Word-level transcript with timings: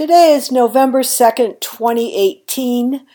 Today 0.00 0.32
is 0.32 0.50
November 0.50 1.02
2nd, 1.02 1.60
2018. 1.60 3.06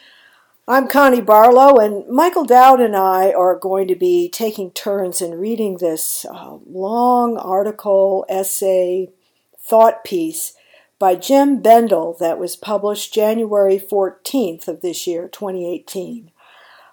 I'm 0.67 0.87
Connie 0.87 1.19
Barlow, 1.19 1.77
and 1.77 2.07
Michael 2.07 2.45
Dowd 2.45 2.79
and 2.79 2.95
I 2.95 3.31
are 3.31 3.57
going 3.57 3.87
to 3.87 3.95
be 3.95 4.29
taking 4.29 4.69
turns 4.69 5.19
in 5.19 5.39
reading 5.39 5.77
this 5.77 6.27
uh, 6.31 6.59
long 6.67 7.37
article, 7.37 8.23
essay, 8.29 9.09
thought 9.57 10.03
piece 10.03 10.53
by 10.99 11.15
Jem 11.15 11.59
Bendell 11.59 12.17
that 12.19 12.37
was 12.37 12.55
published 12.55 13.11
January 13.11 13.79
14th 13.79 14.67
of 14.67 14.81
this 14.81 15.07
year, 15.07 15.27
2018. 15.27 16.29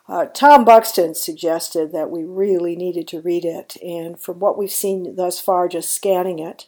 Uh, 0.09 0.25
Tom 0.25 0.65
Buxton 0.65 1.15
suggested 1.15 1.93
that 1.93 2.09
we 2.09 2.25
really 2.25 2.77
needed 2.77 3.07
to 3.09 3.21
read 3.21 3.45
it, 3.45 3.77
and 3.83 4.19
from 4.19 4.39
what 4.39 4.57
we've 4.57 4.71
seen 4.71 5.17
thus 5.17 5.39
far, 5.39 5.69
just 5.69 5.93
scanning 5.93 6.39
it, 6.39 6.67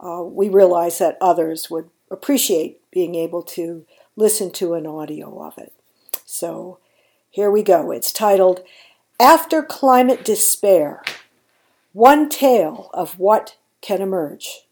uh, 0.00 0.22
we 0.22 0.48
realized 0.48 1.00
that 1.00 1.18
others 1.20 1.68
would 1.68 1.90
appreciate 2.12 2.80
being 2.90 3.14
able 3.14 3.42
to 3.42 3.86
listen 4.16 4.50
to 4.52 4.74
an 4.74 4.86
audio 4.86 5.42
of 5.42 5.58
it. 5.58 5.72
So 6.24 6.78
here 7.30 7.50
we 7.50 7.62
go. 7.62 7.90
It's 7.90 8.12
titled 8.12 8.62
After 9.18 9.62
Climate 9.62 10.24
Despair 10.24 11.02
One 11.92 12.28
Tale 12.28 12.90
of 12.92 13.18
What 13.18 13.56
Can 13.80 14.02
Emerge. 14.02 14.66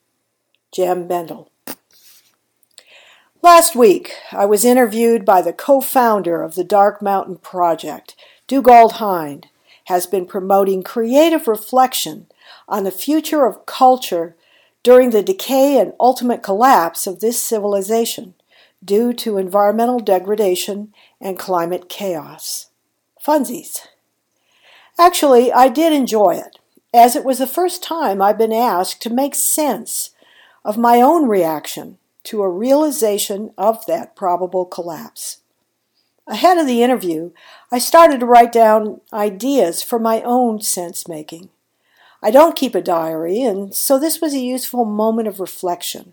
Jem 0.72 1.08
Bendell. 1.08 1.50
Last 3.42 3.74
week, 3.74 4.12
I 4.32 4.44
was 4.44 4.64
interviewed 4.64 5.24
by 5.24 5.40
the 5.40 5.52
co 5.54 5.80
founder 5.80 6.42
of 6.42 6.54
the 6.54 6.62
Dark 6.62 7.00
Mountain 7.00 7.38
Project. 7.38 8.14
Dougald 8.46 8.92
Hine 8.92 9.44
has 9.84 10.06
been 10.06 10.26
promoting 10.26 10.82
creative 10.82 11.48
reflection 11.48 12.26
on 12.68 12.84
the 12.84 12.90
future 12.90 13.46
of 13.46 13.64
culture 13.66 14.36
during 14.82 15.10
the 15.10 15.22
decay 15.22 15.78
and 15.78 15.92
ultimate 16.00 16.42
collapse 16.42 17.06
of 17.06 17.20
this 17.20 17.40
civilization 17.40 18.34
due 18.82 19.12
to 19.12 19.36
environmental 19.36 20.00
degradation 20.00 20.94
and 21.20 21.38
climate 21.38 21.88
chaos. 21.88 22.68
Funsies. 23.24 23.86
Actually, 24.98 25.52
I 25.52 25.68
did 25.68 25.92
enjoy 25.92 26.30
it, 26.30 26.58
as 26.92 27.14
it 27.14 27.24
was 27.24 27.38
the 27.38 27.46
first 27.46 27.82
time 27.82 28.22
I've 28.22 28.38
been 28.38 28.52
asked 28.52 29.02
to 29.02 29.10
make 29.10 29.34
sense 29.34 30.10
of 30.64 30.78
my 30.78 31.00
own 31.00 31.28
reaction 31.28 31.98
to 32.24 32.42
a 32.42 32.50
realization 32.50 33.52
of 33.56 33.84
that 33.86 34.14
probable 34.16 34.64
collapse. 34.64 35.38
Ahead 36.26 36.58
of 36.58 36.66
the 36.66 36.82
interview, 36.82 37.32
I 37.72 37.78
started 37.78 38.20
to 38.20 38.26
write 38.26 38.52
down 38.52 39.00
ideas 39.12 39.82
for 39.82 39.98
my 39.98 40.22
own 40.22 40.60
sense 40.60 41.08
making. 41.08 41.48
I 42.22 42.30
don't 42.30 42.56
keep 42.56 42.74
a 42.74 42.82
diary, 42.82 43.42
and 43.42 43.74
so 43.74 43.98
this 43.98 44.20
was 44.20 44.34
a 44.34 44.40
useful 44.40 44.84
moment 44.84 45.28
of 45.28 45.40
reflection. 45.40 46.12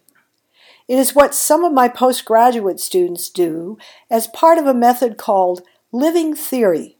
It 0.88 0.97
is 0.97 1.14
what 1.14 1.36
some 1.36 1.66
of 1.66 1.73
my 1.73 1.89
postgraduate 1.89 2.80
students 2.80 3.30
do 3.30 3.77
as 4.09 4.27
part 4.27 4.58
of 4.58 4.66
a 4.66 4.73
method 4.73 5.17
called 5.17 5.64
living 5.91 6.33
theory, 6.33 6.97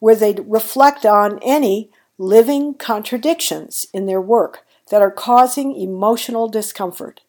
where 0.00 0.14
they 0.14 0.34
reflect 0.34 1.06
on 1.06 1.38
any 1.42 1.90
living 2.18 2.74
contradictions 2.74 3.86
in 3.94 4.04
their 4.04 4.20
work 4.20 4.66
that 4.90 5.02
are 5.02 5.10
causing 5.10 5.74
emotional 5.74 6.48
discomfort. 6.48 7.22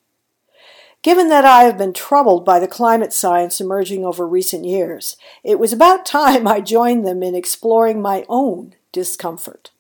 Given 1.02 1.30
that 1.30 1.46
I 1.46 1.64
have 1.64 1.78
been 1.78 1.94
troubled 1.94 2.44
by 2.44 2.60
the 2.60 2.68
climate 2.68 3.14
science 3.14 3.62
emerging 3.62 4.04
over 4.04 4.28
recent 4.28 4.66
years, 4.66 5.16
it 5.44 5.58
was 5.58 5.72
about 5.72 6.06
time 6.18 6.46
I 6.46 6.60
joined 6.60 7.08
them 7.08 7.24
in 7.24 7.34
exploring 7.34 8.02
my 8.02 8.26
own 8.28 8.76
discomfort. 8.92 9.72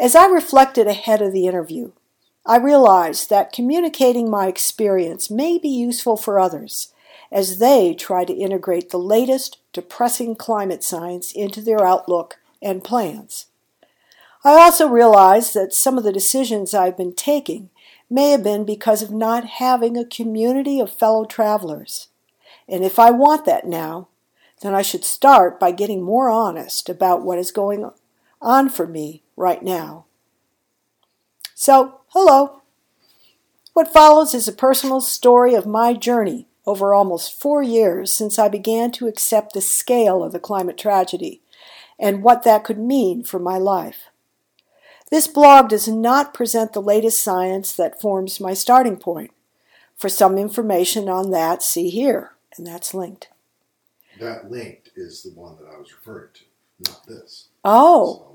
As 0.00 0.16
I 0.16 0.24
reflected 0.28 0.86
ahead 0.86 1.20
of 1.20 1.34
the 1.34 1.46
interview, 1.46 1.92
I 2.46 2.56
realized 2.56 3.28
that 3.28 3.52
communicating 3.52 4.30
my 4.30 4.46
experience 4.46 5.30
may 5.30 5.58
be 5.58 5.68
useful 5.68 6.16
for 6.16 6.40
others 6.40 6.94
as 7.30 7.58
they 7.58 7.92
try 7.92 8.24
to 8.24 8.32
integrate 8.32 8.88
the 8.88 8.98
latest 8.98 9.58
depressing 9.74 10.36
climate 10.36 10.82
science 10.82 11.32
into 11.32 11.60
their 11.60 11.84
outlook 11.84 12.38
and 12.62 12.82
plans. 12.82 13.48
I 14.42 14.52
also 14.52 14.88
realized 14.88 15.52
that 15.52 15.74
some 15.74 15.98
of 15.98 16.04
the 16.04 16.14
decisions 16.14 16.72
I've 16.72 16.96
been 16.96 17.14
taking 17.14 17.68
may 18.08 18.30
have 18.30 18.42
been 18.42 18.64
because 18.64 19.02
of 19.02 19.10
not 19.10 19.44
having 19.44 19.98
a 19.98 20.06
community 20.06 20.80
of 20.80 20.90
fellow 20.90 21.26
travelers. 21.26 22.08
And 22.66 22.84
if 22.84 22.98
I 22.98 23.10
want 23.10 23.44
that 23.44 23.66
now, 23.66 24.08
then 24.62 24.74
I 24.74 24.80
should 24.80 25.04
start 25.04 25.60
by 25.60 25.72
getting 25.72 26.00
more 26.00 26.30
honest 26.30 26.88
about 26.88 27.22
what 27.22 27.38
is 27.38 27.50
going 27.50 27.84
on 28.40 28.68
for 28.68 28.86
me 28.86 29.22
right 29.36 29.62
now. 29.62 30.06
So, 31.54 32.00
hello. 32.08 32.62
What 33.72 33.92
follows 33.92 34.34
is 34.34 34.48
a 34.48 34.52
personal 34.52 35.00
story 35.00 35.54
of 35.54 35.66
my 35.66 35.94
journey 35.94 36.46
over 36.66 36.94
almost 36.94 37.40
four 37.40 37.62
years 37.62 38.12
since 38.12 38.38
I 38.38 38.48
began 38.48 38.90
to 38.92 39.06
accept 39.06 39.52
the 39.52 39.60
scale 39.60 40.22
of 40.22 40.32
the 40.32 40.38
climate 40.38 40.78
tragedy 40.78 41.42
and 41.98 42.22
what 42.22 42.42
that 42.44 42.64
could 42.64 42.78
mean 42.78 43.24
for 43.24 43.38
my 43.38 43.58
life. 43.58 44.10
This 45.10 45.26
blog 45.26 45.68
does 45.68 45.88
not 45.88 46.32
present 46.32 46.72
the 46.72 46.82
latest 46.82 47.20
science 47.20 47.72
that 47.74 48.00
forms 48.00 48.40
my 48.40 48.54
starting 48.54 48.96
point. 48.96 49.32
For 49.96 50.08
some 50.08 50.38
information 50.38 51.08
on 51.08 51.30
that, 51.32 51.62
see 51.62 51.90
here, 51.90 52.32
and 52.56 52.66
that's 52.66 52.94
linked. 52.94 53.28
That 54.18 54.50
linked 54.50 54.90
is 54.96 55.22
the 55.22 55.30
one 55.30 55.56
that 55.56 55.68
I 55.74 55.78
was 55.78 55.92
referring 55.92 56.28
to, 56.34 56.90
not 56.90 57.06
this. 57.06 57.48
Oh. 57.64 58.14
So 58.14 58.29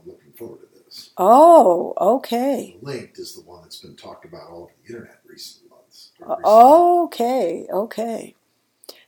I'm 1.18 1.26
looking 1.26 1.44
forward 1.46 1.66
to 1.66 1.76
this. 1.76 1.98
Oh, 1.98 2.16
okay. 2.16 2.78
Linked 2.82 3.20
is 3.20 3.36
the 3.36 3.42
one 3.42 3.62
that's 3.62 3.78
been 3.78 3.96
talked 3.96 4.26
about 4.26 4.50
all 4.50 4.64
over 4.64 4.72
the 4.84 4.94
internet 4.94 5.20
recent 5.26 5.70
months. 5.70 6.12
recent 6.20 6.46
Okay, 6.46 7.68
okay. 7.72 8.36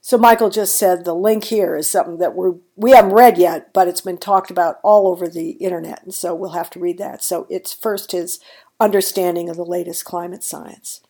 So 0.01 0.17
Michael 0.17 0.49
just 0.49 0.77
said 0.77 1.03
the 1.03 1.13
link 1.13 1.43
here 1.45 1.75
is 1.75 1.89
something 1.89 2.17
that 2.19 2.33
we're 2.33 2.55
we 2.77 2.91
haven't 2.91 3.11
read 3.11 3.37
yet, 3.37 3.73
but 3.73 3.89
it's 3.89 3.99
been 3.99 4.17
talked 4.17 4.49
about 4.49 4.79
all 4.81 5.07
over 5.07 5.27
the 5.27 5.51
internet, 5.51 6.01
and 6.03 6.13
so 6.13 6.33
we'll 6.33 6.51
have 6.51 6.69
to 6.71 6.79
read 6.79 6.97
that. 6.99 7.21
So 7.21 7.45
it's 7.49 7.73
first 7.73 8.13
his 8.13 8.39
understanding 8.79 9.49
of 9.49 9.57
the 9.57 9.65
latest 9.65 10.05
climate 10.05 10.45
science. 10.45 11.01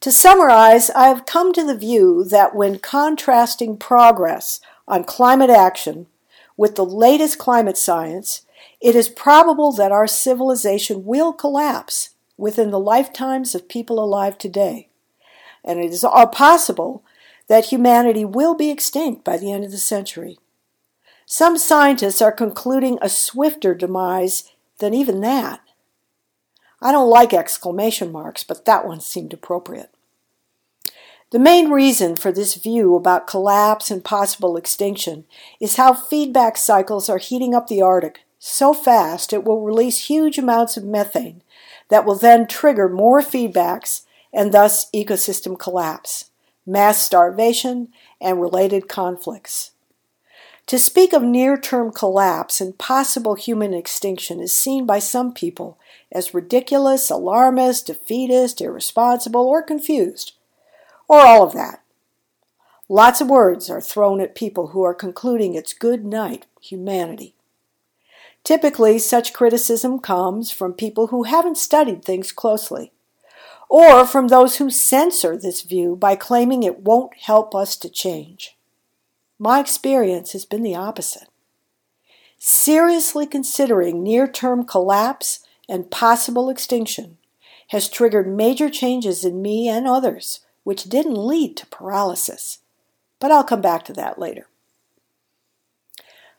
To 0.00 0.12
summarize, 0.12 0.90
I 0.90 1.08
have 1.08 1.26
come 1.26 1.52
to 1.54 1.66
the 1.66 1.76
view 1.76 2.24
that 2.24 2.54
when 2.54 2.78
contrasting 2.78 3.76
progress 3.76 4.60
on 4.86 5.02
climate 5.02 5.50
action 5.50 6.06
with 6.56 6.76
the 6.76 6.84
latest 6.84 7.38
climate 7.38 7.76
science, 7.76 8.42
it 8.80 8.94
is 8.94 9.08
probable 9.08 9.72
that 9.72 9.92
our 9.92 10.06
civilization 10.06 11.04
will 11.04 11.32
collapse 11.32 12.10
within 12.36 12.70
the 12.70 12.78
lifetimes 12.78 13.54
of 13.54 13.68
people 13.68 14.02
alive 14.02 14.38
today. 14.38 14.88
And 15.64 15.80
it 15.80 15.92
is 15.92 16.04
possible 16.32 17.02
that 17.48 17.66
humanity 17.66 18.24
will 18.24 18.54
be 18.54 18.70
extinct 18.70 19.24
by 19.24 19.36
the 19.36 19.50
end 19.50 19.64
of 19.64 19.72
the 19.72 19.78
century. 19.78 20.38
Some 21.26 21.58
scientists 21.58 22.22
are 22.22 22.32
concluding 22.32 22.98
a 23.02 23.08
swifter 23.08 23.74
demise 23.74 24.50
than 24.78 24.94
even 24.94 25.20
that. 25.22 25.60
I 26.80 26.92
don't 26.92 27.10
like 27.10 27.34
exclamation 27.34 28.12
marks, 28.12 28.44
but 28.44 28.64
that 28.64 28.86
one 28.86 29.00
seemed 29.00 29.32
appropriate. 29.32 29.90
The 31.30 31.38
main 31.38 31.70
reason 31.70 32.16
for 32.16 32.32
this 32.32 32.54
view 32.54 32.94
about 32.94 33.26
collapse 33.26 33.90
and 33.90 34.02
possible 34.02 34.56
extinction 34.56 35.24
is 35.60 35.76
how 35.76 35.92
feedback 35.92 36.56
cycles 36.56 37.10
are 37.10 37.18
heating 37.18 37.54
up 37.54 37.66
the 37.66 37.82
Arctic 37.82 38.20
so 38.38 38.72
fast 38.72 39.32
it 39.32 39.44
will 39.44 39.62
release 39.62 40.06
huge 40.06 40.38
amounts 40.38 40.76
of 40.76 40.84
methane 40.84 41.42
that 41.88 42.04
will 42.04 42.14
then 42.14 42.46
trigger 42.46 42.88
more 42.88 43.20
feedbacks 43.20 44.02
and 44.32 44.52
thus 44.52 44.90
ecosystem 44.92 45.58
collapse, 45.58 46.30
mass 46.66 47.02
starvation, 47.02 47.88
and 48.20 48.40
related 48.40 48.88
conflicts. 48.88 49.72
To 50.66 50.78
speak 50.78 51.14
of 51.14 51.22
near 51.22 51.56
term 51.56 51.92
collapse 51.92 52.60
and 52.60 52.76
possible 52.76 53.36
human 53.36 53.72
extinction 53.72 54.38
is 54.38 54.54
seen 54.54 54.84
by 54.84 54.98
some 54.98 55.32
people 55.32 55.78
as 56.12 56.34
ridiculous, 56.34 57.08
alarmist, 57.08 57.86
defeatist, 57.86 58.60
irresponsible, 58.60 59.46
or 59.46 59.62
confused, 59.62 60.32
or 61.08 61.20
all 61.20 61.42
of 61.42 61.54
that. 61.54 61.82
Lots 62.86 63.22
of 63.22 63.30
words 63.30 63.70
are 63.70 63.80
thrown 63.80 64.20
at 64.20 64.34
people 64.34 64.68
who 64.68 64.82
are 64.82 64.94
concluding 64.94 65.54
it's 65.54 65.72
good 65.72 66.04
night, 66.04 66.44
humanity. 66.60 67.34
Typically, 68.44 68.98
such 68.98 69.32
criticism 69.32 69.98
comes 69.98 70.50
from 70.50 70.72
people 70.72 71.08
who 71.08 71.24
haven't 71.24 71.58
studied 71.58 72.04
things 72.04 72.32
closely, 72.32 72.92
or 73.68 74.06
from 74.06 74.28
those 74.28 74.56
who 74.56 74.70
censor 74.70 75.36
this 75.36 75.62
view 75.62 75.94
by 75.94 76.16
claiming 76.16 76.62
it 76.62 76.80
won't 76.80 77.14
help 77.18 77.54
us 77.54 77.76
to 77.76 77.88
change. 77.88 78.56
My 79.38 79.60
experience 79.60 80.32
has 80.32 80.44
been 80.44 80.62
the 80.62 80.74
opposite. 80.74 81.28
Seriously 82.38 83.26
considering 83.26 84.02
near 84.02 84.26
term 84.26 84.64
collapse 84.64 85.40
and 85.68 85.90
possible 85.90 86.48
extinction 86.48 87.18
has 87.68 87.88
triggered 87.88 88.26
major 88.26 88.70
changes 88.70 89.24
in 89.24 89.42
me 89.42 89.68
and 89.68 89.86
others, 89.86 90.40
which 90.64 90.84
didn't 90.84 91.14
lead 91.14 91.56
to 91.56 91.66
paralysis. 91.66 92.60
But 93.20 93.30
I'll 93.30 93.44
come 93.44 93.60
back 93.60 93.84
to 93.86 93.92
that 93.94 94.18
later. 94.18 94.46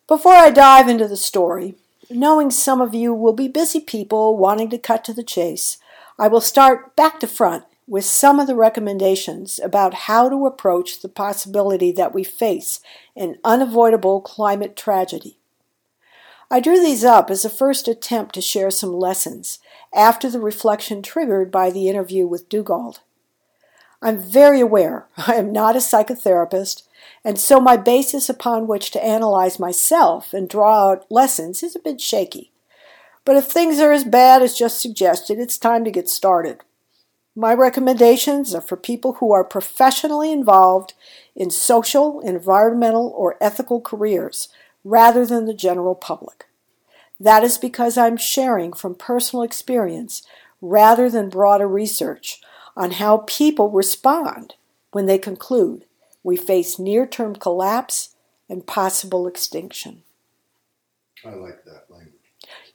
Before 0.07 0.33
I 0.33 0.49
dive 0.49 0.87
into 0.87 1.07
the 1.07 1.17
story, 1.17 1.75
knowing 2.09 2.51
some 2.51 2.81
of 2.81 2.93
you 2.93 3.13
will 3.13 3.33
be 3.33 3.47
busy 3.47 3.79
people 3.79 4.37
wanting 4.37 4.69
to 4.69 4.77
cut 4.77 5.03
to 5.05 5.13
the 5.13 5.23
chase, 5.23 5.77
I 6.17 6.27
will 6.27 6.41
start 6.41 6.95
back 6.95 7.19
to 7.19 7.27
front 7.27 7.65
with 7.87 8.05
some 8.05 8.39
of 8.39 8.47
the 8.47 8.55
recommendations 8.55 9.59
about 9.59 9.93
how 10.05 10.29
to 10.29 10.45
approach 10.45 11.01
the 11.01 11.09
possibility 11.09 11.91
that 11.91 12.13
we 12.13 12.23
face 12.23 12.81
an 13.15 13.37
unavoidable 13.43 14.21
climate 14.21 14.75
tragedy. 14.75 15.37
I 16.51 16.59
drew 16.59 16.79
these 16.79 17.03
up 17.03 17.29
as 17.29 17.45
a 17.45 17.49
first 17.49 17.87
attempt 17.87 18.33
to 18.35 18.41
share 18.41 18.71
some 18.71 18.93
lessons 18.93 19.59
after 19.93 20.29
the 20.29 20.39
reflection 20.39 21.01
triggered 21.01 21.51
by 21.51 21.69
the 21.69 21.89
interview 21.89 22.27
with 22.27 22.49
Dougald. 22.49 23.01
I'm 24.01 24.19
very 24.19 24.59
aware 24.59 25.07
I 25.17 25.35
am 25.35 25.51
not 25.51 25.75
a 25.75 25.79
psychotherapist, 25.79 26.83
and 27.23 27.39
so 27.39 27.59
my 27.59 27.77
basis 27.77 28.29
upon 28.29 28.67
which 28.67 28.91
to 28.91 29.03
analyze 29.03 29.59
myself 29.59 30.33
and 30.33 30.49
draw 30.49 30.91
out 30.91 31.11
lessons 31.11 31.63
is 31.63 31.75
a 31.75 31.79
bit 31.79 31.99
shaky. 31.99 32.51
But 33.25 33.35
if 33.35 33.45
things 33.45 33.79
are 33.79 33.91
as 33.91 34.03
bad 34.03 34.41
as 34.41 34.57
just 34.57 34.81
suggested, 34.81 35.39
it's 35.39 35.57
time 35.57 35.83
to 35.83 35.91
get 35.91 36.09
started. 36.09 36.61
My 37.35 37.53
recommendations 37.53 38.55
are 38.55 38.61
for 38.61 38.75
people 38.75 39.13
who 39.13 39.31
are 39.31 39.43
professionally 39.43 40.31
involved 40.31 40.93
in 41.35 41.49
social, 41.49 42.19
environmental, 42.21 43.13
or 43.15 43.37
ethical 43.39 43.81
careers 43.81 44.49
rather 44.83 45.25
than 45.25 45.45
the 45.45 45.53
general 45.53 45.95
public. 45.95 46.47
That 47.19 47.43
is 47.43 47.57
because 47.57 47.97
I'm 47.97 48.17
sharing 48.17 48.73
from 48.73 48.95
personal 48.95 49.43
experience 49.43 50.23
rather 50.61 51.09
than 51.09 51.29
broader 51.29 51.67
research 51.67 52.41
on 52.75 52.91
how 52.91 53.23
people 53.27 53.69
respond 53.69 54.55
when 54.91 55.05
they 55.05 55.17
conclude 55.17 55.85
we 56.23 56.35
face 56.35 56.79
near 56.79 57.05
term 57.05 57.35
collapse 57.35 58.15
and 58.49 58.65
possible 58.65 59.27
extinction. 59.27 60.03
I 61.25 61.33
like 61.33 61.63
that 61.65 61.85
language. 61.89 62.13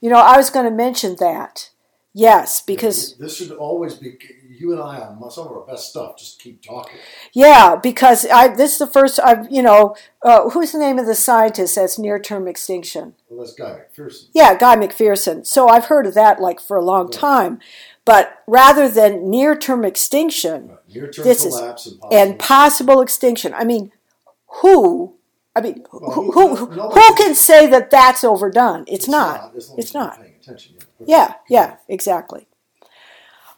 You 0.01 0.11
know, 0.11 0.19
I 0.19 0.37
was 0.37 0.51
going 0.51 0.67
to 0.67 0.75
mention 0.75 1.17
that. 1.19 1.71
Yes, 2.13 2.61
because. 2.61 3.13
Yeah, 3.13 3.25
this 3.27 3.37
should 3.37 3.51
always 3.53 3.95
be 3.95 4.17
you 4.49 4.73
and 4.73 4.81
I 4.81 5.01
on 5.01 5.31
some 5.31 5.47
of 5.47 5.53
our 5.53 5.67
best 5.67 5.91
stuff. 5.91 6.17
Just 6.17 6.41
keep 6.41 6.63
talking. 6.63 6.99
Yeah, 7.33 7.77
because 7.77 8.25
I 8.27 8.55
this 8.55 8.73
is 8.73 8.79
the 8.79 8.87
first 8.87 9.19
I've 9.21 9.51
you 9.51 9.63
know 9.63 9.97
uh, 10.23 10.51
who's 10.51 10.73
the 10.73 10.79
name 10.79 10.99
of 10.99 11.07
the 11.07 11.15
scientist 11.15 11.75
that's 11.75 11.99
near 11.99 12.19
term 12.19 12.47
extinction? 12.47 13.15
Well, 13.29 13.41
that's 13.41 13.55
Guy 13.55 13.81
McPherson. 13.81 14.29
Yeah, 14.33 14.57
Guy 14.57 14.77
McPherson. 14.77 15.47
So 15.47 15.69
I've 15.69 15.87
heard 15.87 16.07
of 16.07 16.15
that 16.15 16.41
like 16.41 16.61
for 16.61 16.77
a 16.77 16.85
long 16.85 17.07
right. 17.07 17.13
time, 17.13 17.59
but 18.05 18.43
rather 18.47 18.89
than 18.89 19.29
near 19.29 19.57
term 19.57 19.85
extinction, 19.85 20.69
right. 20.69 20.79
This 20.95 21.43
collapse 21.43 21.87
is, 21.87 21.93
and, 21.93 22.01
possible 22.01 22.17
and 22.17 22.39
possible 22.39 23.01
extinction. 23.01 23.55
I 23.55 23.65
mean, 23.65 23.93
who? 24.63 25.15
I 25.57 25.61
mean, 25.61 25.85
well, 25.93 26.13
who, 26.13 26.33
who, 26.33 26.57
who, 26.57 26.67
who 26.67 27.15
can 27.15 27.35
say 27.35 27.67
that 27.69 27.91
that's 27.91 28.25
overdone? 28.25 28.83
It's, 28.83 29.05
it's 29.05 29.09
not. 29.09 29.55
not 29.55 29.79
it's 29.79 29.95
not. 29.95 30.21
Attention, 30.21 30.77
yeah, 31.05 31.35
yeah, 31.49 31.77
exactly. 31.89 32.47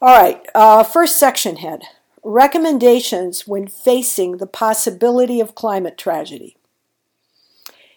All 0.01 0.17
right, 0.17 0.47
uh, 0.55 0.83
first 0.83 1.19
section 1.19 1.57
head 1.57 1.83
recommendations 2.27 3.47
when 3.47 3.69
facing 3.69 4.39
the 4.39 4.49
possibility 4.49 5.41
of 5.41 5.55
climate 5.55 5.97
tragedy. 5.97 6.57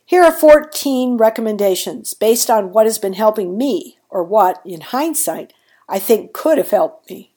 Here 0.06 0.24
are 0.24 0.32
14 0.32 1.18
recommendations 1.18 2.14
based 2.14 2.50
on 2.50 2.72
what 2.72 2.86
has 2.86 3.00
been 3.00 3.14
helping 3.14 3.58
me, 3.58 3.98
or 4.10 4.24
what, 4.24 4.62
in 4.64 4.82
hindsight, 4.82 5.54
I 5.88 5.98
think 5.98 6.32
could 6.32 6.60
have 6.60 6.70
helped 6.70 7.10
me. 7.10 7.32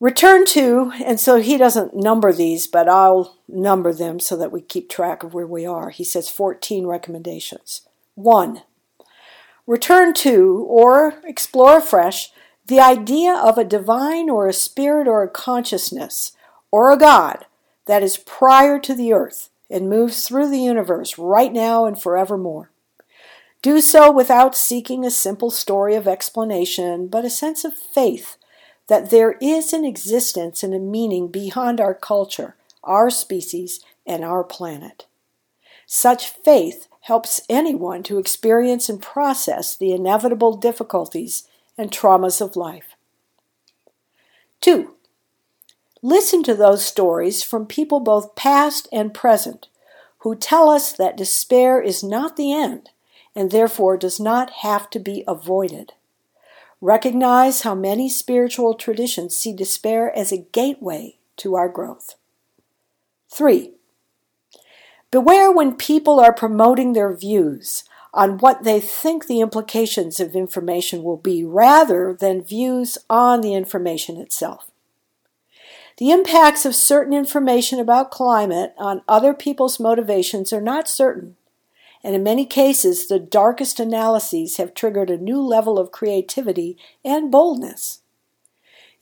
Return 0.00 0.44
to, 0.46 0.92
and 1.04 1.18
so 1.18 1.40
he 1.40 1.58
doesn't 1.58 1.94
number 1.94 2.32
these, 2.32 2.68
but 2.68 2.88
I'll 2.88 3.36
number 3.48 3.92
them 3.92 4.20
so 4.20 4.36
that 4.36 4.52
we 4.52 4.60
keep 4.60 4.88
track 4.88 5.24
of 5.24 5.34
where 5.34 5.46
we 5.46 5.66
are. 5.66 5.90
He 5.90 6.04
says 6.04 6.28
14 6.30 6.86
recommendations. 6.86 7.82
1. 8.14 8.62
Return 9.66 10.14
to, 10.14 10.64
or 10.68 11.20
explore 11.24 11.78
afresh, 11.78 12.30
the 12.66 12.78
idea 12.78 13.34
of 13.34 13.58
a 13.58 13.64
divine 13.64 14.30
or 14.30 14.46
a 14.46 14.52
spirit 14.52 15.08
or 15.08 15.22
a 15.22 15.28
consciousness 15.28 16.32
or 16.70 16.92
a 16.92 16.96
God 16.96 17.46
that 17.86 18.02
is 18.02 18.18
prior 18.18 18.78
to 18.78 18.94
the 18.94 19.12
earth 19.12 19.48
and 19.68 19.90
moves 19.90 20.26
through 20.26 20.48
the 20.48 20.60
universe 20.60 21.18
right 21.18 21.52
now 21.52 21.86
and 21.86 22.00
forevermore. 22.00 22.70
Do 23.62 23.80
so 23.80 24.12
without 24.12 24.56
seeking 24.56 25.04
a 25.04 25.10
simple 25.10 25.50
story 25.50 25.96
of 25.96 26.06
explanation, 26.06 27.08
but 27.08 27.24
a 27.24 27.30
sense 27.30 27.64
of 27.64 27.74
faith 27.76 28.36
that 28.88 29.10
there 29.10 29.32
is 29.40 29.72
an 29.72 29.84
existence 29.84 30.62
and 30.62 30.74
a 30.74 30.78
meaning 30.78 31.28
beyond 31.28 31.80
our 31.80 31.94
culture, 31.94 32.56
our 32.82 33.10
species, 33.10 33.80
and 34.06 34.24
our 34.24 34.42
planet. 34.42 35.06
Such 35.86 36.28
faith 36.28 36.88
helps 37.02 37.40
anyone 37.48 38.02
to 38.02 38.18
experience 38.18 38.88
and 38.88 39.00
process 39.00 39.76
the 39.76 39.92
inevitable 39.92 40.56
difficulties 40.56 41.48
and 41.78 41.90
traumas 41.90 42.40
of 42.40 42.56
life. 42.56 42.96
Two, 44.60 44.94
listen 46.02 46.42
to 46.42 46.54
those 46.54 46.84
stories 46.84 47.42
from 47.42 47.66
people 47.66 48.00
both 48.00 48.34
past 48.34 48.88
and 48.92 49.14
present 49.14 49.68
who 50.18 50.34
tell 50.34 50.68
us 50.68 50.92
that 50.92 51.16
despair 51.16 51.80
is 51.80 52.02
not 52.02 52.36
the 52.36 52.52
end 52.52 52.90
and 53.34 53.50
therefore 53.50 53.96
does 53.96 54.18
not 54.18 54.50
have 54.62 54.90
to 54.90 54.98
be 54.98 55.22
avoided. 55.28 55.92
Recognize 56.80 57.62
how 57.62 57.74
many 57.74 58.08
spiritual 58.08 58.74
traditions 58.74 59.36
see 59.36 59.52
despair 59.52 60.16
as 60.16 60.30
a 60.30 60.46
gateway 60.52 61.16
to 61.38 61.56
our 61.56 61.68
growth. 61.68 62.14
3. 63.30 63.72
Beware 65.10 65.50
when 65.50 65.74
people 65.74 66.20
are 66.20 66.32
promoting 66.32 66.92
their 66.92 67.12
views 67.14 67.84
on 68.14 68.38
what 68.38 68.62
they 68.62 68.80
think 68.80 69.26
the 69.26 69.40
implications 69.40 70.20
of 70.20 70.36
information 70.36 71.02
will 71.02 71.16
be 71.16 71.42
rather 71.42 72.16
than 72.18 72.42
views 72.42 72.96
on 73.10 73.40
the 73.40 73.54
information 73.54 74.16
itself. 74.16 74.70
The 75.96 76.10
impacts 76.12 76.64
of 76.64 76.76
certain 76.76 77.12
information 77.12 77.80
about 77.80 78.12
climate 78.12 78.72
on 78.78 79.02
other 79.08 79.34
people's 79.34 79.80
motivations 79.80 80.52
are 80.52 80.60
not 80.60 80.88
certain, 80.88 81.36
and 82.04 82.14
in 82.14 82.22
many 82.22 82.46
cases, 82.46 83.08
the 83.08 83.18
darkest 83.18 83.80
analyses 83.80 84.56
have 84.56 84.74
triggered 84.74 85.10
a 85.10 85.18
new 85.18 85.40
level 85.40 85.78
of 85.78 85.92
creativity 85.92 86.76
and 87.04 87.30
boldness. 87.30 88.00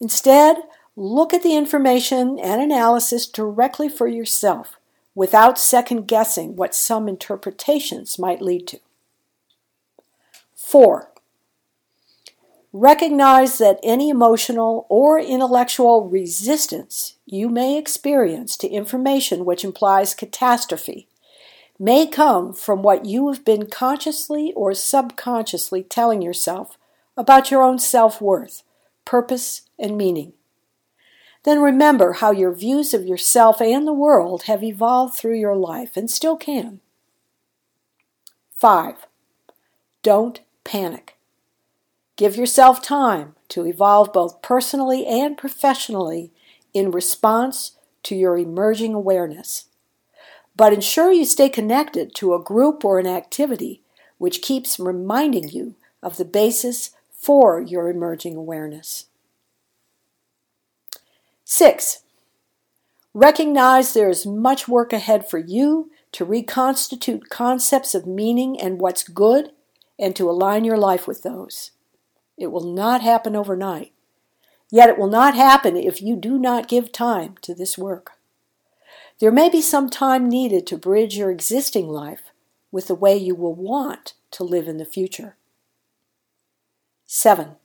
Instead, 0.01 0.57
look 0.97 1.35
at 1.35 1.43
the 1.43 1.57
information 1.57 2.39
and 2.39 2.61
analysis 2.61 3.27
directly 3.27 3.89
for 3.89 4.07
yourself 4.07 4.77
without 5.15 5.59
second 5.59 6.07
guessing 6.07 6.57
what 6.57 6.75
some 6.75 7.09
interpretations 7.09 8.19
might 8.19 8.43
lead 8.43 8.67
to. 8.67 8.79
4. 10.55 11.11
Recognize 12.73 13.57
that 13.59 13.81
any 13.83 14.11
emotional 14.11 14.87
or 14.91 15.19
intellectual 15.19 16.09
resistance 16.09 17.15
you 17.25 17.49
may 17.49 17.79
experience 17.79 18.57
to 18.59 18.69
information 18.69 19.47
which 19.47 19.65
implies 19.65 20.15
catastrophe 20.15 21.09
may 21.79 22.07
come 22.07 22.53
from 22.53 22.83
what 22.83 23.05
you 23.05 23.29
have 23.29 23.45
been 23.45 23.67
consciously 23.67 24.53
or 24.55 24.75
subconsciously 24.75 25.83
telling 25.83 26.23
yourself 26.23 26.79
about 27.17 27.51
your 27.51 27.63
own 27.63 27.79
self 27.79 28.21
worth, 28.21 28.63
purpose, 29.05 29.63
and 29.79 29.97
meaning. 29.97 30.33
Then 31.45 31.61
remember 31.61 32.15
how 32.15 32.33
your 32.33 32.53
views 32.53 32.93
of 32.93 33.07
yourself 33.07 33.61
and 33.61 33.87
the 33.87 33.93
world 33.93 34.45
have 34.45 34.65
evolved 34.65 35.15
through 35.15 35.39
your 35.39 35.55
life 35.55 35.97
and 35.97 36.11
still 36.11 36.37
can. 36.37 36.81
5. 38.59 39.07
Don't 40.03 40.41
panic. 40.65 41.17
Give 42.17 42.37
yourself 42.37 42.83
time 42.83 43.35
to 43.51 43.67
evolve 43.67 44.13
both 44.13 44.41
personally 44.43 45.07
and 45.07 45.37
professionally 45.37 46.33
in 46.73 46.91
response 46.91 47.73
to 48.03 48.15
your 48.17 48.39
emerging 48.39 48.95
awareness. 48.95 49.67
But 50.57 50.73
ensure 50.73 51.13
you 51.13 51.25
stay 51.25 51.49
connected 51.49 52.15
to 52.17 52.35
a 52.35 52.43
group 52.43 52.85
or 52.85 52.99
an 52.99 53.07
activity 53.07 53.83
which 54.19 54.43
keeps 54.43 54.81
reminding 54.81 55.51
you 55.51 55.75
of 56.03 56.17
the 56.17 56.25
basis 56.25 56.91
for 57.13 57.61
your 57.61 57.91
emerging 57.91 58.37
awareness. 58.37 59.07
6. 61.45 62.03
Recognize 63.13 63.93
there 63.93 64.09
is 64.09 64.27
much 64.27 64.69
work 64.69 64.93
ahead 64.93 65.29
for 65.29 65.39
you 65.39 65.91
to 66.13 66.25
reconstitute 66.25 67.29
concepts 67.29 67.95
of 67.95 68.07
meaning 68.07 68.61
and 68.61 68.81
what's 68.81 69.05
good 69.05 69.53
and 69.99 70.17
to 70.17 70.29
align 70.29 70.65
your 70.65 70.79
life 70.79 71.07
with 71.07 71.23
those. 71.23 71.73
It 72.37 72.49
will 72.49 72.65
not 72.65 73.03
happen 73.03 73.37
overnight. 73.37 73.93
Yet 74.71 74.89
it 74.89 74.99
will 74.99 75.09
not 75.09 75.35
happen 75.35 75.77
if 75.77 76.03
you 76.03 76.17
do 76.17 76.39
not 76.39 76.69
give 76.69 76.93
time 76.93 77.37
to 77.43 77.55
this 77.55 77.79
work. 77.79 78.16
There 79.19 79.33
may 79.33 79.49
be 79.49 79.63
some 79.63 79.89
time 79.89 80.29
needed 80.29 80.67
to 80.67 80.79
bridge 80.79 81.17
your 81.17 81.31
existing 81.31 81.89
life 81.89 82.33
with 82.71 82.89
the 82.89 82.95
way 82.95 83.17
you 83.17 83.35
will 83.35 83.55
want 83.55 84.15
to 84.33 84.45
live 84.45 84.69
in 84.69 84.77
the 84.77 84.85
future. 84.85 85.37
7. 87.07 87.57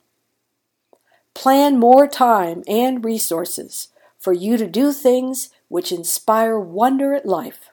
Plan 1.34 1.78
more 1.78 2.06
time 2.06 2.62
and 2.66 3.04
resources 3.04 3.88
for 4.18 4.32
you 4.32 4.56
to 4.56 4.66
do 4.66 4.92
things 4.92 5.50
which 5.68 5.92
inspire 5.92 6.58
wonder 6.58 7.14
at 7.14 7.26
life 7.26 7.70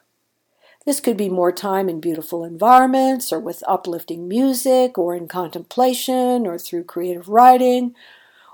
this 0.89 0.99
could 0.99 1.17
be 1.17 1.29
more 1.29 1.51
time 1.51 1.87
in 1.87 1.99
beautiful 1.99 2.43
environments, 2.43 3.31
or 3.31 3.39
with 3.39 3.63
uplifting 3.67 4.27
music, 4.27 4.97
or 4.97 5.13
in 5.13 5.27
contemplation, 5.27 6.47
or 6.47 6.57
through 6.57 6.85
creative 6.85 7.29
writing, 7.29 7.93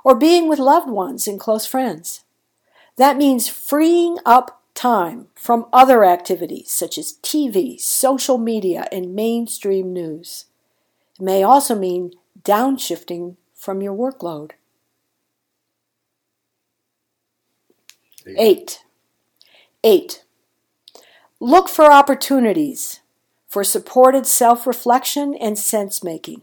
or 0.03 0.15
being 0.15 0.49
with 0.49 0.59
loved 0.59 0.89
ones 0.89 1.29
and 1.29 1.39
close 1.39 1.65
friends. 1.65 2.25
That 2.97 3.15
means 3.15 3.47
freeing 3.47 4.17
up 4.25 4.61
time 4.75 5.27
from 5.33 5.65
other 5.73 6.05
activities 6.05 6.69
such 6.69 6.97
as 6.97 7.17
TV, 7.23 7.79
social 7.79 8.37
media, 8.37 8.87
and 8.91 9.15
mainstream 9.15 9.91
news. 9.93 10.45
It 11.19 11.23
may 11.23 11.41
also 11.41 11.73
mean 11.73 12.11
downshifting 12.43 13.37
from 13.55 13.81
your 13.81 13.95
workload. 13.95 14.51
Eight. 18.27 18.35
Eight. 18.37 18.83
Eight. 19.83 20.23
Look 21.39 21.69
for 21.69 21.91
opportunities 21.91 23.01
for 23.47 23.63
supported 23.63 24.25
self 24.25 24.67
reflection 24.67 25.35
and 25.35 25.57
sense 25.57 26.03
making. 26.03 26.41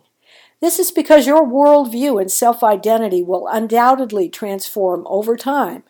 This 0.61 0.79
is 0.79 0.93
because 0.93 1.27
your 1.27 1.45
worldview 1.45 2.21
and 2.21 2.31
self 2.31 2.63
identity 2.63 3.23
will 3.23 3.49
undoubtedly 3.49 4.29
transform 4.29 5.07
over 5.07 5.37
time 5.37 5.83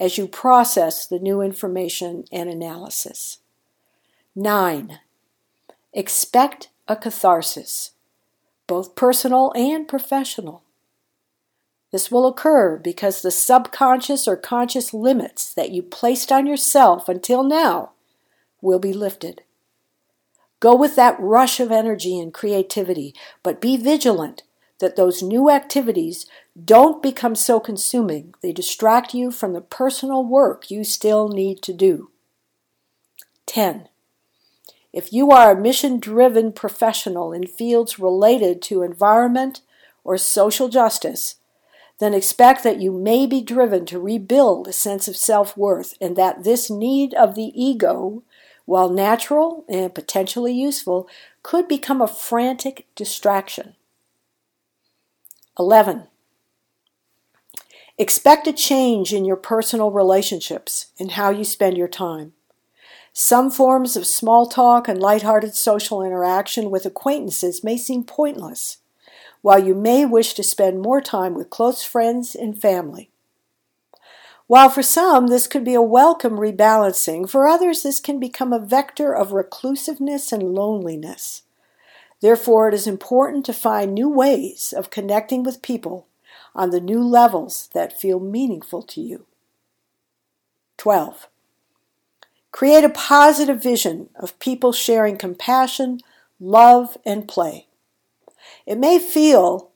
as 0.00 0.16
you 0.16 0.26
process 0.26 1.06
the 1.06 1.18
new 1.18 1.42
information 1.42 2.24
and 2.32 2.48
analysis. 2.48 3.38
9. 4.34 4.98
Expect 5.92 6.68
a 6.88 6.96
catharsis, 6.96 7.92
both 8.66 8.94
personal 8.94 9.52
and 9.54 9.86
professional. 9.86 10.64
This 11.92 12.10
will 12.10 12.26
occur 12.26 12.78
because 12.78 13.20
the 13.20 13.30
subconscious 13.30 14.26
or 14.26 14.36
conscious 14.36 14.94
limits 14.94 15.52
that 15.52 15.70
you 15.70 15.82
placed 15.82 16.32
on 16.32 16.46
yourself 16.46 17.08
until 17.08 17.42
now 17.42 17.90
will 18.62 18.78
be 18.78 18.92
lifted. 18.92 19.42
Go 20.60 20.74
with 20.74 20.96
that 20.96 21.18
rush 21.18 21.58
of 21.60 21.72
energy 21.72 22.18
and 22.18 22.32
creativity, 22.32 23.14
but 23.42 23.60
be 23.60 23.76
vigilant 23.76 24.44
that 24.78 24.96
those 24.96 25.22
new 25.22 25.50
activities 25.50 26.26
don't 26.64 27.02
become 27.02 27.34
so 27.34 27.60
consuming 27.60 28.34
they 28.42 28.52
distract 28.52 29.14
you 29.14 29.30
from 29.30 29.52
the 29.52 29.60
personal 29.60 30.24
work 30.24 30.70
you 30.70 30.84
still 30.84 31.28
need 31.28 31.62
to 31.62 31.72
do. 31.72 32.10
10. 33.46 33.88
If 34.92 35.12
you 35.12 35.30
are 35.30 35.52
a 35.52 35.60
mission 35.60 36.00
driven 36.00 36.52
professional 36.52 37.32
in 37.32 37.46
fields 37.46 37.98
related 37.98 38.60
to 38.62 38.82
environment 38.82 39.60
or 40.02 40.18
social 40.18 40.68
justice, 40.68 41.36
then 42.00 42.14
expect 42.14 42.64
that 42.64 42.80
you 42.80 42.90
may 42.90 43.26
be 43.26 43.42
driven 43.42 43.84
to 43.86 44.00
rebuild 44.00 44.66
a 44.66 44.72
sense 44.72 45.06
of 45.06 45.16
self 45.16 45.56
worth 45.56 45.94
and 46.00 46.16
that 46.16 46.44
this 46.44 46.70
need 46.70 47.14
of 47.14 47.34
the 47.34 47.52
ego, 47.54 48.22
while 48.64 48.88
natural 48.88 49.64
and 49.68 49.94
potentially 49.94 50.52
useful, 50.52 51.08
could 51.42 51.68
become 51.68 52.00
a 52.00 52.08
frantic 52.08 52.86
distraction. 52.96 53.74
11. 55.58 56.08
Expect 58.00 58.46
a 58.46 58.52
change 58.54 59.12
in 59.12 59.26
your 59.26 59.36
personal 59.36 59.90
relationships 59.90 60.86
and 60.98 61.10
how 61.10 61.28
you 61.28 61.44
spend 61.44 61.76
your 61.76 61.86
time. 61.86 62.32
Some 63.12 63.50
forms 63.50 63.94
of 63.94 64.06
small 64.06 64.46
talk 64.46 64.88
and 64.88 64.98
lighthearted 64.98 65.54
social 65.54 66.02
interaction 66.02 66.70
with 66.70 66.86
acquaintances 66.86 67.62
may 67.62 67.76
seem 67.76 68.04
pointless 68.04 68.78
while 69.42 69.62
you 69.62 69.74
may 69.74 70.06
wish 70.06 70.32
to 70.32 70.42
spend 70.42 70.80
more 70.80 71.02
time 71.02 71.34
with 71.34 71.50
close 71.50 71.84
friends 71.84 72.34
and 72.34 72.58
family. 72.58 73.10
While 74.46 74.70
for 74.70 74.82
some 74.82 75.26
this 75.26 75.46
could 75.46 75.62
be 75.62 75.74
a 75.74 75.82
welcome 75.82 76.38
rebalancing, 76.38 77.28
for 77.28 77.46
others 77.46 77.82
this 77.82 78.00
can 78.00 78.18
become 78.18 78.54
a 78.54 78.58
vector 78.58 79.14
of 79.14 79.32
reclusiveness 79.32 80.32
and 80.32 80.54
loneliness. 80.54 81.42
Therefore, 82.22 82.68
it 82.68 82.74
is 82.74 82.86
important 82.86 83.44
to 83.44 83.52
find 83.52 83.92
new 83.92 84.08
ways 84.08 84.72
of 84.74 84.88
connecting 84.88 85.42
with 85.42 85.60
people 85.60 86.06
on 86.54 86.70
the 86.70 86.80
new 86.80 87.02
levels 87.02 87.68
that 87.74 87.98
feel 88.00 88.20
meaningful 88.20 88.82
to 88.82 89.00
you. 89.00 89.26
12. 90.78 91.28
Create 92.52 92.84
a 92.84 92.88
positive 92.88 93.62
vision 93.62 94.08
of 94.16 94.38
people 94.38 94.72
sharing 94.72 95.16
compassion, 95.16 96.00
love, 96.40 96.96
and 97.04 97.28
play. 97.28 97.66
It 98.66 98.78
may 98.78 98.98
feel 98.98 99.70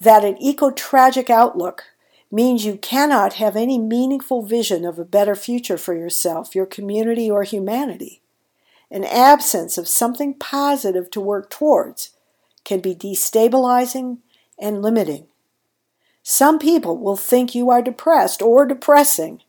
that 0.00 0.24
an 0.24 0.36
eco 0.40 0.70
tragic 0.70 1.30
outlook 1.30 1.84
means 2.30 2.64
you 2.64 2.76
cannot 2.76 3.34
have 3.34 3.56
any 3.56 3.78
meaningful 3.78 4.42
vision 4.42 4.84
of 4.84 4.98
a 4.98 5.04
better 5.04 5.34
future 5.34 5.78
for 5.78 5.94
yourself, 5.94 6.54
your 6.54 6.66
community, 6.66 7.30
or 7.30 7.42
humanity. 7.44 8.20
An 8.90 9.04
absence 9.04 9.78
of 9.78 9.88
something 9.88 10.34
positive 10.34 11.10
to 11.10 11.20
work 11.20 11.50
towards 11.50 12.10
can 12.64 12.80
be 12.80 12.94
destabilizing 12.94 14.18
and 14.58 14.82
limiting. 14.82 15.27
Some 16.30 16.58
people 16.58 16.98
will 16.98 17.16
think 17.16 17.54
you 17.54 17.70
are 17.70 17.80
depressed 17.80 18.42
or 18.42 18.66
depressing 18.66 19.40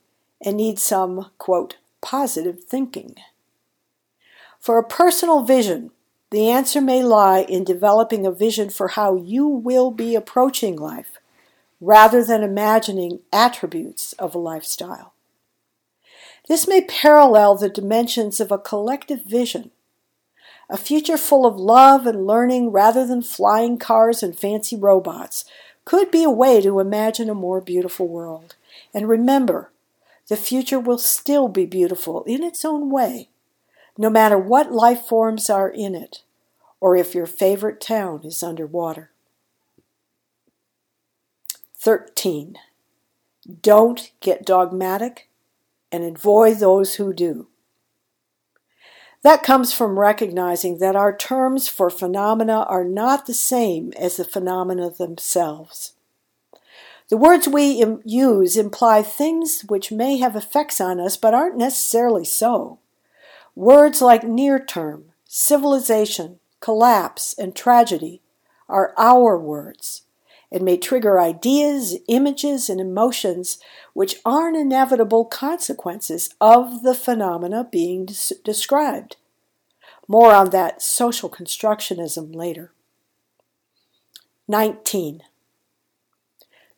and 0.42 0.56
need 0.56 0.80
some, 0.80 1.30
quote, 1.38 1.76
positive 2.00 2.64
thinking. 2.64 3.16
For 4.62 4.80
a 4.80 4.88
personal 4.88 5.44
vision, 5.44 5.92
the 6.32 6.50
answer 6.50 6.80
may 6.80 7.04
lie 7.04 7.40
in 7.42 7.66
developing 7.66 8.26
a 8.26 8.32
vision 8.32 8.70
for 8.70 8.88
how 8.88 9.18
you 9.18 9.46
will 9.46 9.92
be 9.92 10.16
approaching 10.16 10.78
life, 10.78 11.18
rather 11.82 12.24
than 12.24 12.44
imagining 12.44 13.20
attributes 13.34 14.14
of 14.14 14.34
a 14.34 14.40
lifestyle. 14.40 15.12
This 16.48 16.66
may 16.66 16.86
parallel 16.86 17.56
the 17.56 17.68
dimensions 17.68 18.40
of 18.40 18.54
a 18.54 18.58
collective 18.58 19.26
vision, 19.26 19.72
a 20.70 20.78
future 20.78 21.18
full 21.18 21.46
of 21.46 21.58
love 21.58 22.06
and 22.06 22.26
learning 22.26 22.72
rather 22.72 23.06
than 23.06 23.22
flying 23.22 23.78
cars 23.78 24.24
and 24.24 24.38
fancy 24.38 24.78
robots 24.78 25.44
could 25.90 26.12
be 26.12 26.24
a 26.24 26.30
way 26.30 26.62
to 26.62 26.80
imagine 26.80 27.32
a 27.32 27.34
more 27.34 27.60
beautiful 27.60 28.08
world. 28.08 28.56
And 28.94 29.10
remember, 29.10 29.72
the 30.28 30.38
future 30.38 30.80
will 30.80 31.00
still 31.00 31.48
be 31.48 31.66
beautiful 31.66 32.24
in 32.26 32.44
its 32.44 32.64
own 32.64 32.92
way 32.92 33.30
no 33.98 34.08
matter 34.08 34.38
what 34.38 34.72
life 34.72 35.02
forms 35.02 35.50
are 35.50 35.68
in 35.68 35.96
it, 35.96 36.22
or 36.80 36.96
if 36.96 37.16
your 37.16 37.26
favorite 37.26 37.82
town 37.82 38.22
is 38.24 38.44
underwater. 38.44 39.10
13. 41.80 42.56
Don't 43.64 44.12
get 44.20 44.46
dogmatic 44.46 45.28
and 45.92 46.04
avoid 46.04 46.60
those 46.60 46.96
who 46.96 47.16
do. 47.16 47.48
That 49.22 49.44
comes 49.44 49.74
from 49.74 50.00
recognizing 50.00 50.78
that 50.78 50.96
our 50.96 51.16
terms 51.16 51.68
for 51.68 51.90
phenomena 51.90 52.66
are 52.70 52.86
not 52.86 53.26
the 53.26 53.34
same 53.34 53.92
as 53.98 54.18
the 54.18 54.24
phenomena 54.24 54.90
themselves. 54.90 55.94
The 57.10 57.18
words 57.18 57.48
we 57.48 57.84
use 58.06 58.56
imply 58.56 59.02
things 59.02 59.66
which 59.68 59.92
may 59.92 60.18
have 60.18 60.36
effects 60.36 60.80
on 60.80 61.00
us 61.00 61.18
but 61.18 61.34
aren't 61.34 61.58
necessarily 61.58 62.24
so. 62.24 62.80
Words 63.56 64.02
like 64.02 64.24
near 64.24 64.64
term, 64.64 65.06
civilization, 65.26 66.40
collapse, 66.62 67.34
and 67.38 67.56
tragedy 67.56 68.22
are 68.70 68.94
our 68.96 69.38
words 69.38 70.04
and 70.52 70.64
may 70.64 70.78
trigger 70.78 71.20
ideas, 71.20 71.98
images, 72.08 72.70
and 72.70 72.82
emotions 72.82 73.60
which 73.94 74.16
aren't 74.26 74.58
inevitable 74.58 75.26
consequences 75.26 76.34
of 76.42 76.84
the 76.84 76.96
phenomena 76.96 77.68
being 77.72 78.06
des- 78.06 78.36
described. 78.44 79.18
More 80.08 80.34
on 80.34 80.50
that 80.50 80.82
social 80.82 81.30
constructionism 81.30 82.36
later. 82.36 82.72
19. 84.48 85.22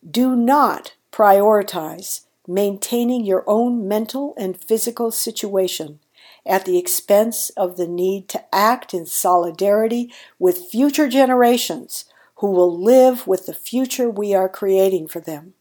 Do 0.10 0.36
not 0.36 0.96
prioritize 1.12 2.25
maintaining 2.48 3.24
your 3.24 3.46
own 3.48 3.88
mental 3.88 4.34
and 4.38 4.60
physical 4.60 5.12
situation 5.12 6.00
at 6.46 6.66
the 6.66 6.78
expense 6.78 7.50
of 7.51 7.78
the 7.78 7.88
need 7.88 8.28
to 8.28 8.44
act 8.54 8.94
in 8.94 9.06
solidarity 9.06 10.12
with 10.40 10.70
future 10.70 11.08
generations 11.08 12.06
who 12.41 12.51
will 12.51 12.77
live 12.77 13.25
with 13.27 13.45
the 13.45 13.53
future 13.53 14.10
we 14.10 14.33
are 14.33 14.50
creating 14.50 15.07
for 15.07 15.19
them. 15.19 15.53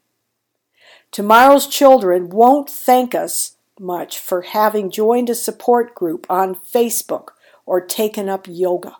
Tomorrow's 1.12 1.66
children 1.66 2.30
won't 2.30 2.70
thank 2.70 3.14
us 3.14 3.56
much 3.78 4.18
for 4.18 4.42
having 4.42 4.90
joined 4.90 5.28
a 5.30 5.34
support 5.34 5.94
group 5.94 6.26
on 6.30 6.54
Facebook 6.54 7.28
or 7.66 7.80
taken 7.80 8.28
up 8.28 8.46
yoga. 8.48 8.96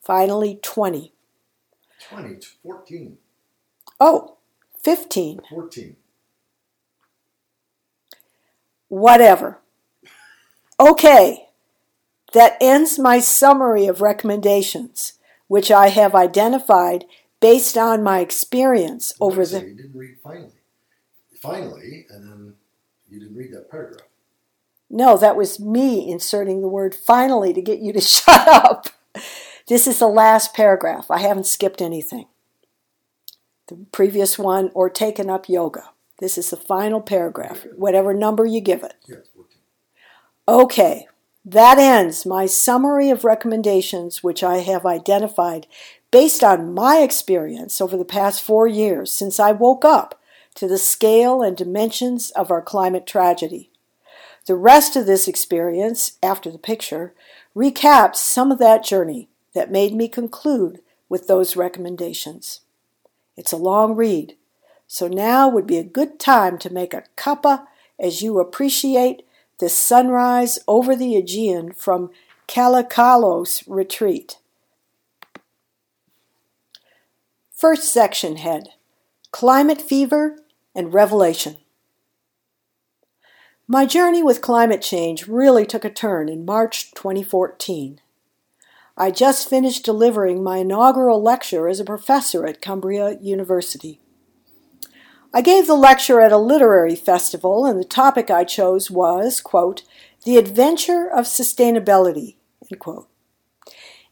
Finally, 0.00 0.58
20. 0.62 1.12
20, 2.08 2.46
14. 2.62 3.18
Oh, 4.00 4.38
15. 4.82 5.40
14. 5.50 5.96
Whatever. 8.88 9.60
Okay, 10.80 11.48
that 12.32 12.56
ends 12.60 12.98
my 12.98 13.20
summary 13.20 13.86
of 13.86 14.00
recommendations, 14.00 15.17
which 15.48 15.70
I 15.70 15.88
have 15.88 16.14
identified 16.14 17.04
based 17.40 17.76
on 17.76 18.02
my 18.02 18.20
experience 18.20 19.12
over 19.20 19.44
So 19.44 19.58
the. 19.58 19.66
You 19.66 19.74
didn't 19.74 19.96
read 19.96 20.16
finally. 20.22 20.52
Finally, 21.40 22.06
and 22.10 22.28
then 22.28 22.54
you 23.08 23.20
didn't 23.20 23.36
read 23.36 23.52
that 23.52 23.70
paragraph. 23.70 24.06
No, 24.90 25.16
that 25.18 25.36
was 25.36 25.60
me 25.60 26.10
inserting 26.10 26.62
the 26.62 26.68
word 26.68 26.94
finally 26.94 27.52
to 27.52 27.60
get 27.60 27.80
you 27.80 27.92
to 27.92 28.00
shut 28.16 28.48
up. 28.48 28.86
This 29.66 29.86
is 29.86 29.98
the 29.98 30.08
last 30.08 30.54
paragraph. 30.54 31.10
I 31.10 31.18
haven't 31.18 31.46
skipped 31.46 31.82
anything. 31.82 32.26
the 33.68 33.86
previous 33.92 34.38
one, 34.38 34.70
or 34.74 34.88
taken 34.88 35.28
up 35.28 35.48
yoga. 35.48 35.90
This 36.20 36.38
is 36.38 36.50
the 36.50 36.56
final 36.56 37.00
paragraph, 37.00 37.66
whatever 37.76 38.12
number 38.14 38.44
you 38.46 38.60
give 38.60 38.82
it. 38.82 38.94
Yeah, 39.06 39.16
it's 39.18 39.28
14. 39.28 39.56
Okay, 40.48 41.06
that 41.52 41.78
ends 41.78 42.26
my 42.26 42.44
summary 42.44 43.08
of 43.08 43.24
recommendations 43.24 44.22
which 44.22 44.42
I 44.42 44.58
have 44.58 44.84
identified 44.84 45.66
based 46.10 46.44
on 46.44 46.74
my 46.74 46.98
experience 46.98 47.80
over 47.80 47.96
the 47.96 48.04
past 48.04 48.42
four 48.42 48.66
years 48.66 49.10
since 49.10 49.40
I 49.40 49.52
woke 49.52 49.82
up 49.82 50.20
to 50.56 50.68
the 50.68 50.76
scale 50.76 51.40
and 51.40 51.56
dimensions 51.56 52.30
of 52.32 52.50
our 52.50 52.60
climate 52.60 53.06
tragedy. 53.06 53.70
The 54.46 54.56
rest 54.56 54.94
of 54.94 55.06
this 55.06 55.26
experience, 55.26 56.18
after 56.22 56.50
the 56.50 56.58
picture, 56.58 57.14
recaps 57.56 58.16
some 58.16 58.52
of 58.52 58.58
that 58.58 58.84
journey 58.84 59.28
that 59.54 59.70
made 59.70 59.94
me 59.94 60.06
conclude 60.08 60.80
with 61.08 61.28
those 61.28 61.56
recommendations. 61.56 62.60
It's 63.38 63.52
a 63.52 63.56
long 63.56 63.96
read, 63.96 64.36
so 64.86 65.08
now 65.08 65.48
would 65.48 65.66
be 65.66 65.78
a 65.78 65.84
good 65.84 66.18
time 66.18 66.58
to 66.58 66.72
make 66.72 66.92
a 66.92 67.04
cuppa 67.16 67.66
as 67.98 68.20
you 68.20 68.38
appreciate 68.38 69.22
this 69.58 69.74
sunrise 69.74 70.58
over 70.68 70.94
the 70.94 71.16
Aegean 71.16 71.72
from 71.72 72.10
Kalikalos 72.46 73.64
retreat. 73.66 74.38
First 77.52 77.92
section 77.92 78.36
head 78.36 78.70
Climate 79.32 79.82
Fever 79.82 80.38
and 80.74 80.94
Revelation. 80.94 81.56
My 83.66 83.84
journey 83.84 84.22
with 84.22 84.40
climate 84.40 84.80
change 84.80 85.26
really 85.26 85.66
took 85.66 85.84
a 85.84 85.90
turn 85.90 86.28
in 86.28 86.46
March 86.46 86.92
2014. 86.92 88.00
I 88.96 89.10
just 89.10 89.48
finished 89.48 89.84
delivering 89.84 90.42
my 90.42 90.58
inaugural 90.58 91.22
lecture 91.22 91.68
as 91.68 91.78
a 91.78 91.84
professor 91.84 92.46
at 92.46 92.62
Cumbria 92.62 93.18
University. 93.20 94.00
I 95.32 95.42
gave 95.42 95.66
the 95.66 95.74
lecture 95.74 96.20
at 96.20 96.32
a 96.32 96.38
literary 96.38 96.94
festival, 96.94 97.66
and 97.66 97.78
the 97.78 97.84
topic 97.84 98.30
I 98.30 98.44
chose 98.44 98.90
was, 98.90 99.40
quote, 99.40 99.82
The 100.24 100.38
Adventure 100.38 101.06
of 101.06 101.26
Sustainability, 101.26 102.36
end 102.70 102.78
quote. 102.78 103.08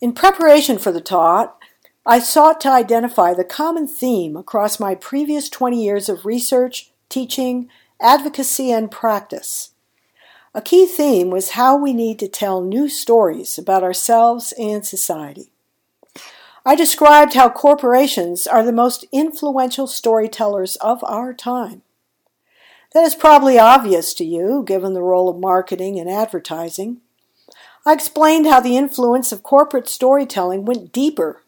In 0.00 0.12
preparation 0.12 0.76
for 0.76 0.92
the 0.92 1.00
talk, 1.00 1.58
I 2.04 2.18
sought 2.18 2.60
to 2.60 2.70
identify 2.70 3.32
the 3.32 3.44
common 3.44 3.88
theme 3.88 4.36
across 4.36 4.78
my 4.78 4.94
previous 4.94 5.48
20 5.48 5.82
years 5.82 6.10
of 6.10 6.26
research, 6.26 6.92
teaching, 7.08 7.70
advocacy, 7.98 8.70
and 8.70 8.90
practice. 8.90 9.70
A 10.54 10.60
key 10.60 10.86
theme 10.86 11.30
was 11.30 11.50
how 11.50 11.76
we 11.76 11.94
need 11.94 12.18
to 12.18 12.28
tell 12.28 12.62
new 12.62 12.90
stories 12.90 13.56
about 13.56 13.82
ourselves 13.82 14.52
and 14.58 14.86
society. 14.86 15.50
I 16.68 16.74
described 16.74 17.34
how 17.34 17.48
corporations 17.48 18.48
are 18.48 18.64
the 18.64 18.72
most 18.72 19.04
influential 19.12 19.86
storytellers 19.86 20.74
of 20.76 20.98
our 21.04 21.32
time. 21.32 21.82
That 22.92 23.04
is 23.04 23.14
probably 23.14 23.56
obvious 23.56 24.12
to 24.14 24.24
you, 24.24 24.64
given 24.66 24.92
the 24.92 25.00
role 25.00 25.28
of 25.28 25.38
marketing 25.38 25.96
and 26.00 26.10
advertising. 26.10 27.02
I 27.86 27.92
explained 27.92 28.46
how 28.46 28.58
the 28.58 28.76
influence 28.76 29.30
of 29.30 29.44
corporate 29.44 29.86
storytelling 29.86 30.64
went 30.64 30.90
deeper 30.90 31.44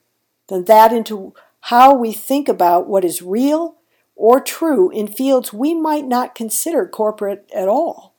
than 0.47 0.67
that 0.67 0.93
into 0.93 1.35
how 1.63 1.95
we 1.95 2.13
think 2.13 2.49
about 2.49 2.87
what 2.87 3.05
is 3.05 3.21
real 3.21 3.75
or 4.15 4.41
true 4.41 4.89
in 4.91 5.09
fields 5.09 5.53
we 5.53 5.75
might 5.75 6.07
not 6.07 6.37
consider 6.37 6.87
corporate 6.87 7.51
at 7.53 7.67
all. 7.67 8.15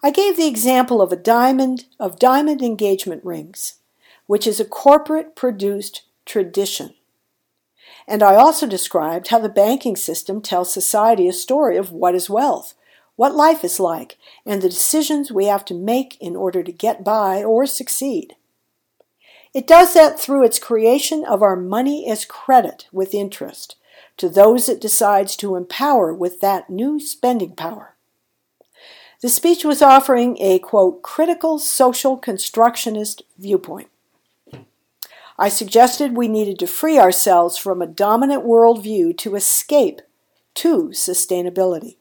I 0.00 0.12
gave 0.12 0.36
the 0.36 0.46
example 0.46 1.02
of 1.02 1.10
a 1.10 1.16
diamond 1.16 1.86
of 1.98 2.20
diamond 2.20 2.62
engagement 2.62 3.24
rings, 3.24 3.80
which 4.32 4.46
is 4.46 4.58
a 4.58 4.64
corporate 4.64 5.36
produced 5.36 6.04
tradition. 6.24 6.94
And 8.08 8.22
I 8.22 8.34
also 8.34 8.66
described 8.66 9.28
how 9.28 9.38
the 9.38 9.50
banking 9.50 9.94
system 9.94 10.40
tells 10.40 10.72
society 10.72 11.28
a 11.28 11.34
story 11.34 11.76
of 11.76 11.92
what 11.92 12.14
is 12.14 12.30
wealth, 12.30 12.72
what 13.14 13.34
life 13.34 13.62
is 13.62 13.78
like, 13.78 14.16
and 14.46 14.62
the 14.62 14.70
decisions 14.70 15.30
we 15.30 15.44
have 15.48 15.66
to 15.66 15.74
make 15.74 16.16
in 16.18 16.34
order 16.34 16.62
to 16.62 16.72
get 16.72 17.04
by 17.04 17.44
or 17.44 17.66
succeed. 17.66 18.34
It 19.52 19.66
does 19.66 19.92
that 19.92 20.18
through 20.18 20.46
its 20.46 20.58
creation 20.58 21.26
of 21.26 21.42
our 21.42 21.54
money 21.54 22.08
as 22.08 22.24
credit 22.24 22.86
with 22.90 23.12
interest 23.12 23.76
to 24.16 24.30
those 24.30 24.66
it 24.66 24.80
decides 24.80 25.36
to 25.36 25.56
empower 25.56 26.14
with 26.14 26.40
that 26.40 26.70
new 26.70 26.98
spending 26.98 27.54
power. 27.54 27.96
The 29.20 29.28
speech 29.28 29.62
was 29.62 29.82
offering 29.82 30.38
a, 30.40 30.58
quote, 30.58 31.02
critical 31.02 31.58
social 31.58 32.16
constructionist 32.16 33.24
viewpoint. 33.38 33.88
I 35.42 35.48
suggested 35.48 36.16
we 36.16 36.28
needed 36.28 36.60
to 36.60 36.68
free 36.68 37.00
ourselves 37.00 37.58
from 37.58 37.82
a 37.82 37.86
dominant 37.88 38.44
worldview 38.44 39.18
to 39.18 39.34
escape 39.34 40.00
to 40.54 40.90
sustainability. 40.90 41.96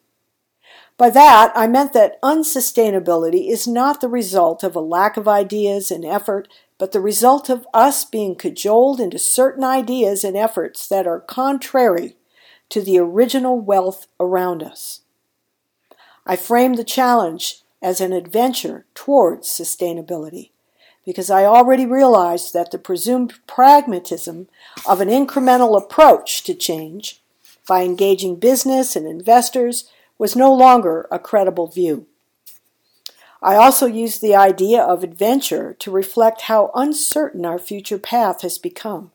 By 0.95 1.09
that, 1.09 1.51
I 1.55 1.65
meant 1.65 1.91
that 1.93 2.21
unsustainability 2.21 3.49
is 3.49 3.67
not 3.67 3.99
the 3.99 4.07
result 4.07 4.63
of 4.63 4.75
a 4.75 4.79
lack 4.79 5.17
of 5.17 5.27
ideas 5.27 5.89
and 5.89 6.05
effort 6.05 6.49
but 6.77 6.91
the 6.91 6.99
result 6.99 7.49
of 7.49 7.65
us 7.73 8.05
being 8.05 8.35
cajoled 8.35 8.99
into 8.99 9.17
certain 9.17 9.63
ideas 9.63 10.23
and 10.23 10.37
efforts 10.37 10.87
that 10.87 11.07
are 11.07 11.19
contrary 11.19 12.17
to 12.69 12.79
the 12.79 12.99
original 12.99 13.59
wealth 13.59 14.05
around 14.19 14.61
us. 14.61 15.01
I 16.27 16.35
framed 16.35 16.77
the 16.77 16.83
challenge 16.83 17.63
as 17.81 18.01
an 18.01 18.13
adventure 18.13 18.85
towards 18.93 19.47
sustainability 19.47 20.51
because 21.05 21.29
I 21.29 21.45
already 21.45 21.85
realized 21.85 22.53
that 22.53 22.71
the 22.71 22.77
presumed 22.77 23.33
pragmatism 23.47 24.47
of 24.87 25.01
an 25.01 25.09
incremental 25.09 25.81
approach 25.81 26.43
to 26.43 26.53
change 26.53 27.21
by 27.67 27.83
engaging 27.83 28.35
business 28.35 28.95
and 28.95 29.07
investors 29.07 29.89
was 30.17 30.35
no 30.35 30.53
longer 30.53 31.07
a 31.11 31.17
credible 31.17 31.67
view. 31.67 32.05
I 33.41 33.55
also 33.55 33.87
used 33.87 34.21
the 34.21 34.35
idea 34.35 34.81
of 34.81 35.03
adventure 35.03 35.75
to 35.79 35.89
reflect 35.89 36.41
how 36.41 36.69
uncertain 36.75 37.45
our 37.45 37.57
future 37.57 37.97
path 37.97 38.43
has 38.43 38.59
become 38.59 39.11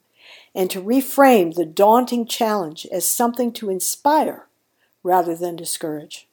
and 0.52 0.68
to 0.70 0.82
reframe 0.82 1.54
the 1.54 1.66
daunting 1.66 2.26
challenge 2.26 2.86
as 2.90 3.08
something 3.08 3.52
to 3.52 3.70
inspire 3.70 4.46
rather 5.04 5.36
than 5.36 5.54
discourage. 5.54 6.25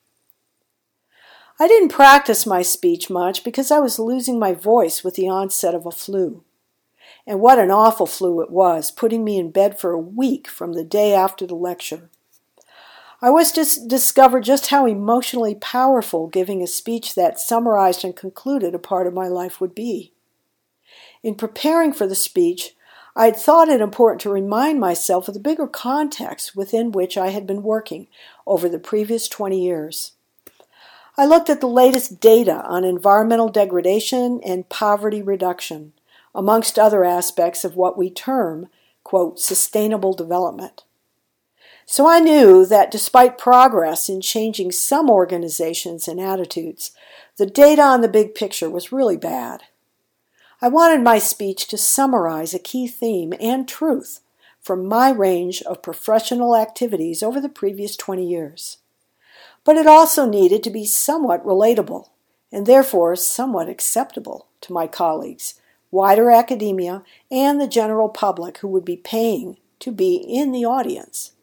I 1.64 1.68
didn't 1.70 1.94
practice 1.94 2.46
my 2.46 2.62
speech 2.62 3.10
much 3.10 3.42
because 3.42 3.72
I 3.72 3.80
was 3.80 3.98
losing 3.98 4.38
my 4.38 4.52
voice 4.52 5.02
with 5.02 5.16
the 5.16 5.30
onset 5.30 5.74
of 5.74 5.86
a 5.86 5.92
flu. 5.92 6.44
And 7.26 7.40
what 7.40 7.58
an 7.58 7.72
awful 7.72 8.06
flu 8.06 8.42
it 8.42 8.52
was, 8.52 8.92
putting 8.92 9.24
me 9.24 9.38
in 9.38 9.50
bed 9.50 9.80
for 9.80 9.92
a 9.92 9.98
week 9.98 10.50
from 10.50 10.74
the 10.74 10.84
day 10.84 11.14
after 11.14 11.48
the 11.48 11.56
lecture. 11.56 12.10
I 13.22 13.30
was 13.30 13.54
to 13.54 13.88
discover 13.88 14.42
just 14.42 14.72
how 14.72 14.86
emotionally 14.86 15.56
powerful 15.56 16.28
giving 16.28 16.62
a 16.62 16.68
speech 16.68 17.16
that 17.16 17.40
summarized 17.40 18.04
and 18.04 18.14
concluded 18.14 18.76
a 18.76 18.78
part 18.78 19.08
of 19.08 19.14
my 19.14 19.30
life 19.30 19.62
would 19.62 19.74
be. 19.74 20.12
In 21.24 21.34
preparing 21.34 21.94
for 21.94 22.06
the 22.06 22.14
speech, 22.14 22.76
I 23.16 23.28
had 23.28 23.38
thought 23.38 23.70
it 23.70 23.80
important 23.80 24.20
to 24.24 24.30
remind 24.30 24.82
myself 24.82 25.30
of 25.30 25.34
the 25.34 25.40
bigger 25.40 25.68
context 25.68 26.58
within 26.58 26.92
which 26.92 27.18
I 27.18 27.30
had 27.30 27.48
been 27.48 27.64
working 27.64 28.10
over 28.46 28.68
the 28.68 28.80
previous 28.80 29.30
20 29.30 29.64
years. 29.64 30.12
I 31.16 31.26
looked 31.26 31.50
at 31.50 31.62
the 31.62 31.68
latest 31.68 32.20
data 32.20 32.64
on 32.66 32.84
environmental 32.84 33.50
degradation 33.50 34.42
and 34.44 34.68
poverty 34.68 35.22
reduction, 35.22 35.94
amongst 36.34 36.80
other 36.80 37.06
aspects 37.06 37.64
of 37.64 37.76
what 37.76 37.98
we 37.98 38.10
term, 38.10 38.68
quote, 39.04 39.40
sustainable 39.40 40.14
development. 40.14 40.84
So 41.86 42.08
I 42.08 42.20
knew 42.20 42.66
that 42.66 42.90
despite 42.90 43.38
progress 43.38 44.10
in 44.10 44.22
changing 44.22 44.72
some 44.72 45.10
organizations 45.10 46.08
and 46.08 46.20
attitudes, 46.20 46.92
the 47.38 47.46
data 47.46 47.84
on 47.84 48.02
the 48.02 48.08
big 48.08 48.34
picture 48.34 48.70
was 48.70 48.92
really 48.92 49.18
bad. 49.18 49.64
I 50.62 50.70
wanted 50.70 51.02
my 51.02 51.20
speech 51.20 51.68
to 51.68 51.78
summarize 51.78 52.56
a 52.56 52.60
key 52.60 52.88
theme 52.88 53.34
and 53.40 53.68
truth 53.68 54.22
from 54.62 54.88
my 54.88 55.12
range 55.12 55.62
of 55.64 55.84
professional 55.84 56.56
activities 56.56 57.22
over 57.22 57.40
the 57.40 57.50
previous 57.50 57.98
20 57.98 58.26
years. 58.26 58.78
But 59.64 59.78
it 59.78 59.88
also 59.88 60.26
needed 60.26 60.64
to 60.64 60.70
be 60.70 60.86
somewhat 60.86 61.46
relatable 61.46 62.10
and 62.52 62.66
therefore 62.66 63.16
somewhat 63.16 63.70
acceptable 63.70 64.48
to 64.62 64.74
my 64.74 64.88
colleagues, 64.88 65.56
wider 65.90 66.30
academia, 66.30 67.04
and 67.32 67.60
the 67.60 67.68
general 67.68 68.10
public 68.10 68.60
who 68.60 68.68
would 68.68 68.86
be 68.86 68.98
paying 68.98 69.58
to 69.80 69.92
be 69.92 70.16
in 70.16 70.52
the 70.52 70.66
audience. 70.66 71.34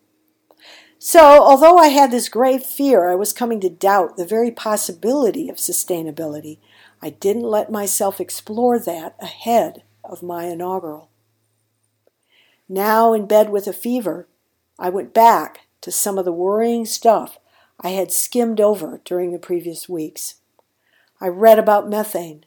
So, 0.98 1.20
although 1.20 1.78
I 1.78 1.88
had 1.88 2.10
this 2.10 2.28
grave 2.28 2.62
fear 2.62 3.08
I 3.08 3.14
was 3.14 3.32
coming 3.32 3.58
to 3.60 3.70
doubt 3.70 4.16
the 4.16 4.24
very 4.26 4.50
possibility 4.50 5.48
of 5.48 5.56
sustainability, 5.56 6.58
I 7.02 7.10
didn't 7.10 7.42
let 7.42 7.72
myself 7.72 8.20
explore 8.20 8.78
that 8.78 9.16
ahead 9.18 9.82
of 10.04 10.22
my 10.22 10.44
inaugural. 10.44 11.08
Now, 12.68 13.14
in 13.14 13.26
bed 13.26 13.50
with 13.50 13.66
a 13.66 13.72
fever, 13.72 14.28
I 14.78 14.90
went 14.90 15.14
back 15.14 15.60
to 15.80 15.90
some 15.90 16.18
of 16.18 16.24
the 16.24 16.32
worrying 16.32 16.84
stuff 16.84 17.38
I 17.82 17.90
had 17.90 18.12
skimmed 18.12 18.60
over 18.60 19.00
during 19.04 19.32
the 19.32 19.38
previous 19.38 19.88
weeks. 19.88 20.36
I 21.20 21.28
read 21.28 21.58
about 21.58 21.88
methane. 21.88 22.44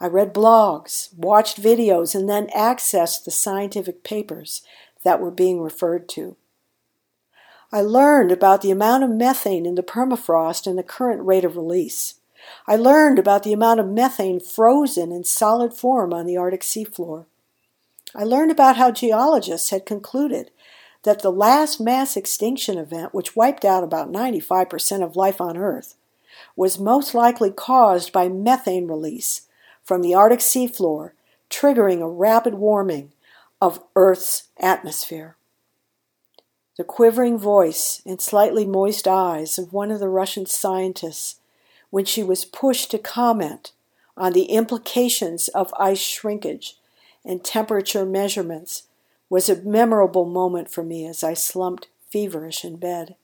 I 0.00 0.06
read 0.06 0.34
blogs, 0.34 1.14
watched 1.16 1.62
videos, 1.62 2.14
and 2.14 2.28
then 2.28 2.48
accessed 2.48 3.24
the 3.24 3.30
scientific 3.30 4.02
papers 4.02 4.62
that 5.04 5.20
were 5.20 5.30
being 5.30 5.60
referred 5.60 6.08
to. 6.10 6.36
I 7.72 7.82
learned 7.82 8.32
about 8.32 8.62
the 8.62 8.70
amount 8.70 9.04
of 9.04 9.10
methane 9.10 9.66
in 9.66 9.74
the 9.74 9.82
permafrost 9.82 10.66
and 10.66 10.78
the 10.78 10.82
current 10.82 11.24
rate 11.24 11.44
of 11.44 11.56
release. 11.56 12.14
I 12.66 12.76
learned 12.76 13.18
about 13.18 13.42
the 13.42 13.52
amount 13.52 13.80
of 13.80 13.88
methane 13.88 14.40
frozen 14.40 15.12
in 15.12 15.24
solid 15.24 15.74
form 15.74 16.12
on 16.12 16.26
the 16.26 16.36
Arctic 16.36 16.62
seafloor. 16.62 17.26
I 18.14 18.24
learned 18.24 18.50
about 18.50 18.76
how 18.76 18.90
geologists 18.90 19.70
had 19.70 19.84
concluded 19.84 20.50
that 21.04 21.22
the 21.22 21.32
last 21.32 21.80
mass 21.80 22.16
extinction 22.16 22.78
event, 22.78 23.14
which 23.14 23.36
wiped 23.36 23.64
out 23.64 23.84
about 23.84 24.10
95% 24.10 25.02
of 25.02 25.16
life 25.16 25.40
on 25.40 25.56
Earth, 25.56 25.94
was 26.56 26.78
most 26.78 27.14
likely 27.14 27.50
caused 27.50 28.12
by 28.12 28.28
methane 28.28 28.86
release 28.86 29.42
from 29.82 30.02
the 30.02 30.14
Arctic 30.14 30.40
seafloor, 30.40 31.12
triggering 31.50 32.02
a 32.02 32.08
rapid 32.08 32.54
warming 32.54 33.12
of 33.60 33.82
Earth's 33.96 34.48
atmosphere. 34.58 35.36
The 36.76 36.84
quivering 36.84 37.38
voice 37.38 38.02
and 38.06 38.20
slightly 38.20 38.66
moist 38.66 39.08
eyes 39.08 39.58
of 39.58 39.72
one 39.72 39.90
of 39.90 39.98
the 39.98 40.08
Russian 40.08 40.46
scientists 40.46 41.40
when 41.90 42.04
she 42.04 42.22
was 42.22 42.44
pushed 42.44 42.90
to 42.90 42.98
comment 42.98 43.72
on 44.16 44.32
the 44.32 44.44
implications 44.44 45.48
of 45.48 45.74
ice 45.78 46.00
shrinkage 46.00 46.76
and 47.24 47.42
temperature 47.42 48.04
measurements 48.04 48.84
was 49.30 49.48
a 49.48 49.62
memorable 49.62 50.24
moment 50.24 50.70
for 50.70 50.82
me 50.82 51.06
as 51.06 51.22
I 51.22 51.34
slumped 51.34 51.88
feverish 52.10 52.64
in 52.64 52.76
bed. 52.76 53.14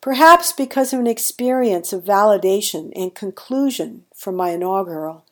Perhaps 0.00 0.52
because 0.52 0.92
of 0.92 1.00
an 1.00 1.06
experience 1.06 1.92
of 1.92 2.04
validation 2.04 2.92
and 2.94 3.14
conclusion 3.14 4.04
from 4.14 4.36
my 4.36 4.50
inaugural, 4.50 5.24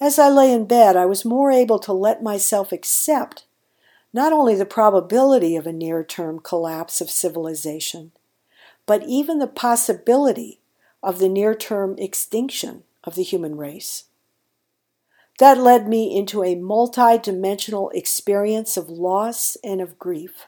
as 0.00 0.18
I 0.18 0.28
lay 0.28 0.52
in 0.52 0.66
bed, 0.66 0.96
I 0.96 1.06
was 1.06 1.24
more 1.24 1.50
able 1.50 1.78
to 1.78 1.92
let 1.92 2.22
myself 2.22 2.72
accept 2.72 3.44
not 4.12 4.32
only 4.32 4.54
the 4.54 4.66
probability 4.66 5.56
of 5.56 5.66
a 5.66 5.72
near 5.72 6.04
term 6.04 6.38
collapse 6.38 7.00
of 7.00 7.10
civilization, 7.10 8.12
but 8.86 9.02
even 9.04 9.38
the 9.38 9.46
possibility 9.46 10.60
of 11.02 11.18
the 11.18 11.28
near 11.28 11.54
term 11.54 11.96
extinction 11.98 12.82
of 13.02 13.14
the 13.14 13.22
human 13.22 13.56
race. 13.56 14.04
That 15.38 15.58
led 15.58 15.88
me 15.88 16.16
into 16.16 16.44
a 16.44 16.54
multi-dimensional 16.54 17.90
experience 17.90 18.76
of 18.76 18.88
loss 18.88 19.56
and 19.64 19.80
of 19.80 19.98
grief. 19.98 20.46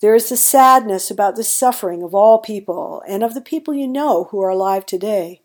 There 0.00 0.14
is 0.14 0.30
a 0.30 0.36
sadness 0.36 1.10
about 1.10 1.36
the 1.36 1.44
suffering 1.44 2.02
of 2.02 2.14
all 2.14 2.38
people 2.38 3.02
and 3.08 3.22
of 3.22 3.34
the 3.34 3.40
people 3.40 3.72
you 3.72 3.88
know 3.88 4.24
who 4.24 4.42
are 4.42 4.50
alive 4.50 4.84
today. 4.84 5.42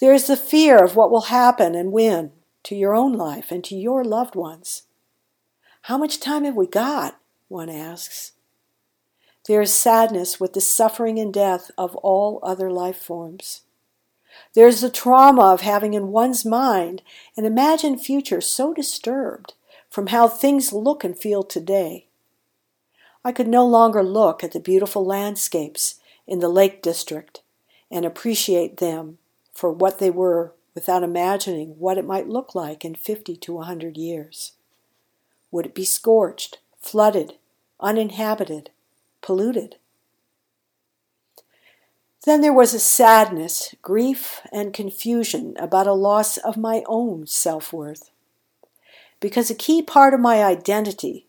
There 0.00 0.12
is 0.12 0.26
the 0.26 0.36
fear 0.36 0.82
of 0.82 0.96
what 0.96 1.10
will 1.10 1.22
happen 1.22 1.74
and 1.74 1.92
when 1.92 2.32
to 2.64 2.74
your 2.74 2.94
own 2.94 3.12
life 3.12 3.50
and 3.50 3.62
to 3.64 3.76
your 3.76 4.04
loved 4.04 4.34
ones. 4.34 4.82
How 5.82 5.96
much 5.96 6.20
time 6.20 6.44
have 6.44 6.56
we 6.56 6.66
got? 6.66 7.18
One 7.48 7.68
asks. 7.68 8.32
There 9.46 9.60
is 9.60 9.72
sadness 9.72 10.40
with 10.40 10.54
the 10.54 10.60
suffering 10.60 11.18
and 11.18 11.32
death 11.32 11.70
of 11.76 11.94
all 11.96 12.40
other 12.42 12.70
life 12.70 12.96
forms. 12.96 13.62
There 14.54 14.68
is 14.68 14.80
the 14.80 14.90
trauma 14.90 15.52
of 15.52 15.62
having 15.62 15.94
in 15.94 16.12
one's 16.12 16.44
mind 16.44 17.02
an 17.36 17.44
imagined 17.44 18.00
future 18.00 18.40
so 18.40 18.72
disturbed 18.72 19.54
from 19.90 20.08
how 20.08 20.28
things 20.28 20.72
look 20.72 21.02
and 21.02 21.18
feel 21.18 21.42
today. 21.42 22.06
I 23.24 23.32
could 23.32 23.48
no 23.48 23.66
longer 23.66 24.02
look 24.02 24.44
at 24.44 24.52
the 24.52 24.60
beautiful 24.60 25.04
landscapes 25.04 25.96
in 26.26 26.38
the 26.38 26.48
Lake 26.48 26.82
District 26.82 27.42
and 27.90 28.04
appreciate 28.04 28.76
them 28.76 29.18
for 29.52 29.72
what 29.72 29.98
they 29.98 30.10
were 30.10 30.52
without 30.74 31.02
imagining 31.02 31.70
what 31.78 31.98
it 31.98 32.04
might 32.04 32.28
look 32.28 32.54
like 32.54 32.84
in 32.84 32.94
50 32.94 33.36
to 33.36 33.52
a 33.52 33.56
100 33.56 33.96
years. 33.96 34.52
Would 35.50 35.66
it 35.66 35.74
be 35.74 35.84
scorched, 35.84 36.58
flooded, 36.80 37.34
uninhabited, 37.80 38.70
polluted? 39.20 39.76
Then 42.24 42.40
there 42.40 42.54
was 42.54 42.72
a 42.72 42.78
sadness, 42.78 43.74
grief, 43.82 44.40
and 44.50 44.72
confusion 44.72 45.54
about 45.58 45.86
a 45.86 45.92
loss 45.92 46.38
of 46.38 46.56
my 46.56 46.82
own 46.86 47.26
self 47.26 47.72
worth. 47.72 48.10
Because 49.20 49.50
a 49.50 49.54
key 49.54 49.82
part 49.82 50.14
of 50.14 50.20
my 50.20 50.42
identity 50.42 51.26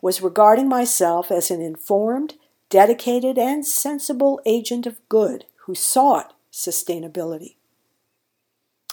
was 0.00 0.22
regarding 0.22 0.68
myself 0.68 1.30
as 1.30 1.50
an 1.50 1.60
informed, 1.60 2.34
dedicated, 2.70 3.36
and 3.36 3.66
sensible 3.66 4.40
agent 4.46 4.86
of 4.86 5.06
good 5.08 5.44
who 5.66 5.74
sought 5.74 6.34
sustainability. 6.52 7.56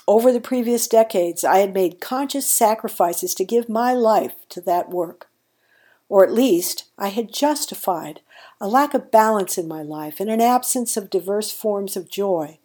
Over 0.07 0.31
the 0.31 0.41
previous 0.41 0.87
decades, 0.87 1.43
I 1.43 1.59
had 1.59 1.73
made 1.73 2.01
conscious 2.01 2.49
sacrifices 2.49 3.33
to 3.35 3.45
give 3.45 3.69
my 3.69 3.93
life 3.93 4.35
to 4.49 4.61
that 4.61 4.89
work. 4.89 5.27
Or 6.09 6.23
at 6.23 6.33
least, 6.33 6.85
I 6.97 7.07
had 7.07 7.33
justified 7.33 8.21
a 8.59 8.67
lack 8.67 8.93
of 8.93 9.11
balance 9.11 9.57
in 9.57 9.67
my 9.67 9.81
life, 9.81 10.19
and 10.19 10.29
an 10.29 10.41
absence 10.41 10.95
of 10.97 11.09
diverse 11.09 11.51
forms 11.51 11.95
of 11.95 12.09
joy 12.09 12.59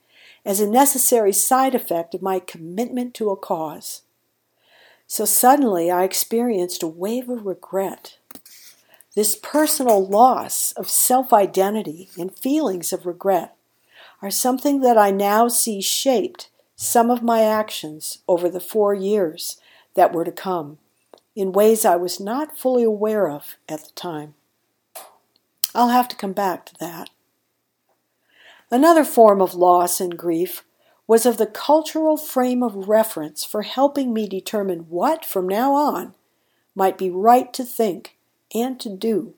as 0.45 0.61
a 0.61 0.69
necessary 0.69 1.33
side 1.33 1.75
effect 1.75 2.15
of 2.15 2.23
my 2.23 2.39
commitment 2.39 3.15
to 3.15 3.31
a 3.31 3.37
cause. 3.37 4.03
So 5.07 5.25
suddenly 5.25 5.91
I 5.91 6.05
experienced 6.05 6.83
a 6.83 6.89
wave 6.89 7.29
of 7.29 7.45
regret. 7.45 8.19
This 9.17 9.35
personal 9.35 10.07
loss 10.07 10.73
of 10.73 10.89
self 10.89 11.33
identity 11.33 12.11
and 12.19 12.37
feelings 12.37 12.93
of 12.93 13.07
regret 13.07 13.57
are 14.23 14.31
something 14.31 14.81
that 14.81 14.97
I 14.97 15.11
now 15.11 15.49
see 15.49 15.81
shaped 15.81 16.49
some 16.77 17.11
of 17.11 17.23
my 17.23 17.43
actions 17.43 18.19
over 18.29 18.49
the 18.49 18.61
four 18.61 18.95
years 18.95 19.61
that 19.95 20.13
were 20.13 20.25
to 20.25 20.33
come 20.33 20.79
in 21.35 21.53
ways 21.53 21.85
I 21.85 21.97
was 21.97 22.21
not 22.21 22.57
fully 22.57 22.85
aware 22.85 23.29
of 23.29 23.57
at 23.69 23.85
the 23.85 23.91
time. 23.95 24.35
I'll 25.75 25.89
have 25.89 26.09
to 26.09 26.17
come 26.17 26.33
back 26.33 26.67
to 26.67 26.75
that. 26.81 27.11
Another 28.71 29.05
form 29.05 29.41
of 29.41 29.55
loss 29.55 30.01
and 30.01 30.17
grief 30.17 30.65
was 31.07 31.27
of 31.27 31.39
the 31.39 31.47
cultural 31.47 32.17
frame 32.17 32.63
of 32.63 32.89
reference 32.89 33.45
for 33.45 33.63
helping 33.63 34.13
me 34.13 34.29
determine 34.29 34.87
what, 34.89 35.25
from 35.25 35.49
now 35.49 35.75
on, 35.75 36.15
might 36.75 36.97
be 36.97 37.11
right 37.11 37.53
to 37.53 37.65
think 37.65 38.17
and 38.55 38.79
to 38.81 38.89
do. 38.89 39.35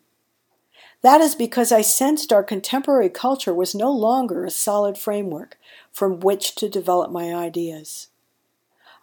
That 1.00 1.20
is 1.20 1.34
because 1.34 1.72
I 1.72 1.80
sensed 1.80 2.32
our 2.32 2.44
contemporary 2.44 3.08
culture 3.08 3.54
was 3.54 3.74
no 3.74 3.90
longer 3.90 4.44
a 4.44 4.50
solid 4.50 4.96
framework 4.96 5.58
from 5.90 6.20
which 6.20 6.54
to 6.56 6.68
develop 6.68 7.10
my 7.10 7.34
ideas. 7.34 8.08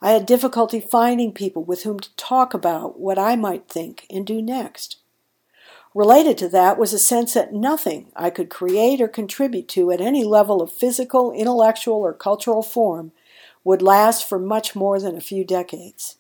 I 0.01 0.11
had 0.11 0.25
difficulty 0.25 0.79
finding 0.79 1.33
people 1.33 1.63
with 1.63 1.83
whom 1.83 1.99
to 1.99 2.15
talk 2.15 2.53
about 2.53 2.99
what 2.99 3.19
I 3.19 3.35
might 3.35 3.67
think 3.67 4.05
and 4.09 4.25
do 4.25 4.41
next. 4.41 4.97
Related 5.95 6.38
to 6.38 6.49
that 6.49 6.78
was 6.78 6.93
a 6.93 6.99
sense 6.99 7.34
that 7.34 7.54
nothing 7.54 8.12
I 8.15 8.30
could 8.30 8.49
create 8.49 9.02
or 9.02 9.08
contribute 9.08 9.67
to 9.69 9.91
at 9.91 10.02
any 10.02 10.23
level 10.23 10.62
of 10.62 10.71
physical, 10.71 11.32
intellectual, 11.32 11.97
or 11.97 12.13
cultural 12.13 12.62
form 12.62 13.12
would 13.63 13.82
last 13.82 14.28
for 14.28 14.38
much 14.38 14.75
more 14.75 14.99
than 14.99 15.17
a 15.17 15.21
few 15.21 15.43
decades. 15.43 16.17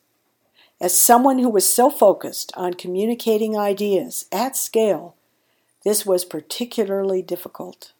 As 0.81 0.99
someone 0.99 1.39
who 1.39 1.49
was 1.49 1.71
so 1.71 1.89
focused 1.89 2.51
on 2.55 2.73
communicating 2.73 3.57
ideas 3.57 4.25
at 4.31 4.57
scale, 4.57 5.15
this 5.83 6.05
was 6.05 6.25
particularly 6.25 7.21
difficult. 7.21 7.91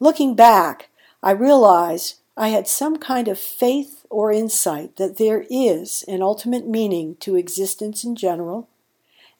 Looking 0.00 0.34
back, 0.34 0.88
I 1.22 1.32
realized 1.32 2.16
I 2.36 2.48
had 2.48 2.66
some 2.66 2.98
kind 2.98 3.28
of 3.28 3.38
faith 3.38 4.06
or 4.08 4.32
insight 4.32 4.96
that 4.96 5.18
there 5.18 5.44
is 5.50 6.04
an 6.08 6.22
ultimate 6.22 6.66
meaning 6.66 7.16
to 7.20 7.36
existence 7.36 8.04
in 8.04 8.16
general 8.16 8.68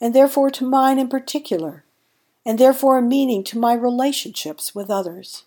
and 0.02 0.12
therefore 0.12 0.50
to 0.50 0.68
mine 0.68 0.98
in 0.98 1.08
particular, 1.08 1.84
and 2.44 2.58
therefore 2.58 2.98
a 2.98 3.02
meaning 3.02 3.44
to 3.44 3.56
my 3.56 3.72
relationships 3.72 4.74
with 4.74 4.90
others. 4.90 5.44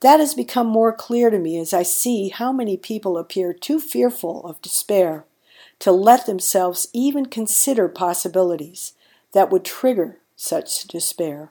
That 0.00 0.20
has 0.20 0.34
become 0.34 0.66
more 0.66 0.92
clear 0.92 1.30
to 1.30 1.38
me 1.38 1.58
as 1.58 1.72
I 1.72 1.82
see 1.82 2.28
how 2.28 2.52
many 2.52 2.76
people 2.76 3.16
appear 3.16 3.54
too 3.54 3.80
fearful 3.80 4.44
of 4.44 4.60
despair 4.60 5.24
to 5.78 5.90
let 5.90 6.26
themselves 6.26 6.88
even 6.92 7.26
consider 7.26 7.88
possibilities 7.88 8.92
that 9.32 9.50
would 9.50 9.64
trigger 9.64 10.18
such 10.36 10.84
despair. 10.84 11.50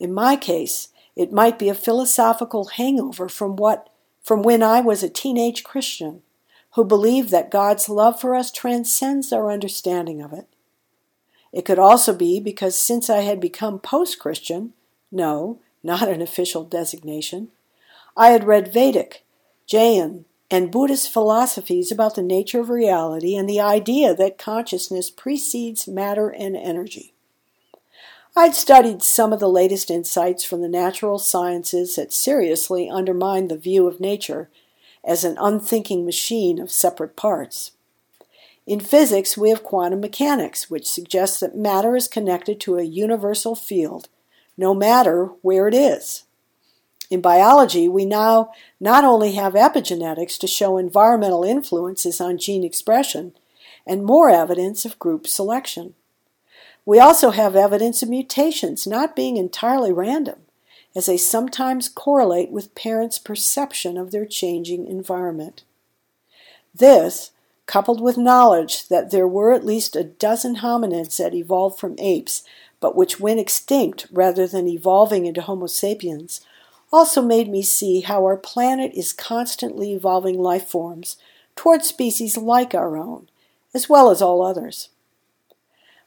In 0.00 0.10
my 0.14 0.36
case, 0.36 0.88
it 1.14 1.32
might 1.32 1.58
be 1.58 1.68
a 1.68 1.74
philosophical 1.74 2.64
hangover 2.64 3.28
from 3.28 3.56
what 3.56 3.90
from 4.22 4.42
when 4.42 4.62
I 4.62 4.80
was 4.80 5.02
a 5.02 5.08
teenage 5.10 5.64
Christian 5.64 6.22
who 6.74 6.84
believed 6.84 7.30
that 7.30 7.50
God's 7.50 7.90
love 7.90 8.20
for 8.20 8.34
us 8.34 8.50
transcends 8.50 9.32
our 9.32 9.50
understanding 9.50 10.22
of 10.22 10.32
it 10.32 10.48
it 11.52 11.64
could 11.64 11.78
also 11.78 12.14
be 12.14 12.40
because 12.40 12.80
since 12.80 13.08
I 13.08 13.20
had 13.20 13.40
become 13.40 13.78
post 13.78 14.18
Christian, 14.18 14.74
no, 15.10 15.60
not 15.82 16.08
an 16.08 16.20
official 16.20 16.64
designation, 16.64 17.48
I 18.16 18.28
had 18.28 18.44
read 18.44 18.72
Vedic, 18.72 19.24
Jain, 19.66 20.24
and 20.50 20.70
Buddhist 20.70 21.12
philosophies 21.12 21.92
about 21.92 22.14
the 22.14 22.22
nature 22.22 22.60
of 22.60 22.70
reality 22.70 23.36
and 23.36 23.48
the 23.48 23.60
idea 23.60 24.14
that 24.14 24.38
consciousness 24.38 25.10
precedes 25.10 25.86
matter 25.86 26.30
and 26.30 26.56
energy. 26.56 27.12
I'd 28.36 28.54
studied 28.54 29.02
some 29.02 29.32
of 29.32 29.40
the 29.40 29.48
latest 29.48 29.90
insights 29.90 30.44
from 30.44 30.60
the 30.60 30.68
natural 30.68 31.18
sciences 31.18 31.96
that 31.96 32.12
seriously 32.12 32.88
undermined 32.88 33.50
the 33.50 33.58
view 33.58 33.86
of 33.86 34.00
nature 34.00 34.48
as 35.04 35.24
an 35.24 35.36
unthinking 35.40 36.04
machine 36.04 36.60
of 36.60 36.70
separate 36.70 37.16
parts. 37.16 37.72
In 38.68 38.80
physics, 38.80 39.34
we 39.34 39.48
have 39.48 39.62
quantum 39.62 40.02
mechanics, 40.02 40.68
which 40.68 40.86
suggests 40.86 41.40
that 41.40 41.56
matter 41.56 41.96
is 41.96 42.06
connected 42.06 42.60
to 42.60 42.76
a 42.76 42.82
universal 42.82 43.54
field, 43.54 44.10
no 44.58 44.74
matter 44.74 45.30
where 45.40 45.68
it 45.68 45.74
is. 45.74 46.24
In 47.08 47.22
biology, 47.22 47.88
we 47.88 48.04
now 48.04 48.52
not 48.78 49.04
only 49.04 49.32
have 49.32 49.54
epigenetics 49.54 50.38
to 50.40 50.46
show 50.46 50.76
environmental 50.76 51.44
influences 51.44 52.20
on 52.20 52.36
gene 52.36 52.62
expression, 52.62 53.32
and 53.86 54.04
more 54.04 54.28
evidence 54.28 54.84
of 54.84 54.98
group 54.98 55.26
selection. 55.26 55.94
We 56.84 57.00
also 57.00 57.30
have 57.30 57.56
evidence 57.56 58.02
of 58.02 58.10
mutations 58.10 58.86
not 58.86 59.16
being 59.16 59.38
entirely 59.38 59.94
random, 59.94 60.40
as 60.94 61.06
they 61.06 61.16
sometimes 61.16 61.88
correlate 61.88 62.50
with 62.50 62.74
parents' 62.74 63.18
perception 63.18 63.96
of 63.96 64.10
their 64.10 64.26
changing 64.26 64.86
environment. 64.86 65.64
This, 66.74 67.30
coupled 67.68 68.00
with 68.00 68.16
knowledge 68.16 68.88
that 68.88 69.10
there 69.10 69.28
were 69.28 69.52
at 69.52 69.64
least 69.64 69.94
a 69.94 70.02
dozen 70.02 70.56
hominids 70.56 71.18
that 71.18 71.34
evolved 71.34 71.78
from 71.78 71.94
apes, 71.98 72.42
but 72.80 72.96
which 72.96 73.20
went 73.20 73.38
extinct 73.38 74.06
rather 74.10 74.46
than 74.46 74.66
evolving 74.66 75.26
into 75.26 75.42
Homo 75.42 75.66
sapiens, 75.66 76.40
also 76.90 77.20
made 77.20 77.46
me 77.46 77.62
see 77.62 78.00
how 78.00 78.24
our 78.24 78.38
planet 78.38 78.90
is 78.94 79.12
constantly 79.12 79.92
evolving 79.92 80.38
life 80.38 80.66
forms 80.66 81.18
toward 81.54 81.84
species 81.84 82.38
like 82.38 82.74
our 82.74 82.96
own, 82.96 83.28
as 83.74 83.86
well 83.86 84.10
as 84.10 84.22
all 84.22 84.42
others. 84.42 84.88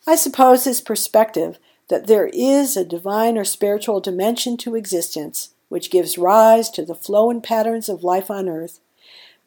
I 0.08 0.16
suppose 0.16 0.64
this 0.64 0.82
perspective 0.82 1.60
that 1.90 2.08
there 2.08 2.32
is 2.34 2.76
a 2.76 2.84
divine 2.84 3.38
or 3.38 3.44
spiritual 3.44 4.00
dimension 4.00 4.58
to 4.58 4.76
existence 4.76 5.50
which 5.70 5.92
gives 5.92 6.18
rise 6.18 6.72
to 6.72 6.84
the 6.84 6.96
flow 6.96 7.30
and 7.30 7.44
patterns 7.44 7.88
of 7.88 8.04
life 8.04 8.32
on 8.32 8.50
earth 8.50 8.80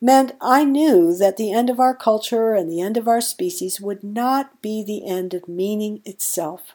meant 0.04 0.32
I 0.38 0.64
knew 0.64 1.16
that 1.16 1.38
the 1.38 1.50
end 1.50 1.70
of 1.70 1.80
our 1.80 1.94
culture 1.94 2.52
and 2.52 2.70
the 2.70 2.82
end 2.82 2.98
of 2.98 3.08
our 3.08 3.22
species 3.22 3.80
would 3.80 4.04
not 4.04 4.60
be 4.60 4.84
the 4.84 5.06
end 5.06 5.32
of 5.32 5.48
meaning 5.48 6.02
itself. 6.04 6.74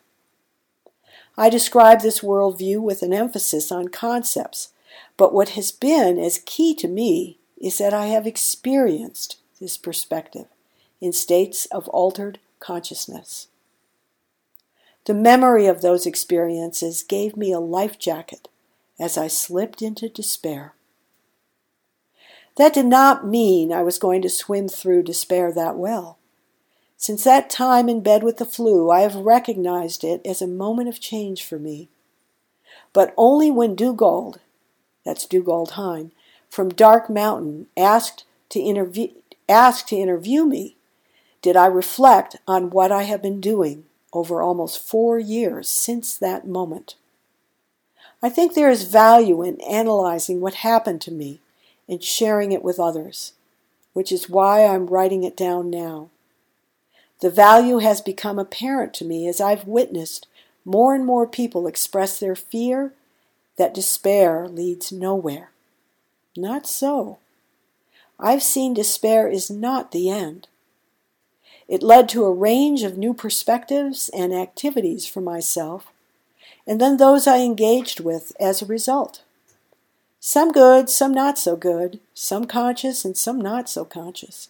I 1.38 1.52
describe 1.52 2.02
this 2.02 2.22
worldview 2.22 2.82
with 2.82 3.04
an 3.04 3.14
emphasis 3.14 3.72
on 3.72 3.90
concepts, 3.90 4.70
but 5.16 5.32
what 5.32 5.50
has 5.50 5.72
been 5.72 6.18
as 6.18 6.42
key 6.44 6.74
to 6.78 6.88
me 6.88 7.38
is 7.62 7.78
that 7.78 7.94
I 7.94 8.08
have 8.08 8.26
experienced 8.26 9.38
this 9.62 9.78
perspective 9.78 10.48
in 11.00 11.14
states 11.14 11.68
of 11.68 11.88
altered 11.90 12.40
consciousness. 12.60 13.48
The 15.06 15.14
memory 15.14 15.68
of 15.68 15.82
those 15.82 16.08
experiences 16.08 17.04
gave 17.04 17.38
me 17.38 17.52
a 17.52 17.60
life 17.60 18.00
jacket 18.00 18.48
as 19.00 19.20
I 19.20 19.28
slipped 19.28 19.84
into 19.84 20.10
despair. 20.10 20.74
That 22.60 22.74
did 22.74 22.88
not 22.88 23.26
mean 23.26 23.72
I 23.72 23.84
was 23.84 23.98
going 23.98 24.22
to 24.22 24.30
swim 24.30 24.68
through 24.68 25.04
despair 25.04 25.50
that 25.54 25.78
well. 25.78 26.18
Since 26.98 27.24
that 27.24 27.50
time 27.50 27.88
in 27.88 28.02
bed 28.02 28.22
with 28.22 28.36
the 28.36 28.44
flu, 28.44 28.92
I 28.92 29.00
have 29.00 29.16
recognized 29.16 30.04
it 30.04 30.20
as 30.26 30.42
a 30.42 30.48
moment 30.48 30.90
of 30.90 31.00
change 31.00 31.42
for 31.42 31.58
me. 31.58 31.88
But 32.92 33.14
only 33.16 33.50
when 33.50 33.78
Dougald, 33.78 34.42
that's 35.06 35.26
Dougald 35.26 35.72
Hine, 35.72 36.12
from 36.50 36.68
Dark 36.68 37.10
Mountain, 37.10 37.68
asked 37.78 38.26
to 38.50 38.60
interview, 38.60 39.08
asked 39.48 39.88
to 39.88 39.96
interview 39.96 40.44
me, 40.44 40.76
did 41.42 41.56
I 41.56 41.68
reflect 41.68 42.36
on 42.46 42.72
what 42.72 42.92
I 42.92 43.04
have 43.04 43.22
been 43.22 43.40
doing 43.40 43.86
over 44.12 44.42
almost 44.42 44.86
four 44.86 45.18
years 45.18 45.70
since 45.70 46.18
that 46.18 46.46
moment. 46.46 46.96
I 48.22 48.28
think 48.28 48.54
there 48.54 48.70
is 48.70 48.84
value 48.84 49.42
in 49.44 49.62
analyzing 49.62 50.42
what 50.42 50.56
happened 50.56 51.00
to 51.04 51.12
me 51.12 51.40
and 51.90 52.04
sharing 52.04 52.52
it 52.52 52.64
with 52.64 52.80
others, 52.80 53.34
which 53.94 54.12
is 54.12 54.30
why 54.30 54.66
I'm 54.66 54.86
writing 54.86 55.24
it 55.24 55.36
down 55.36 55.70
now. 55.70 56.10
The 57.20 57.32
value 57.32 57.80
has 57.80 58.00
become 58.00 58.40
apparent 58.40 58.94
to 58.96 59.06
me 59.06 59.28
as 59.28 59.42
I've 59.42 59.68
witnessed 59.68 60.28
more 60.64 60.94
and 60.94 61.06
more 61.06 61.28
people 61.28 61.68
express 61.68 62.20
their 62.20 62.36
fear 62.36 62.94
that 63.58 63.74
despair 63.74 64.48
leads 64.48 64.92
nowhere. 64.92 65.50
Not 66.38 66.68
so. 66.68 67.18
I've 68.20 68.44
seen 68.44 68.74
despair 68.74 69.28
is 69.28 69.50
not 69.50 69.92
the 69.92 70.10
end. 70.10 70.48
It 71.68 71.84
led 71.84 72.08
to 72.10 72.26
a 72.26 72.34
range 72.34 72.84
of 72.84 72.98
new 72.98 73.14
perspectives 73.14 74.10
and 74.10 74.34
activities 74.34 75.06
for 75.06 75.22
myself, 75.22 75.88
and 76.66 76.80
then 76.80 76.98
those 76.98 77.28
I 77.28 77.40
engaged 77.40 78.00
with 78.00 78.32
as 78.40 78.62
a 78.62 78.66
result. 78.66 79.24
Some 80.22 80.52
good, 80.52 80.90
some 80.90 81.14
not 81.14 81.40
so 81.40 81.56
good, 81.56 82.02
some 82.14 82.46
conscious 82.46 83.06
and 83.06 83.16
some 83.16 83.40
not 83.40 83.70
so 83.70 83.86
conscious. 83.86 84.50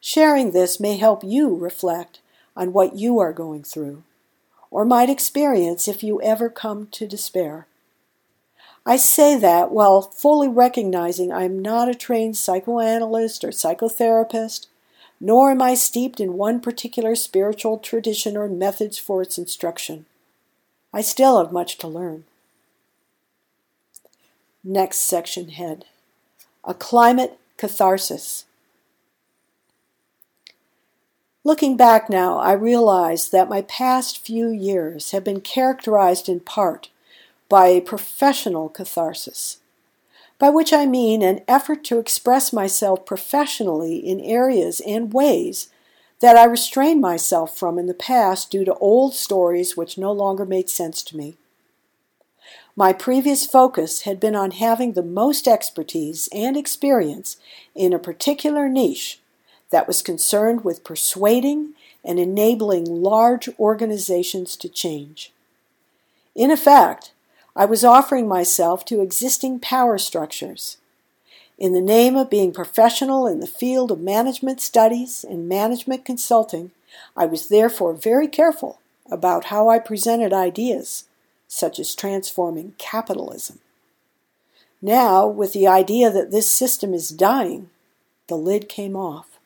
Sharing 0.00 0.50
this 0.50 0.80
may 0.80 0.96
help 0.96 1.22
you 1.22 1.54
reflect 1.54 2.18
on 2.56 2.72
what 2.72 2.96
you 2.96 3.20
are 3.20 3.32
going 3.32 3.62
through, 3.62 4.02
or 4.72 4.84
might 4.84 5.08
experience 5.08 5.86
if 5.86 6.02
you 6.02 6.20
ever 6.20 6.48
come 6.48 6.88
to 6.90 7.06
despair. 7.06 7.68
I 8.84 8.96
say 8.96 9.38
that 9.38 9.70
while 9.70 10.02
fully 10.02 10.48
recognizing 10.48 11.32
I 11.32 11.44
am 11.44 11.62
not 11.62 11.88
a 11.88 11.94
trained 11.94 12.36
psychoanalyst 12.36 13.44
or 13.44 13.50
psychotherapist, 13.50 14.66
nor 15.20 15.52
am 15.52 15.62
I 15.62 15.74
steeped 15.74 16.18
in 16.18 16.32
one 16.32 16.58
particular 16.58 17.14
spiritual 17.14 17.78
tradition 17.78 18.36
or 18.36 18.48
methods 18.48 18.98
for 18.98 19.22
its 19.22 19.38
instruction. 19.38 20.06
I 20.92 21.02
still 21.02 21.38
have 21.38 21.52
much 21.52 21.78
to 21.78 21.86
learn. 21.86 22.24
Next 24.64 24.98
section 24.98 25.48
head 25.48 25.86
A 26.64 26.72
Climate 26.72 27.36
Catharsis. 27.56 28.44
Looking 31.42 31.76
back 31.76 32.08
now, 32.08 32.38
I 32.38 32.52
realize 32.52 33.30
that 33.30 33.48
my 33.48 33.62
past 33.62 34.24
few 34.24 34.50
years 34.50 35.10
have 35.10 35.24
been 35.24 35.40
characterized 35.40 36.28
in 36.28 36.38
part 36.38 36.90
by 37.48 37.66
a 37.66 37.80
professional 37.80 38.68
catharsis, 38.68 39.58
by 40.38 40.48
which 40.48 40.72
I 40.72 40.86
mean 40.86 41.22
an 41.22 41.40
effort 41.48 41.82
to 41.86 41.98
express 41.98 42.52
myself 42.52 43.04
professionally 43.04 43.96
in 43.96 44.20
areas 44.20 44.80
and 44.86 45.12
ways 45.12 45.70
that 46.20 46.36
I 46.36 46.44
restrained 46.44 47.00
myself 47.00 47.58
from 47.58 47.80
in 47.80 47.86
the 47.86 47.94
past 47.94 48.52
due 48.52 48.64
to 48.64 48.74
old 48.74 49.14
stories 49.14 49.76
which 49.76 49.98
no 49.98 50.12
longer 50.12 50.46
made 50.46 50.70
sense 50.70 51.02
to 51.02 51.16
me. 51.16 51.36
My 52.74 52.92
previous 52.92 53.46
focus 53.46 54.02
had 54.02 54.18
been 54.18 54.34
on 54.34 54.52
having 54.52 54.92
the 54.92 55.02
most 55.02 55.46
expertise 55.46 56.28
and 56.32 56.56
experience 56.56 57.36
in 57.74 57.92
a 57.92 57.98
particular 57.98 58.68
niche 58.68 59.20
that 59.70 59.86
was 59.86 60.02
concerned 60.02 60.64
with 60.64 60.84
persuading 60.84 61.74
and 62.04 62.18
enabling 62.18 62.84
large 62.84 63.48
organizations 63.58 64.56
to 64.56 64.68
change. 64.68 65.32
In 66.34 66.50
effect, 66.50 67.12
I 67.54 67.66
was 67.66 67.84
offering 67.84 68.26
myself 68.26 68.84
to 68.86 69.02
existing 69.02 69.60
power 69.60 69.98
structures. 69.98 70.78
In 71.58 71.74
the 71.74 71.82
name 71.82 72.16
of 72.16 72.30
being 72.30 72.52
professional 72.52 73.26
in 73.26 73.40
the 73.40 73.46
field 73.46 73.90
of 73.90 74.00
management 74.00 74.60
studies 74.60 75.24
and 75.28 75.48
management 75.48 76.04
consulting, 76.04 76.70
I 77.16 77.26
was 77.26 77.48
therefore 77.48 77.92
very 77.92 78.26
careful 78.26 78.80
about 79.10 79.44
how 79.44 79.68
I 79.68 79.78
presented 79.78 80.32
ideas, 80.32 81.04
such 81.52 81.78
as 81.78 81.94
transforming 81.94 82.72
capitalism. 82.78 83.58
Now, 84.80 85.26
with 85.26 85.52
the 85.52 85.66
idea 85.66 86.10
that 86.10 86.30
this 86.30 86.50
system 86.50 86.94
is 86.94 87.10
dying, 87.10 87.68
the 88.26 88.36
lid 88.36 88.70
came 88.70 88.96
off. 88.96 89.38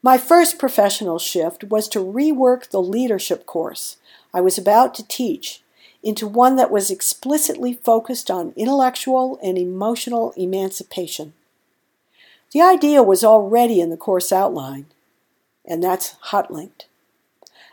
My 0.00 0.16
first 0.16 0.56
professional 0.56 1.18
shift 1.18 1.64
was 1.64 1.88
to 1.88 1.98
rework 1.98 2.70
the 2.70 2.80
leadership 2.80 3.44
course 3.44 3.96
I 4.32 4.40
was 4.40 4.56
about 4.56 4.94
to 4.94 5.08
teach 5.08 5.62
into 6.00 6.28
one 6.28 6.54
that 6.54 6.70
was 6.70 6.92
explicitly 6.92 7.72
focused 7.72 8.30
on 8.30 8.52
intellectual 8.54 9.36
and 9.42 9.58
emotional 9.58 10.32
emancipation. 10.36 11.32
The 12.52 12.60
idea 12.60 13.02
was 13.02 13.24
already 13.24 13.80
in 13.80 13.90
the 13.90 13.96
course 13.96 14.30
outline, 14.30 14.86
and 15.66 15.82
that's 15.82 16.14
hot 16.20 16.52
linked. 16.52 16.86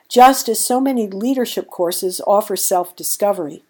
Just 0.08 0.48
as 0.48 0.64
so 0.64 0.80
many 0.80 1.08
leadership 1.08 1.68
courses 1.68 2.22
offer 2.26 2.56
self 2.56 2.96
discovery. 2.96 3.64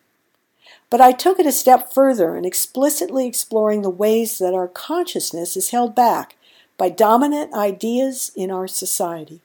But 0.89 1.02
I 1.02 1.12
took 1.12 1.39
it 1.39 1.45
a 1.45 1.52
step 1.52 1.91
further 1.93 2.36
in 2.36 2.45
explicitly 2.45 3.28
exploring 3.28 3.82
the 3.82 3.89
ways 3.89 4.38
that 4.38 4.54
our 4.54 4.67
consciousness 4.67 5.58
is 5.58 5.69
held 5.69 5.95
back 5.95 6.36
by 6.78 6.89
dominant 6.89 7.54
ideas 7.54 8.32
in 8.36 8.52
our 8.52 8.67
society. 8.67 9.41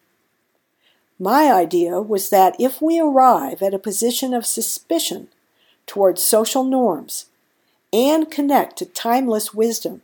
My 1.19 1.53
idea 1.53 2.01
was 2.01 2.31
that 2.31 2.57
if 2.59 2.81
we 2.81 2.99
arrive 2.99 3.63
at 3.63 3.75
a 3.75 3.79
position 3.79 4.33
of 4.33 4.47
suspicion 4.47 5.29
towards 5.87 6.23
social 6.23 6.65
norms 6.65 7.27
and 7.93 8.31
connect 8.31 8.79
to 8.79 8.87
timeless 8.87 9.53
wisdom, 9.53 10.03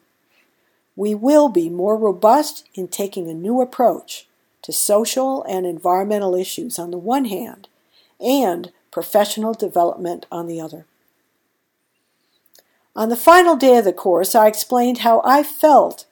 we 0.94 1.14
will 1.14 1.48
be 1.48 1.68
more 1.68 1.96
robust 1.96 2.66
in 2.74 2.88
taking 2.88 3.28
a 3.28 3.34
new 3.34 3.60
approach 3.60 4.26
to 4.66 4.72
social 4.72 5.44
and 5.44 5.64
environmental 5.64 6.34
issues 6.34 6.76
on 6.76 6.90
the 6.90 6.98
one 6.98 7.26
hand 7.26 7.68
and 8.20 8.72
professional 8.90 9.54
development 9.54 10.26
on 10.32 10.48
the 10.48 10.60
other. 10.60 10.86
On 12.96 13.08
the 13.08 13.14
final 13.14 13.54
day 13.54 13.76
of 13.76 13.84
the 13.84 13.92
course, 13.92 14.34
I 14.34 14.48
explained 14.48 14.98
how 14.98 15.22
I 15.24 15.44
felt 15.44 16.06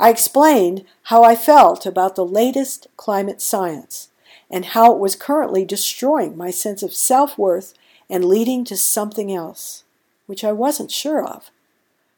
I 0.00 0.10
explained 0.10 0.84
how 1.04 1.22
I 1.22 1.36
felt 1.36 1.86
about 1.86 2.16
the 2.16 2.24
latest 2.24 2.88
climate 2.96 3.40
science 3.40 4.08
and 4.50 4.64
how 4.64 4.92
it 4.92 4.98
was 4.98 5.14
currently 5.14 5.64
destroying 5.64 6.36
my 6.36 6.50
sense 6.50 6.82
of 6.82 6.92
self 6.92 7.38
worth 7.38 7.72
and 8.10 8.24
leading 8.24 8.64
to 8.64 8.76
something 8.76 9.32
else, 9.32 9.84
which 10.26 10.42
I 10.42 10.50
wasn't 10.50 10.90
sure 10.90 11.24
of, 11.24 11.50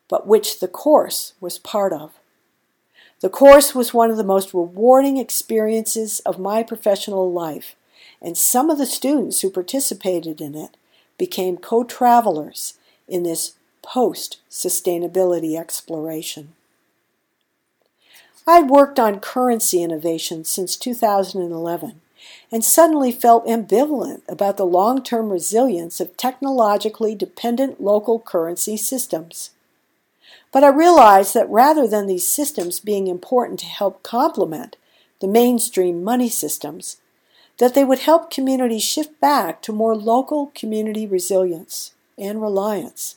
but 0.08 0.26
which 0.26 0.60
the 0.60 0.68
course 0.68 1.34
was 1.42 1.58
part 1.58 1.92
of. 1.92 2.19
The 3.20 3.28
course 3.28 3.74
was 3.74 3.92
one 3.92 4.10
of 4.10 4.16
the 4.16 4.24
most 4.24 4.54
rewarding 4.54 5.18
experiences 5.18 6.20
of 6.20 6.38
my 6.38 6.62
professional 6.62 7.30
life, 7.30 7.76
and 8.22 8.36
some 8.36 8.70
of 8.70 8.78
the 8.78 8.86
students 8.86 9.40
who 9.42 9.50
participated 9.50 10.40
in 10.40 10.54
it 10.54 10.76
became 11.18 11.58
co 11.58 11.84
travelers 11.84 12.74
in 13.06 13.22
this 13.22 13.52
post 13.82 14.38
sustainability 14.50 15.58
exploration. 15.58 16.54
I'd 18.46 18.70
worked 18.70 18.98
on 18.98 19.20
currency 19.20 19.82
innovation 19.82 20.44
since 20.44 20.76
2011 20.76 22.00
and 22.50 22.64
suddenly 22.64 23.12
felt 23.12 23.46
ambivalent 23.46 24.22
about 24.28 24.56
the 24.56 24.66
long 24.66 25.02
term 25.02 25.30
resilience 25.30 26.00
of 26.00 26.16
technologically 26.16 27.14
dependent 27.14 27.82
local 27.82 28.18
currency 28.18 28.76
systems. 28.76 29.50
But 30.52 30.64
I 30.64 30.68
realized 30.68 31.34
that 31.34 31.48
rather 31.48 31.86
than 31.86 32.06
these 32.06 32.26
systems 32.26 32.80
being 32.80 33.06
important 33.06 33.60
to 33.60 33.66
help 33.66 34.02
complement 34.02 34.76
the 35.20 35.28
mainstream 35.28 36.02
money 36.02 36.28
systems, 36.28 36.96
that 37.58 37.74
they 37.74 37.84
would 37.84 38.00
help 38.00 38.30
communities 38.30 38.82
shift 38.82 39.20
back 39.20 39.62
to 39.62 39.72
more 39.72 39.94
local 39.94 40.50
community 40.54 41.06
resilience 41.06 41.92
and 42.18 42.42
reliance. 42.42 43.16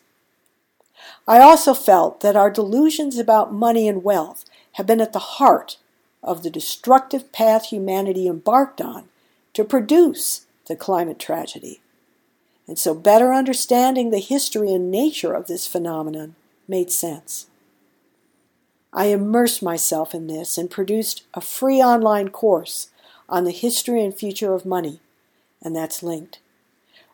I 1.28 1.40
also 1.40 1.74
felt 1.74 2.20
that 2.22 2.36
our 2.36 2.52
delusions 2.52 3.18
about 3.18 3.54
money 3.54 3.88
and 3.88 4.04
wealth 4.04 4.46
have 4.74 4.86
been 4.86 5.02
at 5.02 5.14
the 5.14 5.20
heart 5.20 5.78
of 6.22 6.44
the 6.44 6.50
destructive 6.50 7.32
path 7.32 7.68
humanity 7.68 8.28
embarked 8.28 8.82
on 8.82 9.06
to 9.54 9.64
produce 9.64 10.46
the 10.68 10.76
climate 10.76 11.20
tragedy. 11.20 11.82
And 12.68 12.80
so, 12.80 12.94
better 12.94 13.34
understanding 13.34 14.10
the 14.10 14.20
history 14.20 14.74
and 14.74 14.90
nature 14.90 15.34
of 15.34 15.48
this 15.48 15.68
phenomenon 15.68 16.36
made 16.68 16.92
sense. 16.92 17.48
I 18.92 19.06
immersed 19.06 19.64
myself 19.64 20.14
in 20.14 20.28
this 20.28 20.58
and 20.58 20.70
produced 20.70 21.24
a 21.34 21.42
free 21.42 21.82
online 21.82 22.30
course 22.30 22.90
on 23.28 23.44
the 23.44 23.52
history 23.52 24.04
and 24.04 24.14
future 24.14 24.54
of 24.54 24.66
money, 24.66 25.00
and 25.62 25.76
that's 25.76 26.04
linked, 26.04 26.40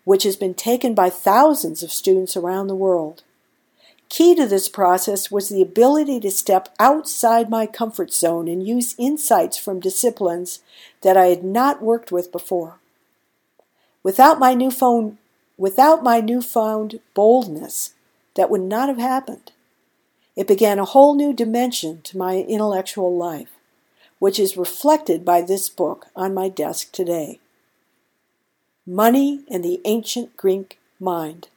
which 0.03 0.23
has 0.23 0.35
been 0.35 0.53
taken 0.53 0.93
by 0.93 1.09
thousands 1.09 1.81
of 1.81 1.91
students 1.91 2.35
around 2.35 2.67
the 2.67 2.75
world. 2.75 3.23
Key 4.09 4.33
to 4.35 4.47
this 4.47 4.67
process 4.67 5.29
was 5.29 5.49
the 5.49 5.61
ability 5.61 6.19
to 6.21 6.31
step 6.31 6.69
outside 6.79 7.49
my 7.49 7.67
comfort 7.67 8.11
zone 8.11 8.47
and 8.47 8.67
use 8.67 8.95
insights 8.97 9.57
from 9.57 9.79
disciplines 9.79 10.61
that 11.01 11.15
I 11.15 11.27
had 11.27 11.43
not 11.43 11.81
worked 11.81 12.11
with 12.11 12.31
before. 12.31 12.79
Without 14.01 14.39
my 14.39 14.55
newfound, 14.55 15.17
without 15.57 16.03
my 16.03 16.21
newfound 16.21 16.99
boldness, 17.13 17.93
that 18.35 18.49
would 18.49 18.61
not 18.61 18.89
have 18.89 18.97
happened. 18.97 19.51
It 20.35 20.47
began 20.47 20.79
a 20.79 20.85
whole 20.85 21.15
new 21.15 21.33
dimension 21.33 22.01
to 22.03 22.17
my 22.17 22.37
intellectual 22.37 23.15
life, 23.15 23.49
which 24.19 24.39
is 24.39 24.57
reflected 24.57 25.25
by 25.25 25.41
this 25.41 25.69
book 25.69 26.07
on 26.15 26.33
my 26.33 26.49
desk 26.49 26.91
today 26.91 27.39
Money 28.85 29.43
and 29.51 29.63
the 29.63 29.81
Ancient 29.85 30.35
Greek 30.35 30.79
Mind. 30.99 31.47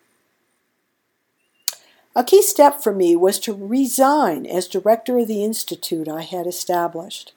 A 2.15 2.23
key 2.23 2.43
step 2.43 2.83
for 2.83 2.93
me 2.93 3.17
was 3.17 3.39
to 3.39 3.55
resign 3.55 4.45
as 4.45 4.69
director 4.69 5.19
of 5.19 5.29
the 5.29 5.43
institute 5.43 6.09
I 6.09 6.23
had 6.23 6.47
established 6.47 7.33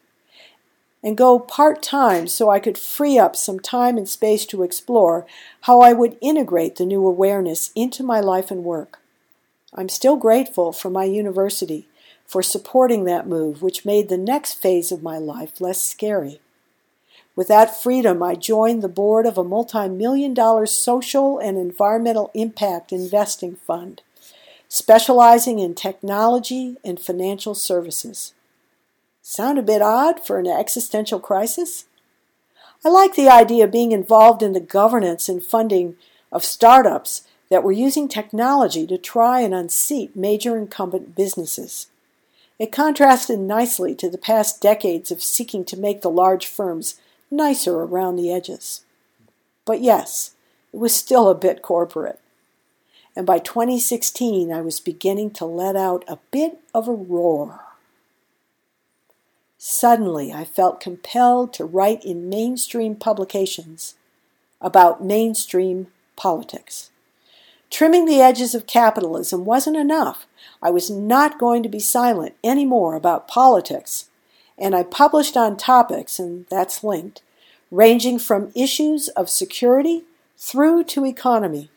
and 1.02 1.15
go 1.15 1.38
part 1.38 1.84
time 1.84 2.28
so 2.28 2.50
I 2.50 2.60
could 2.60 2.78
free 2.78 3.19
up 3.19 3.36
some 3.36 3.60
time 3.60 3.95
and 3.95 4.10
space 4.10 4.43
to 4.48 4.63
explore 4.63 5.28
how 5.62 5.80
I 5.80 5.93
would 5.93 6.17
integrate 6.19 6.76
the 6.76 6.86
new 6.86 7.06
awareness 7.06 7.71
into 7.76 8.04
my 8.04 8.19
life 8.19 8.50
and 8.50 8.63
work. 8.63 9.00
I'm 9.76 9.90
still 9.90 10.16
grateful 10.16 10.72
for 10.72 10.90
my 10.90 11.04
university 11.04 11.88
for 12.26 12.42
supporting 12.42 13.04
that 13.04 13.28
move, 13.28 13.62
which 13.62 13.86
made 13.86 14.10
the 14.10 14.18
next 14.18 14.54
phase 14.54 14.92
of 14.92 15.04
my 15.04 15.18
life 15.18 15.62
less 15.62 15.84
scary. 15.84 16.40
With 17.36 17.50
that 17.50 17.80
freedom, 17.80 18.24
I 18.24 18.36
joined 18.36 18.82
the 18.82 18.88
board 18.88 19.26
of 19.26 19.38
a 19.38 19.44
multi 19.44 19.88
million 19.90 20.34
dollar 20.34 20.66
social 20.66 21.38
and 21.38 21.58
environmental 21.58 22.32
impact 22.34 22.92
investing 22.92 23.58
fund 23.58 24.02
specializing 24.68 25.60
in 25.60 25.76
technology 25.76 26.76
and 26.84 27.00
financial 27.00 27.56
services. 27.56 28.34
Sound 29.22 29.58
a 29.58 29.64
bit 29.64 29.82
odd 29.82 30.26
for 30.26 30.38
an 30.38 30.48
existential 30.48 31.20
crisis? 31.20 31.86
I 32.84 32.90
like 32.90 33.16
the 33.16 33.30
idea 33.30 33.64
of 33.64 33.72
being 33.72 33.92
involved 33.92 34.44
in 34.44 34.54
the 34.54 34.60
governance 34.60 35.30
and 35.30 35.42
funding 35.42 35.96
of 36.32 36.44
startups 36.44 37.22
that 37.49 37.63
were 37.63 37.71
using 37.71 38.08
technology 38.08 38.88
to 38.88 38.97
try 38.97 39.41
and 39.41 39.53
unseat 39.53 40.15
major 40.15 40.58
incumbent 40.58 41.15
businesses. 41.15 41.88
It 42.58 42.71
contrasted 42.71 43.39
nicely 43.39 43.93
to 43.95 44.10
the 44.10 44.17
past 44.17 44.62
decades 44.62 45.12
of 45.12 45.21
seeking 45.21 45.65
to 45.65 45.77
make 45.77 46.01
the 46.01 46.10
large 46.10 46.47
firms 46.47 46.95
nicer 47.29 47.75
around 47.75 48.15
the 48.15 48.31
edges. 48.31 48.81
But 49.65 49.81
yes, 49.81 50.36
it 50.73 50.77
was 50.77 50.95
still 50.95 51.29
a 51.29 51.36
bit 51.36 51.62
corporate 51.62 52.19
and 53.15 53.25
by 53.25 53.39
2016 53.39 54.51
I 54.51 54.62
was 54.62 54.79
beginning 54.79 55.31
to 55.31 55.45
let 55.45 55.75
out 55.75 56.03
a 56.08 56.19
bit 56.31 56.60
of 56.73 56.88
a 56.88 56.93
roar. 56.93 57.62
Suddenly, 59.58 60.34
I 60.34 60.43
felt 60.43 60.81
compelled 60.81 61.53
to 61.53 61.65
write 61.65 62.03
in 62.03 62.29
mainstream 62.29 62.95
publications 62.95 63.95
about 64.62 65.03
mainstream 65.03 65.88
politics. 66.15 66.91
Trimming 67.76 68.06
the 68.06 68.22
edges 68.22 68.56
of 68.56 68.68
capitalism 68.68 69.44
wasn't 69.44 69.76
enough. 69.76 70.26
I 70.62 70.70
was 70.70 70.90
not 70.90 71.38
going 71.38 71.62
to 71.62 71.68
be 71.68 71.82
silent 71.82 72.34
anymore 72.42 72.96
about 72.96 73.28
politics, 73.28 74.10
and 74.58 74.74
I 74.74 74.84
published 74.84 75.36
on 75.36 75.58
topics, 75.58 76.18
and 76.18 76.46
that's 76.50 76.86
linked, 76.86 77.22
ranging 77.70 78.18
from 78.18 78.54
issues 78.56 79.10
of 79.10 79.30
security 79.30 80.06
through 80.38 80.86
to 80.86 81.06
economy. 81.06 81.70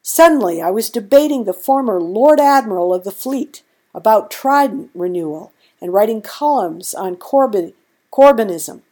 Suddenly, 0.00 0.62
I 0.62 0.70
was 0.70 0.88
debating 0.88 1.42
the 1.42 1.52
former 1.52 2.00
Lord 2.00 2.38
Admiral 2.38 2.94
of 2.94 3.02
the 3.02 3.10
fleet 3.10 3.64
about 3.92 4.30
Trident 4.30 4.92
renewal 4.94 5.52
and 5.80 5.92
writing 5.92 6.22
columns 6.22 6.94
on 6.94 7.16
Corbyn, 7.16 7.72
Corbynism. 8.12 8.82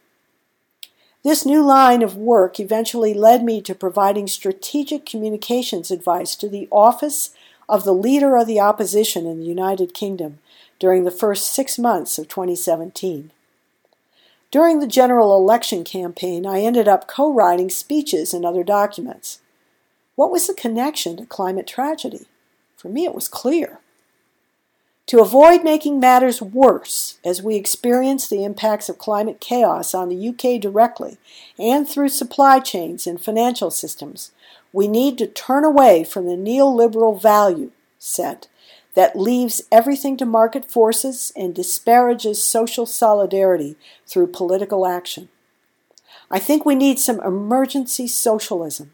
This 1.21 1.45
new 1.45 1.61
line 1.61 2.01
of 2.01 2.15
work 2.15 2.61
eventually 2.61 3.13
led 3.13 3.43
me 3.43 3.61
to 3.63 3.75
providing 3.75 4.25
strategic 4.27 5.05
communications 5.05 5.91
advice 5.91 6.33
to 6.37 6.47
the 6.47 6.69
office 6.71 7.31
of 7.67 7.83
the 7.83 7.93
Leader 7.93 8.37
of 8.37 8.47
the 8.47 8.61
Opposition 8.61 9.25
in 9.25 9.39
the 9.39 9.45
United 9.45 9.93
Kingdom 9.93 10.39
during 10.79 11.03
the 11.03 11.11
first 11.11 11.53
six 11.53 11.77
months 11.77 12.17
of 12.17 12.29
2017. 12.29 13.31
During 14.49 14.79
the 14.79 14.87
general 14.87 15.37
election 15.37 15.83
campaign, 15.83 16.45
I 16.45 16.61
ended 16.61 16.87
up 16.87 17.07
co 17.07 17.31
writing 17.31 17.69
speeches 17.69 18.33
and 18.33 18.45
other 18.45 18.63
documents. 18.63 19.39
What 20.15 20.31
was 20.31 20.47
the 20.47 20.53
connection 20.53 21.17
to 21.17 21.25
climate 21.25 21.67
tragedy? 21.67 22.27
For 22.77 22.87
me, 22.87 23.03
it 23.03 23.13
was 23.13 23.27
clear. 23.27 23.78
To 25.09 25.21
avoid 25.21 25.63
making 25.63 25.99
matters 25.99 26.39
worse 26.39 27.17
as 27.25 27.41
we 27.41 27.55
experience 27.55 28.27
the 28.27 28.43
impacts 28.43 28.89
of 28.89 28.99
climate 28.99 29.41
chaos 29.41 29.95
on 29.95 30.07
the 30.07 30.29
UK 30.29 30.61
directly 30.61 31.17
and 31.57 31.89
through 31.89 32.09
supply 32.09 32.59
chains 32.59 33.07
and 33.07 33.19
financial 33.19 33.71
systems, 33.71 34.29
we 34.71 34.87
need 34.87 35.17
to 35.17 35.25
turn 35.25 35.63
away 35.63 36.03
from 36.03 36.27
the 36.27 36.35
neoliberal 36.35 37.19
value 37.19 37.71
set 37.97 38.49
that 38.93 39.17
leaves 39.17 39.63
everything 39.71 40.15
to 40.17 40.27
market 40.27 40.69
forces 40.69 41.33
and 41.35 41.55
disparages 41.55 42.43
social 42.43 42.85
solidarity 42.85 43.77
through 44.05 44.27
political 44.27 44.85
action. 44.85 45.27
I 46.29 46.37
think 46.37 46.67
we 46.67 46.75
need 46.75 46.99
some 46.99 47.19
emergency 47.21 48.05
socialism 48.05 48.93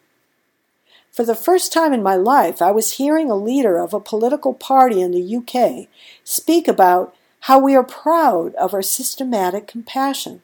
for 1.16 1.24
the 1.24 1.34
first 1.34 1.72
time 1.72 1.94
in 1.94 2.04
my 2.04 2.18
life, 2.18 2.62
I 2.62 2.72
was 2.72 2.98
hearing 2.98 3.32
a 3.32 3.38
leader 3.38 3.78
of 3.78 3.94
a 3.94 4.02
political 4.02 4.54
party 4.54 5.02
in 5.02 5.12
the 5.12 5.38
UK 5.38 5.88
speak 6.26 6.68
about 6.68 7.16
how 7.42 7.58
we 7.58 7.74
are 7.74 7.86
proud 7.86 8.54
of 8.56 8.74
our 8.74 8.82
systematic 8.82 9.66
compassion, 9.66 10.42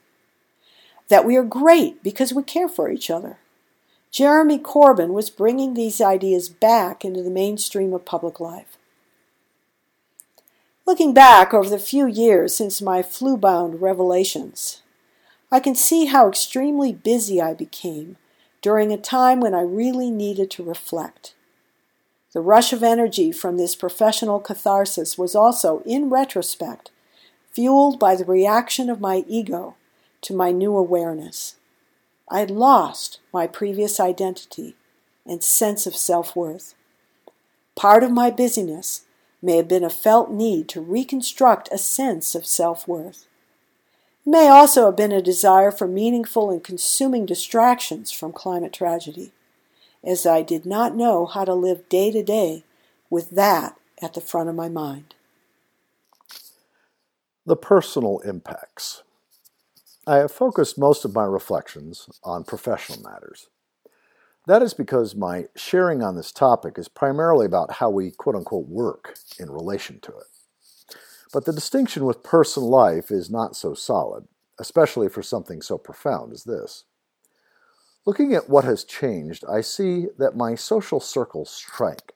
that 1.09 1.25
we 1.25 1.35
are 1.35 1.43
great 1.43 2.01
because 2.01 2.31
we 2.31 2.41
care 2.43 2.69
for 2.69 2.89
each 2.89 3.09
other. 3.09 3.37
Jeremy 4.11 4.57
Corbyn 4.59 5.09
was 5.09 5.29
bringing 5.29 5.73
these 5.73 5.99
ideas 5.99 6.47
back 6.47 7.03
into 7.03 7.21
the 7.21 7.29
mainstream 7.29 7.93
of 7.93 8.05
public 8.05 8.39
life. 8.39 8.77
Looking 10.85 11.13
back 11.13 11.53
over 11.53 11.69
the 11.69 11.79
few 11.79 12.07
years 12.07 12.55
since 12.55 12.81
my 12.81 13.01
flu 13.01 13.35
bound 13.35 13.81
revelations, 13.81 14.81
I 15.51 15.59
can 15.59 15.75
see 15.75 16.05
how 16.05 16.29
extremely 16.29 16.93
busy 16.93 17.41
I 17.41 17.53
became 17.53 18.15
during 18.61 18.91
a 18.91 18.97
time 18.97 19.39
when 19.39 19.53
I 19.53 19.61
really 19.61 20.11
needed 20.11 20.51
to 20.51 20.63
reflect. 20.63 21.33
The 22.33 22.41
rush 22.41 22.71
of 22.71 22.83
energy 22.83 23.31
from 23.31 23.57
this 23.57 23.75
professional 23.75 24.39
catharsis 24.39 25.17
was 25.17 25.35
also, 25.35 25.81
in 25.85 26.09
retrospect, 26.09 26.91
fueled 27.51 27.99
by 27.99 28.15
the 28.15 28.25
reaction 28.25 28.89
of 28.89 29.01
my 29.01 29.25
ego 29.27 29.75
to 30.21 30.33
my 30.33 30.51
new 30.51 30.77
awareness. 30.77 31.55
I 32.29 32.45
lost 32.45 33.19
my 33.33 33.47
previous 33.47 33.99
identity 33.99 34.75
and 35.25 35.43
sense 35.43 35.85
of 35.85 35.95
self 35.95 36.35
worth. 36.35 36.75
Part 37.75 38.03
of 38.03 38.11
my 38.11 38.29
busyness 38.29 39.01
may 39.41 39.57
have 39.57 39.67
been 39.67 39.83
a 39.83 39.89
felt 39.89 40.31
need 40.31 40.69
to 40.69 40.81
reconstruct 40.81 41.67
a 41.71 41.77
sense 41.77 42.35
of 42.35 42.45
self 42.45 42.87
worth. 42.87 43.27
May 44.25 44.47
also 44.49 44.85
have 44.85 44.95
been 44.95 45.11
a 45.11 45.21
desire 45.21 45.71
for 45.71 45.87
meaningful 45.87 46.51
and 46.51 46.63
consuming 46.63 47.25
distractions 47.25 48.11
from 48.11 48.33
climate 48.33 48.71
tragedy, 48.71 49.31
as 50.03 50.25
I 50.25 50.43
did 50.43 50.65
not 50.65 50.95
know 50.95 51.25
how 51.25 51.43
to 51.45 51.53
live 51.53 51.89
day 51.89 52.11
to 52.11 52.21
day 52.21 52.63
with 53.09 53.31
that 53.31 53.75
at 54.01 54.13
the 54.13 54.21
front 54.21 54.49
of 54.49 54.55
my 54.55 54.69
mind. 54.69 55.15
The 57.45 57.55
personal 57.55 58.19
impacts. 58.19 59.01
I 60.05 60.17
have 60.17 60.31
focused 60.31 60.77
most 60.77 61.03
of 61.03 61.15
my 61.15 61.23
reflections 61.23 62.07
on 62.23 62.43
professional 62.43 63.01
matters. 63.01 63.47
That 64.47 64.61
is 64.61 64.73
because 64.73 65.15
my 65.15 65.45
sharing 65.55 66.01
on 66.01 66.15
this 66.15 66.31
topic 66.31 66.77
is 66.77 66.87
primarily 66.87 67.45
about 67.45 67.73
how 67.73 67.89
we 67.89 68.11
quote 68.11 68.35
unquote 68.35 68.67
work 68.67 69.15
in 69.39 69.49
relation 69.49 69.99
to 70.01 70.11
it. 70.11 70.30
But 71.33 71.45
the 71.45 71.53
distinction 71.53 72.05
with 72.05 72.23
personal 72.23 72.69
life 72.69 73.09
is 73.09 73.29
not 73.29 73.55
so 73.55 73.73
solid, 73.73 74.27
especially 74.59 75.07
for 75.07 75.23
something 75.23 75.61
so 75.61 75.77
profound 75.77 76.33
as 76.33 76.43
this. 76.43 76.83
Looking 78.05 78.33
at 78.33 78.49
what 78.49 78.65
has 78.65 78.83
changed, 78.83 79.45
I 79.47 79.61
see 79.61 80.07
that 80.17 80.35
my 80.35 80.55
social 80.55 80.99
circle 80.99 81.45
shrank. 81.45 82.13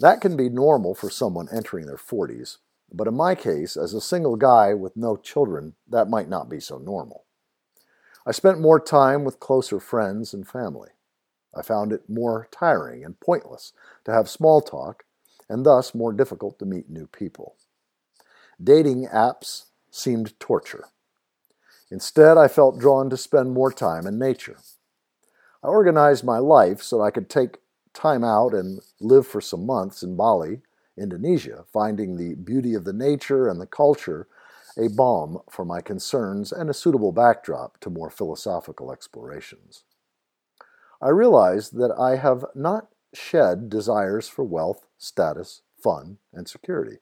That 0.00 0.20
can 0.20 0.36
be 0.36 0.48
normal 0.48 0.94
for 0.94 1.10
someone 1.10 1.48
entering 1.52 1.86
their 1.86 1.96
40s, 1.96 2.56
but 2.92 3.06
in 3.06 3.14
my 3.14 3.34
case, 3.34 3.76
as 3.76 3.94
a 3.94 4.00
single 4.00 4.36
guy 4.36 4.74
with 4.74 4.96
no 4.96 5.16
children, 5.16 5.74
that 5.88 6.08
might 6.08 6.28
not 6.28 6.48
be 6.48 6.58
so 6.58 6.78
normal. 6.78 7.24
I 8.26 8.32
spent 8.32 8.60
more 8.60 8.80
time 8.80 9.24
with 9.24 9.40
closer 9.40 9.78
friends 9.78 10.32
and 10.32 10.48
family. 10.48 10.90
I 11.54 11.62
found 11.62 11.92
it 11.92 12.08
more 12.08 12.48
tiring 12.50 13.04
and 13.04 13.20
pointless 13.20 13.72
to 14.04 14.12
have 14.12 14.28
small 14.28 14.60
talk, 14.60 15.04
and 15.48 15.66
thus 15.66 15.94
more 15.94 16.12
difficult 16.12 16.58
to 16.58 16.64
meet 16.64 16.88
new 16.88 17.06
people. 17.06 17.56
Dating 18.62 19.08
apps 19.08 19.64
seemed 19.90 20.38
torture. 20.38 20.84
Instead, 21.90 22.38
I 22.38 22.48
felt 22.48 22.78
drawn 22.78 23.10
to 23.10 23.16
spend 23.16 23.52
more 23.52 23.72
time 23.72 24.06
in 24.06 24.18
nature. 24.18 24.58
I 25.62 25.68
organized 25.68 26.24
my 26.24 26.38
life 26.38 26.82
so 26.82 27.02
I 27.02 27.10
could 27.10 27.28
take 27.28 27.58
time 27.92 28.24
out 28.24 28.54
and 28.54 28.80
live 29.00 29.26
for 29.26 29.40
some 29.40 29.66
months 29.66 30.02
in 30.02 30.16
Bali 30.16 30.62
Indonesia, 30.96 31.64
finding 31.72 32.16
the 32.16 32.34
beauty 32.34 32.74
of 32.74 32.84
the 32.84 32.92
nature 32.92 33.48
and 33.48 33.60
the 33.60 33.66
culture 33.66 34.28
a 34.78 34.88
balm 34.88 35.38
for 35.50 35.64
my 35.64 35.80
concerns 35.80 36.52
and 36.52 36.70
a 36.70 36.74
suitable 36.74 37.12
backdrop 37.12 37.78
to 37.80 37.90
more 37.90 38.10
philosophical 38.10 38.90
explorations. 38.90 39.84
I 41.00 41.08
realized 41.08 41.76
that 41.76 41.94
I 41.98 42.16
have 42.16 42.44
not 42.54 42.88
shed 43.12 43.68
desires 43.68 44.28
for 44.28 44.44
wealth, 44.44 44.86
status, 44.96 45.62
fun, 45.76 46.18
and 46.32 46.48
security, 46.48 46.98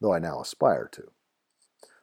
though 0.00 0.12
I 0.12 0.18
now 0.18 0.40
aspire 0.40 0.88
to. 0.92 1.10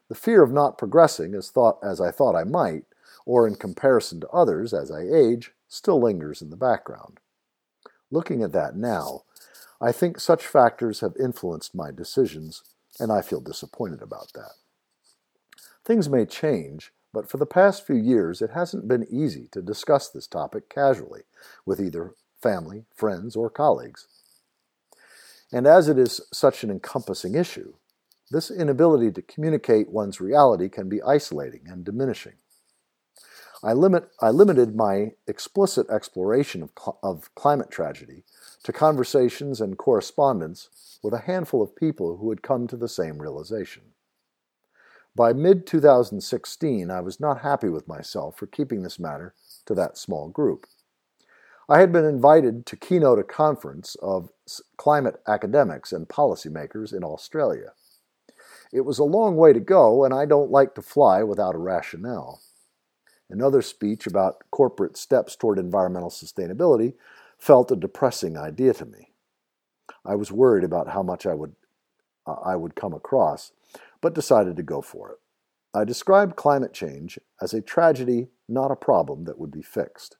The 0.09 0.15
fear 0.15 0.43
of 0.43 0.51
not 0.51 0.77
progressing 0.77 1.33
as, 1.33 1.49
thought, 1.49 1.79
as 1.83 1.99
I 2.01 2.11
thought 2.11 2.35
I 2.35 2.43
might, 2.43 2.85
or 3.25 3.47
in 3.47 3.55
comparison 3.55 4.19
to 4.21 4.29
others 4.29 4.73
as 4.73 4.91
I 4.91 5.01
age, 5.01 5.51
still 5.67 6.01
lingers 6.01 6.41
in 6.41 6.49
the 6.49 6.57
background. 6.57 7.19
Looking 8.11 8.43
at 8.43 8.51
that 8.51 8.75
now, 8.75 9.23
I 9.81 9.91
think 9.91 10.19
such 10.19 10.45
factors 10.45 10.99
have 10.99 11.15
influenced 11.19 11.73
my 11.73 11.91
decisions, 11.91 12.63
and 12.99 13.11
I 13.11 13.21
feel 13.21 13.41
disappointed 13.41 14.01
about 14.01 14.31
that. 14.33 14.51
Things 15.83 16.09
may 16.09 16.25
change, 16.25 16.93
but 17.11 17.29
for 17.29 17.37
the 17.37 17.45
past 17.45 17.85
few 17.85 17.95
years 17.95 18.41
it 18.41 18.51
hasn't 18.51 18.87
been 18.87 19.07
easy 19.09 19.47
to 19.51 19.61
discuss 19.61 20.09
this 20.09 20.27
topic 20.27 20.69
casually 20.69 21.23
with 21.65 21.81
either 21.81 22.13
family, 22.41 22.85
friends, 22.95 23.35
or 23.35 23.49
colleagues. 23.49 24.07
And 25.51 25.67
as 25.67 25.87
it 25.87 25.97
is 25.97 26.21
such 26.31 26.63
an 26.63 26.71
encompassing 26.71 27.35
issue, 27.35 27.73
this 28.31 28.49
inability 28.49 29.11
to 29.11 29.21
communicate 29.21 29.89
one's 29.89 30.21
reality 30.21 30.69
can 30.69 30.89
be 30.89 31.01
isolating 31.01 31.61
and 31.67 31.83
diminishing. 31.83 32.33
I, 33.63 33.73
limit, 33.73 34.09
I 34.19 34.29
limited 34.29 34.75
my 34.75 35.13
explicit 35.27 35.89
exploration 35.89 36.63
of, 36.63 36.71
cl- 36.77 36.99
of 37.01 37.33
climate 37.35 37.71
tragedy 37.71 38.23
to 38.63 38.73
conversations 38.73 39.61
and 39.61 39.77
correspondence 39.77 40.99
with 41.01 41.13
a 41.13 41.21
handful 41.21 41.61
of 41.61 41.75
people 41.75 42.17
who 42.17 42.29
had 42.29 42.41
come 42.41 42.67
to 42.67 42.77
the 42.77 42.89
same 42.89 43.21
realization. 43.21 43.83
By 45.15 45.31
mid 45.31 45.67
2016, 45.67 46.89
I 46.89 46.99
was 46.99 47.19
not 47.19 47.41
happy 47.41 47.69
with 47.69 47.87
myself 47.87 48.37
for 48.37 48.47
keeping 48.47 48.81
this 48.81 48.99
matter 48.99 49.33
to 49.67 49.75
that 49.75 49.97
small 49.97 50.27
group. 50.27 50.65
I 51.69 51.79
had 51.79 51.93
been 51.93 52.05
invited 52.05 52.65
to 52.65 52.75
keynote 52.75 53.19
a 53.19 53.23
conference 53.23 53.95
of 54.01 54.29
climate 54.75 55.21
academics 55.27 55.93
and 55.93 56.09
policymakers 56.09 56.93
in 56.93 57.03
Australia. 57.03 57.73
It 58.73 58.85
was 58.85 58.97
a 58.97 59.03
long 59.03 59.37
way 59.37 59.53
to 59.53 59.59
go, 59.59 60.03
and 60.03 60.15
I 60.15 60.25
don't 60.25 60.49
like 60.49 60.73
to 60.75 60.81
fly 60.81 61.21
without 61.21 61.53
a 61.53 61.59
rationale. 61.59 62.41
Another 63.29 63.61
speech 63.61 64.07
about 64.07 64.43
corporate 64.49 64.97
steps 64.97 65.35
toward 65.35 65.59
environmental 65.59 66.09
sustainability 66.09 66.95
felt 67.37 67.71
a 67.71 67.75
depressing 67.75 68.35
idea 68.35 68.73
to 68.73 68.85
me. 68.85 69.11
I 70.03 70.15
was 70.15 70.31
worried 70.31 70.63
about 70.63 70.89
how 70.89 71.03
much 71.03 71.27
I 71.27 71.35
would 71.35 71.55
uh, 72.25 72.35
I 72.43 72.55
would 72.55 72.75
come 72.75 72.93
across, 72.93 73.51
but 74.01 74.15
decided 74.15 74.55
to 74.55 74.63
go 74.63 74.81
for 74.81 75.11
it. 75.11 75.17
I 75.73 75.83
described 75.83 76.35
climate 76.35 76.73
change 76.73 77.19
as 77.41 77.53
a 77.53 77.61
tragedy, 77.61 78.29
not 78.47 78.71
a 78.71 78.75
problem 78.75 79.25
that 79.25 79.37
would 79.37 79.51
be 79.51 79.61
fixed, 79.61 80.17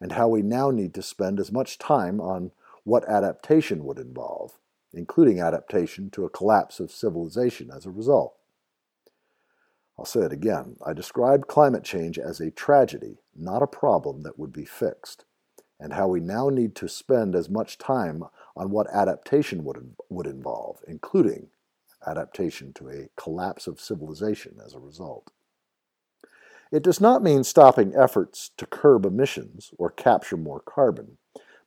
and 0.00 0.12
how 0.12 0.28
we 0.28 0.42
now 0.42 0.70
need 0.70 0.92
to 0.94 1.02
spend 1.02 1.38
as 1.40 1.52
much 1.52 1.78
time 1.78 2.20
on 2.20 2.50
what 2.84 3.08
adaptation 3.08 3.84
would 3.84 3.98
involve, 3.98 4.58
including 4.92 5.40
adaptation 5.40 6.10
to 6.10 6.24
a 6.24 6.30
collapse 6.30 6.80
of 6.80 6.90
civilization 6.90 7.70
as 7.74 7.86
a 7.86 7.90
result. 7.90 8.34
I'll 9.98 10.04
say 10.04 10.20
it 10.20 10.32
again. 10.32 10.76
I 10.84 10.92
described 10.92 11.48
climate 11.48 11.84
change 11.84 12.18
as 12.18 12.40
a 12.40 12.50
tragedy, 12.50 13.18
not 13.36 13.62
a 13.62 13.66
problem 13.66 14.22
that 14.22 14.38
would 14.38 14.52
be 14.52 14.64
fixed 14.64 15.24
and 15.82 15.94
how 15.94 16.06
we 16.06 16.20
now 16.20 16.48
need 16.48 16.76
to 16.76 16.88
spend 16.88 17.34
as 17.34 17.50
much 17.50 17.76
time 17.76 18.22
on 18.56 18.70
what 18.70 18.86
adaptation 18.94 19.64
would, 19.64 19.96
would 20.08 20.28
involve, 20.28 20.78
including 20.86 21.48
adaptation 22.06 22.72
to 22.72 22.88
a 22.88 23.08
collapse 23.20 23.66
of 23.66 23.80
civilization 23.80 24.56
as 24.64 24.74
a 24.74 24.78
result. 24.78 25.32
It 26.70 26.84
does 26.84 27.00
not 27.00 27.22
mean 27.22 27.42
stopping 27.42 27.94
efforts 27.96 28.50
to 28.58 28.66
curb 28.66 29.04
emissions 29.04 29.72
or 29.76 29.90
capture 29.90 30.36
more 30.36 30.60
carbon, 30.60 31.18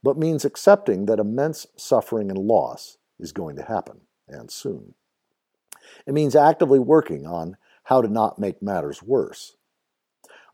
but 0.01 0.17
means 0.17 0.45
accepting 0.45 1.07
that 1.07 1.19
immense 1.19 1.67
suffering 1.75 2.29
and 2.29 2.39
loss 2.39 2.97
is 3.19 3.31
going 3.31 3.55
to 3.55 3.63
happen, 3.63 4.01
and 4.27 4.51
soon. 4.51 4.93
It 6.05 6.13
means 6.13 6.35
actively 6.35 6.79
working 6.79 7.25
on 7.25 7.57
how 7.83 8.01
to 8.01 8.07
not 8.07 8.39
make 8.39 8.61
matters 8.61 9.03
worse, 9.03 9.55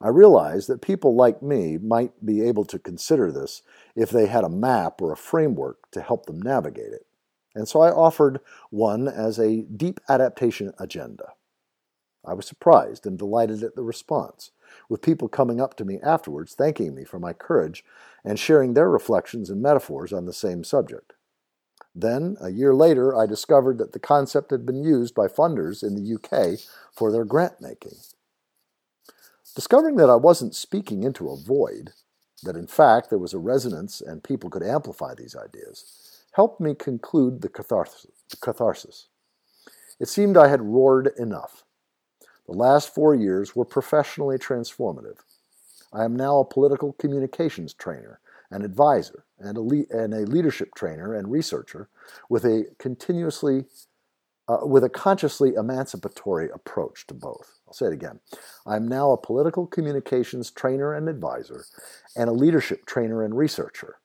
I 0.02 0.10
realized 0.10 0.68
that 0.68 0.82
people 0.82 1.16
like 1.16 1.44
me 1.44 1.78
might 1.78 2.26
be 2.26 2.42
able 2.42 2.66
to 2.66 2.80
consider 2.80 3.32
this 3.32 3.62
if 3.96 4.10
they 4.10 4.26
had 4.26 4.44
a 4.44 4.50
map 4.50 5.00
or 5.00 5.12
a 5.12 5.18
framework 5.18 5.92
to 5.92 6.02
help 6.02 6.26
them 6.26 6.42
navigate 6.42 6.92
it. 6.92 7.06
And 7.54 7.68
so 7.68 7.82
I 7.82 7.92
offered 7.92 8.40
one 8.72 9.08
as 9.08 9.38
a 9.38 9.62
deep 9.62 10.00
adaptation 10.10 10.74
agenda. 10.80 11.34
I 12.26 12.34
was 12.34 12.48
surprised 12.48 13.06
and 13.06 13.18
delighted 13.18 13.64
at 13.64 13.76
the 13.76 13.84
response, 13.84 14.52
with 14.90 15.02
people 15.02 15.28
coming 15.28 15.62
up 15.62 15.76
to 15.78 15.86
me 15.86 16.00
afterwards 16.02 16.56
thanking 16.56 16.96
me 16.96 17.04
for 17.04 17.20
my 17.20 17.34
courage 17.34 17.84
and 18.24 18.40
sharing 18.40 18.74
their 18.74 18.90
reflections 18.90 19.50
and 19.50 19.62
metaphors 19.62 20.14
on 20.14 20.26
the 20.26 20.34
same 20.34 20.64
subject. 20.64 21.14
Then, 21.94 22.38
a 22.40 22.50
year 22.50 22.74
later, 22.74 23.16
I 23.18 23.26
discovered 23.26 23.78
that 23.78 23.92
the 23.92 24.00
concept 24.00 24.52
had 24.52 24.66
been 24.66 24.84
used 24.84 25.14
by 25.14 25.28
funders 25.28 25.84
in 25.84 25.96
the 25.96 26.16
UK 26.16 26.60
for 26.94 27.12
their 27.12 27.26
grant 27.26 27.60
making. 27.60 27.98
Discovering 29.56 29.98
that 29.98 30.10
I 30.10 30.16
wasn't 30.16 30.56
speaking 30.56 31.04
into 31.04 31.30
a 31.30 31.36
void, 31.36 31.92
that 32.44 32.56
in 32.56 32.68
fact 32.68 33.10
there 33.10 33.20
was 33.20 33.34
a 33.34 33.38
resonance 33.38 34.00
and 34.00 34.24
people 34.24 34.50
could 34.50 34.64
amplify 34.64 35.14
these 35.14 35.36
ideas, 35.36 36.24
helped 36.34 36.62
me 36.62 36.74
conclude 36.74 37.42
the 37.42 37.50
catharsis. 37.50 39.08
It 40.00 40.08
seemed 40.08 40.38
I 40.38 40.48
had 40.48 40.62
roared 40.62 41.12
enough. 41.20 41.66
The 42.48 42.54
last 42.54 42.96
four 42.96 43.14
years 43.14 43.56
were 43.56 43.66
professionally 43.66 44.38
transformative. 44.38 45.18
I 45.92 46.06
am 46.06 46.16
now 46.16 46.40
a 46.40 46.46
political 46.46 46.94
communications 46.94 47.74
trainer, 47.74 48.21
an 48.52 48.64
advisor, 48.64 49.26
and 49.40 49.58
a, 49.58 49.62
le- 49.62 49.86
and 49.90 50.14
a 50.14 50.20
leadership 50.20 50.76
trainer 50.76 51.14
and 51.16 51.32
researcher 51.32 51.90
with 52.30 52.46
a 52.46 52.66
continuously 52.78 53.66
uh, 54.48 54.66
with 54.66 54.84
a 54.84 54.90
consciously 54.90 55.54
emancipatory 55.56 56.50
approach 56.54 57.08
to 57.08 57.14
both. 57.14 57.60
I'll 57.68 57.74
say 57.74 57.86
it 57.86 57.94
again. 57.94 58.20
I'm 58.66 58.88
now 58.88 59.12
a 59.12 59.18
political 59.18 59.66
communications 59.66 60.52
trainer 60.52 60.94
and 60.94 61.08
advisor, 61.08 61.64
and 62.16 62.30
a 62.30 62.34
leadership 62.34 62.86
trainer 62.86 63.24
and 63.24 63.38
researcher 63.38 63.98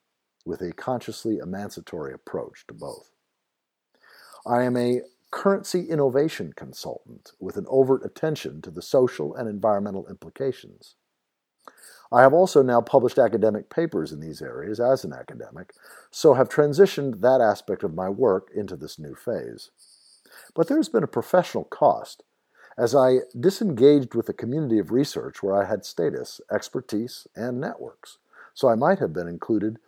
with 0.45 0.61
a 0.61 0.73
consciously 0.73 1.39
emancipatory 1.39 2.15
approach 2.15 2.65
to 2.69 2.75
both. 2.75 3.11
I 4.47 4.63
am 4.63 4.77
a 4.77 5.03
currency 5.33 5.89
innovation 5.89 6.53
consultant 6.55 7.33
with 7.41 7.57
an 7.57 7.67
overt 7.69 8.03
attention 8.05 8.63
to 8.63 8.71
the 8.71 8.83
social 8.83 9.35
and 9.35 9.49
environmental 9.49 10.07
implications. 10.09 10.95
I 12.13 12.23
have 12.23 12.33
also 12.33 12.63
now 12.63 12.81
published 12.81 13.19
academic 13.19 13.69
papers 13.69 14.13
in 14.13 14.21
these 14.21 14.41
areas 14.41 14.79
as 14.79 15.05
an 15.05 15.13
academic, 15.13 15.73
so 16.11 16.35
have 16.35 16.49
transitioned 16.49 17.21
that 17.21 17.41
aspect 17.41 17.83
of 17.83 17.95
my 17.95 18.09
work 18.09 18.49
into 18.55 18.77
this 18.77 18.99
new 18.99 19.15
phase. 19.15 19.71
But 20.55 20.69
there 20.69 20.77
has 20.77 20.89
been 20.89 21.03
a 21.03 21.09
professional 21.09 21.65
cost, 21.65 22.23
as 22.79 22.95
I 22.95 23.21
disengaged 23.39 24.15
with 24.15 24.29
a 24.29 24.35
community 24.35 24.79
of 24.79 24.93
research 24.93 25.43
where 25.43 25.55
I 25.55 25.67
had 25.67 25.85
status, 25.85 26.41
expertise, 26.53 27.27
and 27.35 27.61
networks, 27.61 28.19
so 28.55 28.69
I 28.69 28.75
might 28.75 28.99
have 29.01 29.13
been 29.13 29.29
included 29.29 29.79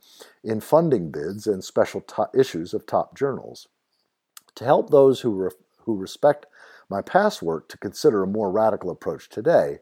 in 0.42 0.60
funding 0.60 1.10
bids 1.10 1.46
and 1.46 1.62
special 1.62 2.04
issues 2.34 2.74
of 2.74 2.86
top 2.86 3.16
journals. 3.16 3.68
To 4.56 4.64
help 4.64 4.90
those 4.90 5.20
who, 5.20 5.30
re- 5.30 5.50
who 5.84 5.96
respect 5.96 6.46
my 6.88 7.02
past 7.02 7.42
work 7.42 7.68
to 7.68 7.78
consider 7.78 8.22
a 8.22 8.26
more 8.26 8.50
radical 8.50 8.90
approach 8.90 9.28
today, 9.28 9.78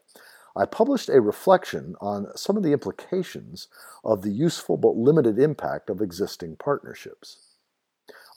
I 0.57 0.65
published 0.65 1.11
a 1.11 1.21
reflection 1.21 1.97
on 2.01 2.35
some 2.35 2.57
of 2.57 2.63
the 2.63 2.73
implications 2.73 3.69
of 4.03 4.23
the 4.23 4.31
useful 4.31 4.79
but 4.79 4.97
limited 4.97 5.39
impact 5.39 5.91
of 5.91 6.01
existing 6.01 6.57
partnerships. 6.57 7.57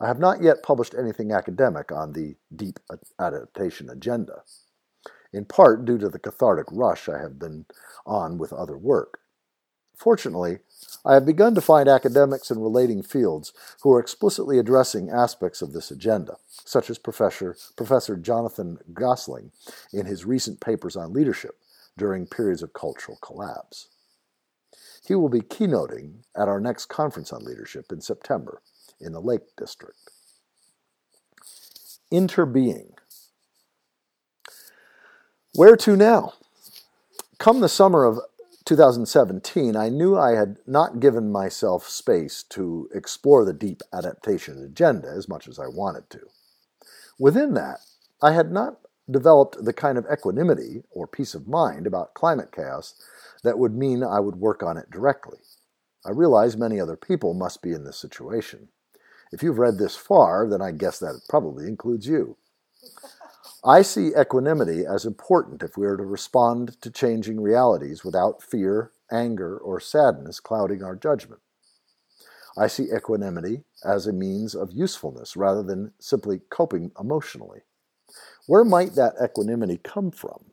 I 0.02 0.08
have 0.08 0.20
not 0.20 0.42
yet 0.42 0.62
published 0.62 0.94
anything 0.94 1.32
academic 1.32 1.94
on 1.94 2.12
the 2.12 2.36
deep 2.54 2.80
adaptation 3.18 3.90
agenda, 3.90 4.44
in 5.32 5.46
part 5.46 5.86
due 5.86 5.98
to 5.98 6.10
the 6.10 6.20
cathartic 6.20 6.66
rush 6.72 7.08
I 7.08 7.20
have 7.20 7.40
been 7.40 7.66
on 8.06 8.38
with 8.38 8.52
other 8.52 8.78
work. 8.78 9.20
Fortunately, 9.96 10.60
I 11.06 11.14
have 11.14 11.26
begun 11.26 11.56
to 11.56 11.62
find 11.62 11.90
academics 11.90 12.50
in 12.50 12.60
relating 12.60 13.04
fields 13.04 13.52
who 13.82 13.92
are 13.94 14.00
explicitly 14.00 14.58
addressing 14.58 15.10
aspects 15.10 15.62
of 15.62 15.74
this 15.74 15.92
agenda, 15.92 16.38
such 16.48 16.90
as 16.90 16.98
Professor, 16.98 17.56
Professor 17.76 18.16
Jonathan 18.16 18.78
Gosling 18.94 19.52
in 19.92 20.06
his 20.06 20.24
recent 20.26 20.62
papers 20.62 20.96
on 20.96 21.12
leadership, 21.12 21.59
during 22.00 22.26
periods 22.26 22.64
of 22.64 22.74
cultural 22.74 23.20
collapse. 23.22 23.90
He 25.06 25.14
will 25.14 25.30
be 25.30 25.42
keynoting 25.42 26.24
at 26.36 26.48
our 26.48 26.60
next 26.60 26.88
conference 26.88 27.32
on 27.32 27.44
leadership 27.44 27.92
in 27.92 28.02
September 28.02 28.62
in 29.00 29.12
the 29.12 29.22
Lake 29.22 29.56
District. 29.58 30.00
Interbeing. 32.12 32.94
Where 35.54 35.76
to 35.78 35.96
now? 35.96 36.34
Come 37.38 37.60
the 37.60 37.70
summer 37.70 38.04
of 38.04 38.20
2017, 38.66 39.76
I 39.76 39.90
knew 39.90 40.16
I 40.16 40.36
had 40.36 40.58
not 40.68 41.00
given 41.00 41.32
myself 41.32 41.90
space 41.90 42.44
to 42.50 42.88
explore 42.94 43.44
the 43.44 43.54
deep 43.54 43.82
adaptation 43.92 44.64
agenda 44.64 45.08
as 45.10 45.28
much 45.28 45.48
as 45.48 45.58
I 45.58 45.68
wanted 45.68 46.10
to. 46.12 46.20
Within 47.18 47.56
that, 47.56 47.80
I 48.22 48.34
had 48.34 48.52
not 48.52 48.78
developed 49.12 49.64
the 49.64 49.74
kind 49.74 49.98
of 49.98 50.06
equanimity 50.12 50.84
or 50.92 51.08
peace 51.08 51.34
of 51.34 51.48
mind 51.48 51.88
about 51.88 52.14
climate 52.14 52.52
chaos 52.52 52.96
that 53.44 53.58
would 53.58 53.76
mean 53.76 54.04
I 54.04 54.20
would 54.20 54.36
work 54.36 54.64
on 54.64 54.78
it 54.78 54.92
directly. 54.92 55.40
I 56.06 56.12
realize 56.12 56.56
many 56.56 56.80
other 56.80 56.96
people 56.96 57.34
must 57.34 57.62
be 57.62 57.72
in 57.72 57.84
this 57.84 57.98
situation. 57.98 58.70
If 59.32 59.44
you've 59.44 59.60
read 59.60 59.78
this 59.78 59.96
far, 59.96 60.48
then 60.50 60.62
I 60.62 60.72
guess 60.72 61.00
that 61.00 61.22
probably 61.30 61.68
includes 61.68 62.08
you. 62.08 62.38
I 63.64 63.82
see 63.82 64.12
equanimity 64.18 64.86
as 64.86 65.06
important 65.06 65.64
if 65.64 65.76
we 65.78 65.86
are 65.86 65.98
to 65.98 66.06
respond 66.06 66.82
to 66.82 66.90
changing 66.90 67.42
realities 67.42 68.06
without 68.06 68.42
fear, 68.42 68.92
anger, 69.12 69.58
or 69.58 69.82
sadness 69.82 70.40
clouding 70.40 70.82
our 70.82 70.96
judgment. 70.96 71.42
I 72.58 72.68
see 72.68 72.92
equanimity 72.94 73.64
as 73.84 74.08
a 74.08 74.14
means 74.14 74.56
of 74.56 74.72
usefulness 74.72 75.36
rather 75.36 75.62
than 75.62 75.94
simply 76.00 76.40
coping 76.50 76.92
emotionally. 77.00 77.62
Where 78.48 78.64
might 78.64 78.96
that 78.96 79.16
equanimity 79.24 79.80
come 79.84 80.12
from? 80.12 80.46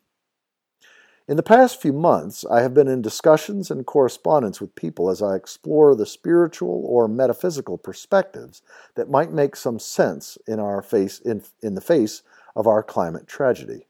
In 1.28 1.36
the 1.36 1.42
past 1.42 1.82
few 1.82 1.92
months, 1.92 2.44
I 2.48 2.60
have 2.60 2.72
been 2.72 2.86
in 2.86 3.02
discussions 3.02 3.68
and 3.68 3.84
correspondence 3.84 4.60
with 4.60 4.76
people 4.76 5.10
as 5.10 5.20
I 5.20 5.34
explore 5.34 5.96
the 5.96 6.06
spiritual 6.06 6.84
or 6.86 7.08
metaphysical 7.08 7.78
perspectives 7.78 8.62
that 8.94 9.10
might 9.10 9.32
make 9.32 9.56
some 9.56 9.80
sense 9.80 10.38
in 10.46 10.60
our 10.60 10.82
face 10.82 11.18
in, 11.18 11.42
in 11.60 11.74
the 11.74 11.80
face 11.80 12.22
of 12.54 12.68
our 12.68 12.82
climate 12.82 13.26
tragedy. 13.26 13.86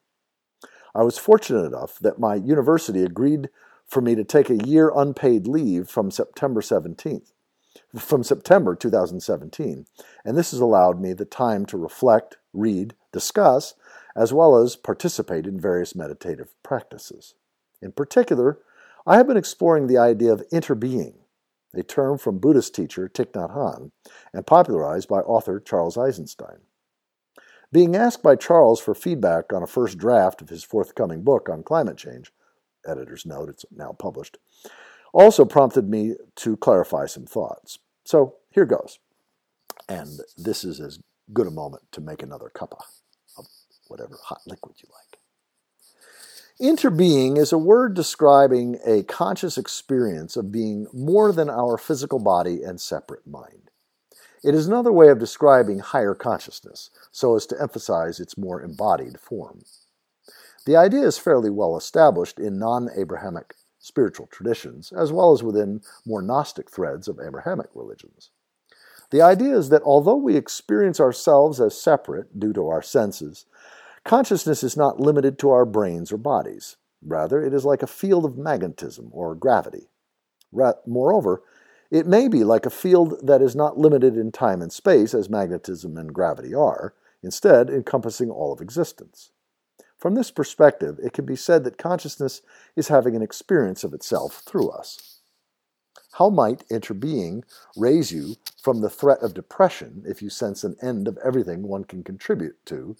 I 0.95 1.03
was 1.03 1.19
fortunate 1.19 1.67
enough 1.67 1.99
that 1.99 2.19
my 2.19 2.37
university 2.37 3.03
agreed 3.03 3.51
for 3.87 4.01
me 4.01 4.15
to 4.15 4.25
take 4.25 4.49
a 4.49 4.67
year 4.67 4.91
unpaid 4.97 5.47
leave 5.47 5.91
from 5.91 6.11
September 6.11 6.63
17th 6.63 7.33
from 7.99 8.23
September 8.23 8.75
2017, 8.75 9.87
and 10.25 10.37
this 10.37 10.51
has 10.51 10.61
allowed 10.61 11.01
me 11.01 11.13
the 11.13 11.25
time 11.25 11.67
to 11.67 11.77
reflect, 11.77 12.37
read, 12.53 12.95
discuss, 13.17 13.75
as 14.15 14.31
well 14.31 14.59
as 14.59 14.77
participate 14.77 15.47
in 15.47 15.59
various 15.59 15.97
meditative 15.97 16.55
practices. 16.63 17.35
In 17.81 17.93
particular, 17.93 18.59
I 19.07 19.17
have 19.17 19.27
been 19.27 19.39
exploring 19.39 19.87
the 19.87 19.97
idea 19.97 20.33
of 20.33 20.47
interbeing, 20.53 21.15
a 21.75 21.83
term 21.83 22.19
from 22.19 22.39
Buddhist 22.39 22.75
teacher 22.75 23.09
Thich 23.09 23.33
Nhat 23.33 23.55
Hanh 23.57 23.91
and 24.35 24.47
popularized 24.47 25.09
by 25.09 25.21
author 25.21 25.59
Charles 25.61 25.97
Eisenstein. 25.97 26.59
Being 27.73 27.97
asked 27.97 28.23
by 28.23 28.37
Charles 28.37 28.81
for 28.81 28.95
feedback 28.95 29.51
on 29.51 29.63
a 29.63 29.67
first 29.67 29.97
draft 29.97 30.43
of 30.43 30.51
his 30.51 30.63
forthcoming 30.63 31.23
book 31.23 31.49
on 31.49 31.63
climate 31.63 31.97
change, 31.97 32.33
editor's 32.87 33.25
note, 33.25 33.49
it's 33.49 33.65
now 33.75 33.93
published, 33.99 34.37
also 35.15 35.47
prompted 35.47 35.89
me 35.89 36.17
to 36.37 36.59
clarify 36.59 37.07
some 37.07 37.25
thoughts. 37.25 37.79
So 38.05 38.35
here 38.51 38.67
goes. 38.67 38.99
And 39.89 40.21
this 40.37 40.65
is 40.65 40.81
as 40.81 40.99
good 41.33 41.47
a 41.47 41.51
moment 41.51 41.85
to 41.93 42.03
make 42.03 42.23
another 42.23 42.51
cuppa 42.55 42.83
whatever 43.89 44.19
hot 44.23 44.41
liquid 44.47 44.77
you 44.79 44.89
like. 44.93 45.19
Interbeing 46.61 47.37
is 47.37 47.53
a 47.53 47.59
word 47.59 47.95
describing 47.95 48.79
a 48.85 49.03
conscious 49.03 49.59
experience 49.59 50.37
of 50.37 50.51
being 50.51 50.87
more 50.93 51.31
than 51.31 51.51
our 51.51 51.77
physical 51.77 52.19
body 52.19 52.63
and 52.63 52.81
separate 52.81 53.27
mind. 53.27 53.71
It 54.43 54.55
is 54.55 54.67
another 54.67 54.93
way 54.93 55.09
of 55.09 55.19
describing 55.19 55.81
higher 55.81 56.15
consciousness, 56.15 56.91
so 57.11 57.37
as 57.37 57.47
to 57.47 57.61
emphasize 57.61 58.21
its 58.21 58.39
more 58.39 58.63
embodied 58.63 59.21
form. 59.21 59.65
The 60.65 60.77
idea 60.77 61.07
is 61.07 61.19
fairly 61.19 61.51
well 61.51 61.77
established 61.77 62.39
in 62.39 62.59
non 62.59 62.89
Abrahamic 62.97 63.55
spiritual 63.79 64.27
traditions, 64.27 64.93
as 64.93 65.13
well 65.13 65.33
as 65.33 65.43
within 65.43 65.81
more 66.05 66.23
Gnostic 66.23 66.71
threads 66.71 67.07
of 67.07 67.21
Abrahamic 67.21 67.69
religions. 67.75 68.31
The 69.11 69.23
idea 69.23 69.57
is 69.57 69.69
that 69.69 69.83
although 69.83 70.17
we 70.17 70.37
experience 70.37 70.99
ourselves 70.99 71.61
as 71.61 71.81
separate 71.81 72.41
due 72.41 72.53
to 72.55 72.69
our 72.69 72.83
senses, 72.83 73.47
Consciousness 74.07 74.63
is 74.63 74.77
not 74.77 75.01
limited 75.01 75.37
to 75.37 75.51
our 75.51 75.65
brains 75.65 76.13
or 76.13 76.17
bodies. 76.17 76.77
Rather, 77.05 77.45
it 77.45 77.53
is 77.53 77.65
like 77.65 77.83
a 77.83 77.89
field 77.89 78.25
of 78.25 78.39
magnetism 78.39 79.09
or 79.11 79.35
gravity. 79.35 79.89
Moreover, 80.87 81.43
it 81.91 82.07
may 82.07 82.29
be 82.29 82.45
like 82.45 82.67
a 82.67 82.71
field 82.71 83.27
that 83.27 83.43
is 83.43 83.57
not 83.57 83.79
limited 83.79 84.17
in 84.17 84.31
time 84.31 84.63
and 84.63 84.73
space 84.73 85.13
as 85.13 85.29
magnetism 85.29 85.97
and 85.97 86.15
gravity 86.15 86.55
are, 86.55 86.95
instead, 87.21 87.69
encompassing 87.69 88.31
all 88.31 88.53
of 88.53 88.61
existence. 88.61 89.31
From 89.99 90.15
this 90.15 90.31
perspective, 90.31 91.01
it 91.03 91.13
can 91.13 91.27
be 91.27 91.35
said 91.35 91.65
that 91.65 91.77
consciousness 91.77 92.43
is 92.77 92.87
having 92.87 93.17
an 93.17 93.23
experience 93.23 93.83
of 93.83 93.93
itself 93.93 94.45
through 94.47 94.69
us. 94.69 95.17
How 96.13 96.31
might 96.31 96.67
interbeing 96.71 97.43
raise 97.77 98.13
you 98.13 98.37
from 98.63 98.81
the 98.81 98.89
threat 98.89 99.19
of 99.21 99.35
depression 99.35 100.05
if 100.07 100.23
you 100.23 100.31
sense 100.31 100.65
an 100.65 100.77
end 100.81 101.09
of 101.09 101.19
everything 101.25 101.65
one 101.65 101.85
can 101.85 102.05
contribute 102.05 102.65
to 102.67 102.97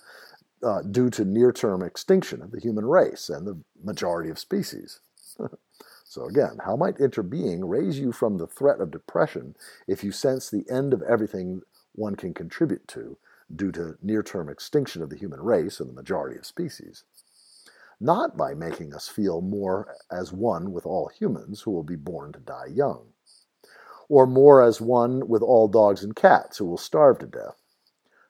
uh, 0.63 0.83
due 0.83 1.11
to 1.11 1.25
near 1.25 1.53
term 1.53 1.83
extinction 1.83 2.43
of 2.43 2.51
the 2.51 2.61
human 2.61 2.87
race 2.87 3.29
and 3.29 3.47
the 3.47 3.59
majority 3.83 4.31
of 4.31 4.39
species. 4.39 5.01
so, 6.05 6.27
again, 6.27 6.59
how 6.65 6.77
might 6.77 6.99
interbeing 6.99 7.61
raise 7.63 7.99
you 7.99 8.13
from 8.13 8.39
the 8.39 8.47
threat 8.47 8.81
of 8.81 8.91
depression 8.91 9.55
if 9.87 10.03
you 10.03 10.13
sense 10.13 10.51
the 10.51 10.65
end 10.71 10.93
of 10.93 11.03
everything 11.03 11.63
one 11.93 12.17
can 12.17 12.35
contribute 12.35 12.87
to 12.89 13.19
due 13.55 13.73
to 13.73 13.97
near 14.03 14.23
term 14.23 14.49
extinction 14.49 15.03
of 15.03 15.11
the 15.11 15.17
human 15.17 15.41
race 15.41 15.79
and 15.81 15.89
the 15.89 15.95
majority 15.95 16.39
of 16.39 16.47
species? 16.47 17.05
Not 18.01 18.37
by 18.37 18.53
making 18.53 18.95
us 18.95 19.09
feel 19.09 19.41
more 19.41 19.95
as 20.11 20.33
one 20.33 20.73
with 20.73 20.85
all 20.85 21.09
humans 21.09 21.63
who 21.63 21.71
will 21.71 21.83
be 21.83 21.97
born 21.97 22.33
to 22.33 22.39
die 22.41 22.69
young, 22.71 23.09
or 24.09 24.27
more 24.27 24.63
as 24.63 24.81
one 24.81 25.29
with 25.29 25.43
all 25.43 25.67
dogs 25.67 26.05
and 26.05 26.15
cats 26.15 26.59
who 26.59 26.67
will 26.67 26.77
starve 26.77 27.19
to 27.21 27.27
death 27.27 27.57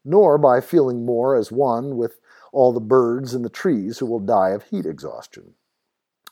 nor 0.07 0.39
by 0.39 0.61
feeling 0.61 1.05
more 1.05 1.37
as 1.37 1.53
one 1.53 1.97
with 1.97 2.21
all 2.53 2.73
the 2.73 2.81
birds 2.81 3.35
and 3.35 3.45
the 3.45 3.51
trees 3.51 3.99
who 3.99 4.07
will 4.07 4.21
die 4.21 4.51
of 4.51 4.63
heat 4.63 4.87
exhaustion, 4.87 5.53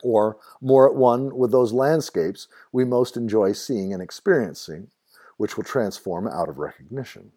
or 0.02 0.38
more 0.60 0.88
at 0.88 0.94
one 0.94 1.36
with 1.36 1.50
those 1.50 1.72
landscapes 1.72 2.48
we 2.72 2.84
most 2.84 3.16
enjoy 3.16 3.52
seeing 3.52 3.92
and 3.92 4.02
experiencing, 4.02 4.88
which 5.36 5.56
will 5.56 5.64
transform 5.64 6.28
out 6.28 6.48
of 6.48 6.58
recognition, 6.58 7.32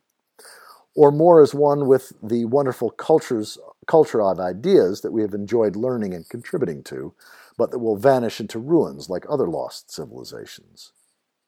or 0.96 1.12
more 1.12 1.42
as 1.42 1.54
one 1.54 1.88
with 1.88 2.14
the 2.22 2.46
wonderful 2.46 2.92
cultures, 2.92 3.58
culture 3.88 4.22
of 4.22 4.40
ideas 4.40 5.02
that 5.02 5.12
we 5.12 5.22
have 5.22 5.34
enjoyed 5.34 5.76
learning 5.76 6.14
and 6.14 6.30
contributing 6.30 6.84
to, 6.84 7.14
but 7.58 7.72
that 7.72 7.80
will 7.80 7.98
vanish 7.98 8.40
into 8.40 8.60
ruins 8.60 9.10
like 9.10 9.26
other 9.28 9.48
lost 9.48 9.92
civilizations. 9.92 10.92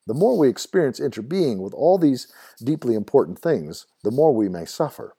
The 0.09 0.15
more 0.15 0.35
we 0.35 0.49
experience 0.49 0.99
interbeing 0.99 1.59
with 1.59 1.75
all 1.75 1.99
these 1.99 2.33
deeply 2.57 2.95
important 2.95 3.37
things, 3.37 3.85
the 4.03 4.09
more 4.09 4.33
we 4.33 4.49
may 4.49 4.65
suffer. 4.65 5.15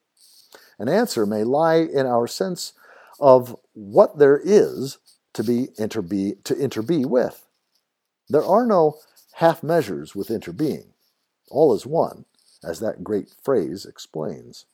An 0.80 0.88
answer 0.88 1.24
may 1.24 1.44
lie 1.44 1.76
in 1.76 2.06
our 2.06 2.26
sense 2.26 2.72
of 3.20 3.54
what 3.72 4.18
there 4.18 4.40
is 4.42 4.98
to 5.34 5.44
be 5.44 5.68
interbe 5.78 6.42
to 6.42 6.54
interbe 6.56 7.06
with. 7.06 7.46
There 8.28 8.44
are 8.44 8.66
no 8.66 8.98
half 9.34 9.62
measures 9.62 10.16
with 10.16 10.26
interbeing. 10.26 10.86
All 11.52 11.72
is 11.72 11.86
one, 11.86 12.24
as 12.64 12.80
that 12.80 13.04
great 13.04 13.28
phrase 13.44 13.86
explains. 13.86 14.66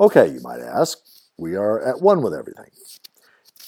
Okay, 0.00 0.26
you 0.26 0.40
might 0.40 0.60
ask, 0.60 0.98
we 1.36 1.54
are 1.54 1.80
at 1.80 2.02
one 2.02 2.20
with 2.20 2.34
everything. 2.34 2.72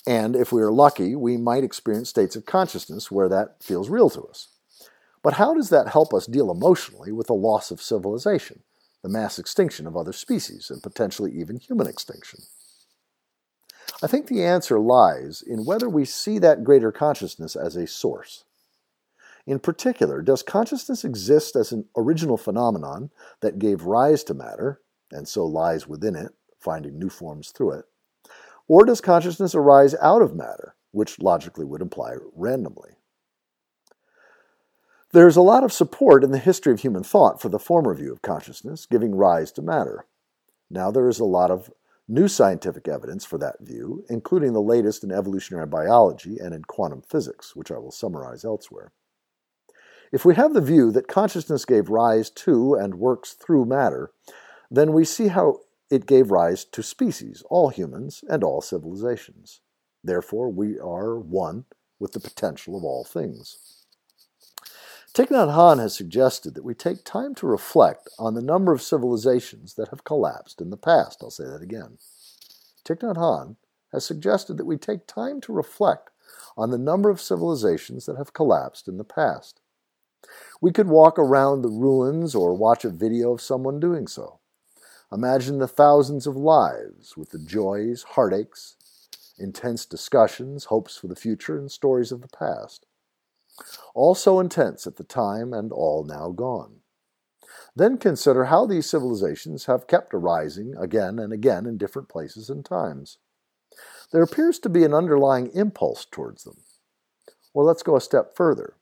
And 0.07 0.37
if 0.37 0.53
we 0.53 0.61
are 0.61 0.73
lucky, 0.73 1.17
we 1.17 1.37
might 1.37 1.65
experience 1.65 2.11
states 2.11 2.37
of 2.37 2.45
consciousness 2.45 3.11
where 3.11 3.29
that 3.29 3.63
feels 3.63 3.89
real 3.89 4.11
to 4.11 4.23
us. 4.23 4.49
But 5.23 5.35
how 5.35 5.55
does 5.55 5.71
that 5.71 5.89
help 5.89 6.13
us 6.13 6.27
deal 6.27 6.51
emotionally 6.51 7.11
with 7.11 7.29
the 7.29 7.35
loss 7.35 7.71
of 7.71 7.81
civilization, 7.81 8.63
the 9.03 9.09
mass 9.09 9.39
extinction 9.39 9.87
of 9.87 9.97
other 9.97 10.13
species, 10.13 10.71
and 10.71 10.83
potentially 10.83 11.33
even 11.33 11.57
human 11.57 11.87
extinction? 11.87 12.41
I 14.03 14.07
think 14.07 14.27
the 14.27 14.45
answer 14.45 14.79
lies 14.79 15.43
in 15.47 15.65
whether 15.65 15.89
we 15.89 16.05
see 16.05 16.39
that 16.41 16.65
greater 16.65 16.93
consciousness 16.93 17.57
as 17.57 17.75
a 17.75 17.87
source. 17.87 18.45
In 19.47 19.59
particular, 19.59 20.21
does 20.21 20.43
consciousness 20.43 21.05
exist 21.05 21.57
as 21.57 21.73
an 21.73 21.87
original 21.97 22.37
phenomenon 22.37 23.11
that 23.41 23.59
gave 23.59 23.85
rise 23.85 24.25
to 24.25 24.35
matter, 24.35 24.81
and 25.11 25.27
so 25.29 25.47
lies 25.47 25.87
within 25.87 26.17
it, 26.17 26.33
finding 26.59 26.99
new 26.99 27.11
forms 27.11 27.51
through 27.51 27.73
it? 27.73 27.85
Or 28.67 28.85
does 28.85 29.01
consciousness 29.01 29.55
arise 29.55 29.95
out 30.01 30.23
of 30.23 30.35
matter, 30.35 30.75
which 30.93 31.21
logically 31.21 31.65
would 31.65 31.83
imply 31.83 32.15
randomly? 32.35 32.93
There's 35.13 35.37
a 35.37 35.43
lot 35.43 35.63
of 35.63 35.73
support 35.73 36.25
in 36.25 36.33
the 36.33 36.39
history 36.39 36.73
of 36.73 36.81
human 36.81 37.05
thought 37.05 37.41
for 37.41 37.49
the 37.49 37.59
former 37.59 37.95
view 37.95 38.13
of 38.13 38.23
consciousness, 38.23 38.87
giving 38.87 39.15
rise 39.15 39.53
to 39.53 39.63
matter. 39.63 40.07
Now 40.69 40.91
there 40.91 41.09
is 41.09 41.21
a 41.21 41.25
lot 41.25 41.51
of 41.51 41.71
new 42.09 42.27
scientific 42.27 42.89
evidence 42.89 43.25
for 43.25 43.39
that 43.39 43.61
view, 43.61 44.05
including 44.09 44.53
the 44.53 44.61
latest 44.61 45.05
in 45.05 45.13
evolutionary 45.13 45.67
biology 45.67 46.39
and 46.39 46.53
in 46.53 46.65
quantum 46.65 47.03
physics, 47.03 47.55
which 47.55 47.71
I 47.71 47.79
will 47.79 47.93
summarize 47.93 48.45
elsewhere. 48.45 48.93
If 50.11 50.25
we 50.25 50.35
have 50.35 50.53
the 50.53 50.61
view 50.61 50.91
that 50.93 51.09
consciousness 51.09 51.65
gave 51.65 51.89
rise 51.89 52.31
to 52.31 52.75
and 52.75 52.97
works 52.97 53.33
through 53.33 53.67
matter, 53.67 54.11
then 54.71 54.93
we 54.93 55.05
see 55.05 55.29
how 55.29 55.61
it 55.95 56.07
gave 56.07 56.31
rise 56.31 56.65
to 56.65 56.83
species, 56.83 57.43
all 57.49 57.69
humans 57.69 58.25
and 58.29 58.43
all 58.43 58.61
civilizations. 58.61 59.61
Therefore, 60.03 60.51
we 60.51 60.79
are 60.79 61.19
one 61.19 61.65
with 61.99 62.13
the 62.13 62.21
potential 62.21 62.77
of 62.77 62.85
all 62.85 63.05
things. 63.05 63.85
Thich 65.15 65.29
Nhat 65.29 65.55
Hanh 65.55 65.79
has 65.79 65.97
suggested 65.97 66.55
that 66.55 66.65
we 66.65 66.75
take 66.75 67.05
time 67.05 67.37
to 67.37 67.47
reflect 67.47 68.09
on 68.19 68.35
the 68.35 68.43
number 68.43 68.73
of 68.73 68.83
civilizations 68.83 69.75
that 69.75 69.91
have 69.91 70.03
collapsed 70.03 70.61
in 70.61 70.71
the 70.71 70.77
past. 70.77 71.21
I'll 71.23 71.31
say 71.31 71.45
that 71.45 71.63
again. 71.63 71.99
Thich 72.85 72.99
Nhat 72.99 73.17
Hanh 73.17 73.57
has 73.93 74.05
suggested 74.05 74.57
that 74.57 74.67
we 74.67 74.77
take 74.77 75.07
time 75.07 75.41
to 75.43 75.53
reflect 75.53 76.11
on 76.57 76.71
the 76.71 76.79
number 76.79 77.11
of 77.11 77.21
civilizations 77.21 78.07
that 78.07 78.17
have 78.17 78.33
collapsed 78.33 78.89
in 78.89 78.99
the 78.99 79.05
past. 79.05 79.61
We 80.61 80.73
could 80.73 80.89
walk 80.89 81.19
around 81.19 81.63
the 81.63 81.69
ruins 81.69 82.35
or 82.35 82.55
watch 82.55 82.85
a 82.85 82.91
video 82.91 83.33
of 83.33 83.41
someone 83.41 83.79
doing 83.79 84.09
so. 84.09 84.41
Imagine 85.13 85.59
the 85.59 85.69
thousands 85.69 86.27
of 86.27 86.37
lives 86.37 87.17
with 87.17 87.31
the 87.31 87.39
joys, 87.39 88.03
heartaches, 88.03 88.77
intense 89.39 89.87
discussions, 89.87 90.65
hopes 90.67 90.97
for 90.97 91.09
the 91.09 91.17
future, 91.17 91.59
and 91.59 91.71
stories 91.71 92.13
of 92.13 92.21
the 92.21 92.29
past 92.29 92.87
all 93.95 94.15
so 94.15 94.41
intense 94.41 94.87
at 94.87 94.97
the 94.97 95.05
time 95.05 95.53
and 95.53 95.73
all 95.73 96.05
now 96.05 96.31
gone. 96.31 96.81
Then 97.77 97.99
consider 97.99 98.47
how 98.47 98.67
these 98.67 98.89
civilizations 98.89 99.67
have 99.67 99.87
kept 99.87 100.15
arising 100.15 100.75
again 100.77 101.19
and 101.19 101.33
again 101.33 101.67
in 101.67 101.77
different 101.77 102.09
places 102.09 102.51
and 102.51 102.65
times. 102.65 103.19
There 104.13 104.23
appears 104.23 104.59
to 104.61 104.69
be 104.69 104.85
an 104.85 104.95
underlying 104.95 105.51
impulse 105.55 106.05
towards 106.05 106.45
them. 106.45 106.59
Well, 107.53 107.67
let's 107.67 107.83
go 107.83 107.97
a 107.97 108.01
step 108.01 108.37
further. 108.37 108.75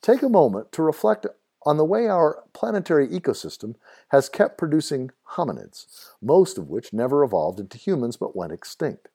Take 0.00 0.22
a 0.22 0.28
moment 0.28 0.72
to 0.72 0.82
reflect 0.82 1.26
on 1.66 1.76
the 1.76 1.84
way 1.84 2.06
our 2.06 2.44
planetary 2.52 3.08
ecosystem 3.08 3.74
has 4.08 4.28
kept 4.28 4.56
producing 4.56 5.10
hominids, 5.32 6.10
most 6.22 6.56
of 6.56 6.70
which 6.70 6.92
never 6.92 7.24
evolved 7.24 7.58
into 7.58 7.76
humans 7.76 8.16
but 8.16 8.36
went 8.36 8.52
extinct. 8.52 9.08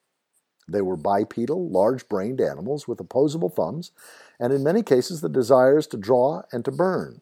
They 0.67 0.81
were 0.81 0.97
bipedal, 0.97 1.69
large 1.69 2.07
brained 2.09 2.41
animals 2.41 2.87
with 2.87 2.99
opposable 2.99 3.49
thumbs, 3.49 3.91
and 4.39 4.51
in 4.51 4.63
many 4.63 4.83
cases 4.83 5.21
the 5.21 5.29
desires 5.29 5.87
to 5.87 5.97
draw 5.97 6.43
and 6.51 6.63
to 6.65 6.71
burn. 6.71 7.21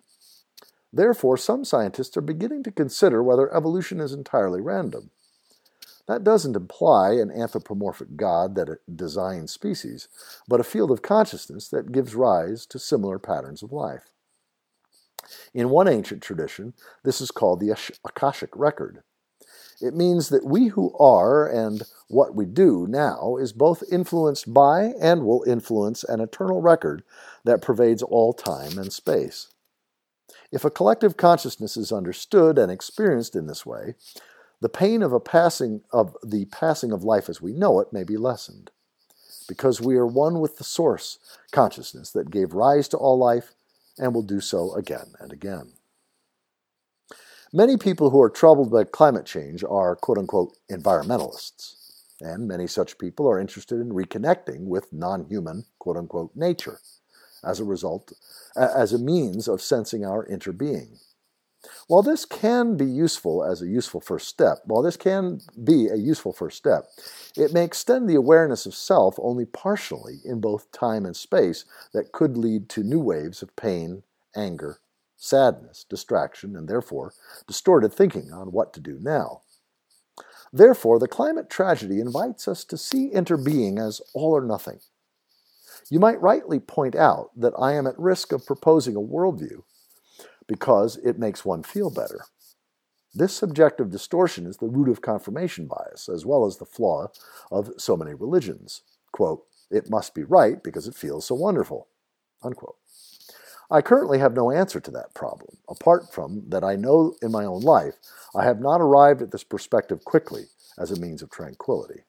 Therefore, 0.91 1.37
some 1.37 1.63
scientists 1.63 2.17
are 2.17 2.21
beginning 2.21 2.63
to 2.63 2.71
consider 2.71 3.21
whether 3.21 3.53
evolution 3.55 3.99
is 3.99 4.11
entirely 4.11 4.59
random. 4.59 5.11
That 6.07 6.23
doesn't 6.23 6.55
imply 6.55 7.11
an 7.13 7.29
anthropomorphic 7.29 8.15
God 8.15 8.55
that 8.55 8.79
designs 8.93 9.51
species, 9.51 10.07
but 10.47 10.59
a 10.59 10.63
field 10.63 10.89
of 10.89 11.03
consciousness 11.03 11.67
that 11.67 11.91
gives 11.91 12.15
rise 12.15 12.65
to 12.67 12.79
similar 12.79 13.19
patterns 13.19 13.61
of 13.61 13.71
life. 13.71 14.09
In 15.53 15.69
one 15.69 15.87
ancient 15.87 16.21
tradition, 16.21 16.73
this 17.03 17.21
is 17.21 17.31
called 17.31 17.59
the 17.59 17.75
Akashic 18.05 18.49
Record. 18.55 19.03
It 19.81 19.95
means 19.95 20.29
that 20.29 20.45
we 20.45 20.67
who 20.67 20.95
are 20.97 21.47
and 21.47 21.83
what 22.09 22.35
we 22.35 22.45
do 22.45 22.85
now 22.89 23.37
is 23.37 23.53
both 23.53 23.83
influenced 23.91 24.53
by 24.53 24.93
and 24.99 25.23
will 25.23 25.43
influence 25.47 26.03
an 26.03 26.19
eternal 26.19 26.61
record 26.61 27.03
that 27.45 27.61
pervades 27.61 28.03
all 28.03 28.33
time 28.33 28.77
and 28.77 28.91
space. 28.91 29.47
If 30.51 30.65
a 30.65 30.71
collective 30.71 31.15
consciousness 31.15 31.77
is 31.77 31.91
understood 31.91 32.57
and 32.57 32.71
experienced 32.71 33.35
in 33.35 33.47
this 33.47 33.65
way, 33.65 33.95
the 34.61 34.69
pain 34.69 35.01
of 35.01 35.13
a 35.13 35.19
passing 35.19 35.81
of 35.91 36.17
the 36.23 36.45
passing 36.45 36.91
of 36.91 37.03
life 37.03 37.29
as 37.29 37.41
we 37.41 37.53
know 37.53 37.79
it 37.79 37.93
may 37.93 38.03
be 38.03 38.17
lessened. 38.17 38.71
Because 39.47 39.81
we 39.81 39.95
are 39.95 40.05
one 40.05 40.39
with 40.39 40.57
the 40.57 40.63
source 40.63 41.17
consciousness 41.51 42.11
that 42.11 42.31
gave 42.31 42.53
rise 42.53 42.87
to 42.89 42.97
all 42.97 43.17
life 43.17 43.53
and 43.99 44.13
will 44.13 44.23
do 44.23 44.39
so 44.41 44.73
again 44.73 45.13
and 45.19 45.31
again. 45.31 45.73
Many 47.51 47.77
people 47.77 48.11
who 48.11 48.21
are 48.21 48.29
troubled 48.29 48.71
by 48.71 48.83
climate 48.83 49.25
change 49.25 49.63
are 49.63 49.95
quote 49.95 50.17
unquote 50.17 50.55
environmentalists, 50.71 51.75
and 52.21 52.47
many 52.47 52.67
such 52.67 52.97
people 52.97 53.27
are 53.29 53.39
interested 53.39 53.79
in 53.79 53.89
reconnecting 53.89 54.65
with 54.65 54.93
non 54.93 55.25
human 55.25 55.65
quote 55.79 55.97
unquote 55.97 56.31
nature 56.35 56.79
as 57.43 57.59
a 57.59 57.63
result, 57.63 58.13
as 58.55 58.93
a 58.93 58.99
means 58.99 59.47
of 59.47 59.61
sensing 59.61 60.05
our 60.05 60.25
interbeing. 60.27 60.99
While 61.87 62.03
this 62.03 62.23
can 62.23 62.77
be 62.77 62.85
useful 62.85 63.43
as 63.43 63.61
a 63.61 63.67
useful 63.67 63.99
first 63.99 64.27
step, 64.27 64.59
while 64.65 64.81
this 64.81 64.95
can 64.95 65.41
be 65.63 65.87
a 65.87 65.95
useful 65.95 66.31
first 66.31 66.57
step, 66.57 66.85
it 67.35 67.51
may 67.51 67.65
extend 67.65 68.07
the 68.07 68.15
awareness 68.15 68.65
of 68.65 68.75
self 68.75 69.15
only 69.17 69.45
partially 69.45 70.19
in 70.23 70.39
both 70.39 70.71
time 70.71 71.05
and 71.05 71.15
space 71.15 71.65
that 71.93 72.11
could 72.11 72.37
lead 72.37 72.69
to 72.69 72.83
new 72.83 72.99
waves 72.99 73.41
of 73.41 73.55
pain, 73.55 74.03
anger, 74.35 74.79
sadness, 75.17 75.85
distraction, 75.89 76.55
and 76.55 76.69
therefore 76.69 77.13
distorted 77.47 77.93
thinking 77.93 78.31
on 78.31 78.51
what 78.51 78.73
to 78.73 78.79
do 78.79 78.97
now. 79.01 79.41
Therefore, 80.53 80.97
the 80.97 81.07
climate 81.07 81.49
tragedy 81.49 81.99
invites 81.99 82.47
us 82.47 82.63
to 82.65 82.77
see 82.77 83.11
interbeing 83.13 83.85
as 83.85 84.01
all 84.13 84.31
or 84.31 84.41
nothing. 84.41 84.79
You 85.89 85.99
might 85.99 86.21
rightly 86.21 86.59
point 86.59 86.95
out 86.95 87.31
that 87.35 87.53
I 87.59 87.73
am 87.73 87.85
at 87.85 87.99
risk 87.99 88.31
of 88.31 88.45
proposing 88.45 88.95
a 88.95 89.01
worldview 89.01 89.63
because 90.49 90.97
it 90.97 91.19
makes 91.19 91.45
one 91.45 91.63
feel 91.63 91.91
better. 91.91 92.25
This 93.13 93.35
subjective 93.35 93.91
distortion 93.91 94.45
is 94.45 94.57
the 94.57 94.67
root 94.67 94.89
of 94.89 95.01
confirmation 95.01 95.67
bias, 95.67 96.09
as 96.09 96.25
well 96.25 96.45
as 96.45 96.57
the 96.57 96.65
flaw 96.65 97.07
of 97.51 97.71
so 97.77 97.95
many 97.95 98.13
religions. 98.13 98.81
Quote, 99.11 99.45
it 99.71 99.89
must 99.89 100.15
be 100.15 100.23
right 100.23 100.61
because 100.63 100.87
it 100.87 100.95
feels 100.95 101.25
so 101.25 101.35
wonderful. 101.35 101.87
Unquote. 102.43 102.75
I 103.71 103.81
currently 103.81 104.17
have 104.17 104.33
no 104.33 104.49
answer 104.49 104.79
to 104.79 104.91
that 104.91 105.13
problem, 105.13 105.57
apart 105.69 106.11
from 106.11 106.43
that 106.47 106.63
I 106.63 106.75
know 106.75 107.15
in 107.21 107.31
my 107.31 107.45
own 107.45 107.61
life 107.61 107.95
I 108.35 108.43
have 108.43 108.59
not 108.59 108.81
arrived 108.81 109.21
at 109.21 109.31
this 109.31 109.43
perspective 109.43 110.03
quickly 110.03 110.45
as 110.79 110.89
a 110.89 110.99
means 110.99 111.21
of 111.21 111.29
tranquility. 111.29 112.01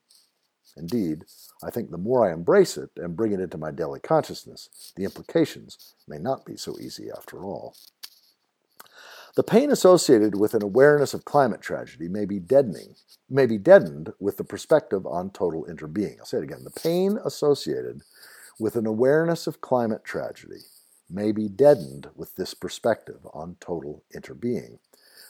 Indeed, 0.75 1.25
I 1.63 1.69
think 1.69 1.91
the 1.91 1.97
more 1.97 2.27
I 2.27 2.33
embrace 2.33 2.77
it 2.77 2.89
and 2.97 3.15
bring 3.15 3.33
it 3.33 3.39
into 3.39 3.57
my 3.57 3.69
daily 3.69 3.99
consciousness, 3.99 4.93
the 4.95 5.03
implications 5.03 5.93
may 6.07 6.17
not 6.17 6.45
be 6.45 6.57
so 6.57 6.77
easy 6.79 7.11
after 7.15 7.43
all. 7.43 7.75
The 9.35 9.43
pain 9.43 9.71
associated 9.71 10.37
with 10.37 10.53
an 10.53 10.61
awareness 10.61 11.13
of 11.13 11.23
climate 11.23 11.61
tragedy 11.61 12.09
may 12.09 12.25
be 12.25 12.37
deadening, 12.37 12.95
may 13.29 13.45
be 13.45 13.57
deadened 13.57 14.11
with 14.19 14.35
the 14.35 14.43
perspective 14.43 15.05
on 15.05 15.29
total 15.29 15.65
interbeing. 15.69 16.19
I'll 16.19 16.25
say 16.25 16.39
it 16.39 16.43
again. 16.43 16.65
The 16.65 16.79
pain 16.81 17.17
associated 17.23 18.01
with 18.59 18.75
an 18.75 18.85
awareness 18.85 19.47
of 19.47 19.61
climate 19.61 20.03
tragedy 20.03 20.63
may 21.09 21.31
be 21.31 21.47
deadened 21.47 22.09
with 22.15 22.35
this 22.35 22.53
perspective 22.53 23.25
on 23.33 23.55
total 23.61 24.03
interbeing, 24.13 24.79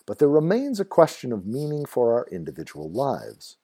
but 0.07 0.17
there 0.17 0.29
remains 0.29 0.79
a 0.79 0.85
question 0.85 1.31
of 1.31 1.45
meaning 1.45 1.85
for 1.85 2.13
our 2.13 2.27
individual 2.31 2.89
lives. 2.89 3.57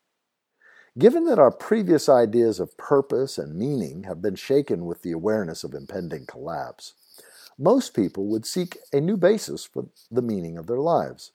Given 1.00 1.26
that 1.26 1.40
our 1.40 1.52
previous 1.52 2.10
ideas 2.10 2.60
of 2.60 2.78
purpose 2.78 3.38
and 3.38 3.56
meaning 3.56 4.04
have 4.04 4.22
been 4.22 4.36
shaken 4.36 4.86
with 4.86 5.02
the 5.02 5.12
awareness 5.12 5.64
of 5.64 5.74
impending 5.74 6.26
collapse, 6.26 6.94
most 7.58 7.94
people 7.94 8.28
would 8.28 8.46
seek 8.46 8.78
a 8.94 9.02
new 9.02 9.18
basis 9.18 9.66
for 9.66 9.88
the 10.12 10.22
meaning 10.22 10.58
of 10.58 10.68
their 10.68 10.80
lives. 10.80 11.32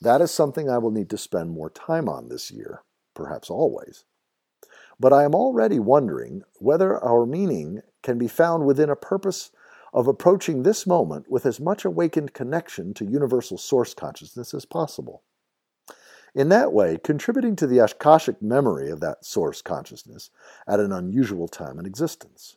That 0.00 0.20
is 0.20 0.30
something 0.30 0.68
I 0.68 0.78
will 0.78 0.90
need 0.90 1.10
to 1.10 1.18
spend 1.18 1.50
more 1.50 1.70
time 1.70 2.08
on 2.08 2.28
this 2.28 2.50
year, 2.50 2.82
perhaps 3.14 3.50
always. 3.50 4.04
But 4.98 5.12
I 5.12 5.24
am 5.24 5.34
already 5.34 5.78
wondering 5.78 6.42
whether 6.58 6.98
our 7.02 7.26
meaning 7.26 7.82
can 8.02 8.18
be 8.18 8.28
found 8.28 8.66
within 8.66 8.90
a 8.90 8.96
purpose 8.96 9.50
of 9.92 10.06
approaching 10.06 10.62
this 10.62 10.86
moment 10.86 11.30
with 11.30 11.46
as 11.46 11.60
much 11.60 11.84
awakened 11.84 12.32
connection 12.32 12.94
to 12.94 13.04
universal 13.04 13.58
source 13.58 13.94
consciousness 13.94 14.54
as 14.54 14.64
possible. 14.64 15.22
In 16.34 16.48
that 16.50 16.72
way, 16.72 16.98
contributing 17.02 17.56
to 17.56 17.66
the 17.66 17.80
Akashic 17.80 18.40
memory 18.40 18.88
of 18.88 19.00
that 19.00 19.24
source 19.24 19.62
consciousness 19.62 20.30
at 20.66 20.78
an 20.78 20.92
unusual 20.92 21.48
time 21.48 21.78
in 21.78 21.86
existence. 21.86 22.56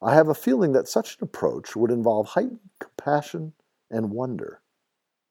I 0.00 0.14
have 0.14 0.28
a 0.28 0.34
feeling 0.34 0.72
that 0.72 0.88
such 0.88 1.16
an 1.16 1.24
approach 1.24 1.74
would 1.74 1.90
involve 1.90 2.28
heightened 2.28 2.60
compassion 2.78 3.54
and 3.90 4.10
wonder. 4.10 4.60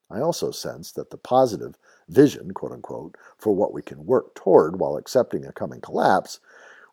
I 0.10 0.20
also 0.20 0.52
sense 0.52 0.92
that 0.94 1.10
the 1.10 1.18
positive 1.18 1.76
vision, 2.08 2.52
quote 2.52 2.72
unquote, 2.72 3.16
for 3.38 3.54
what 3.54 3.74
we 3.74 3.82
can 3.82 4.06
work 4.06 4.36
toward 4.36 4.80
while 4.80 4.98
accepting 4.98 5.46
a 5.46 5.52
coming 5.52 5.82
collapse 5.82 6.40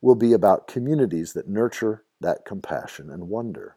will 0.00 0.14
be 0.14 0.32
about 0.32 0.68
communities 0.68 1.32
that 1.32 1.48
nurture 1.48 2.04
that 2.20 2.44
compassion 2.44 3.10
and 3.10 3.28
wonder. 3.28 3.76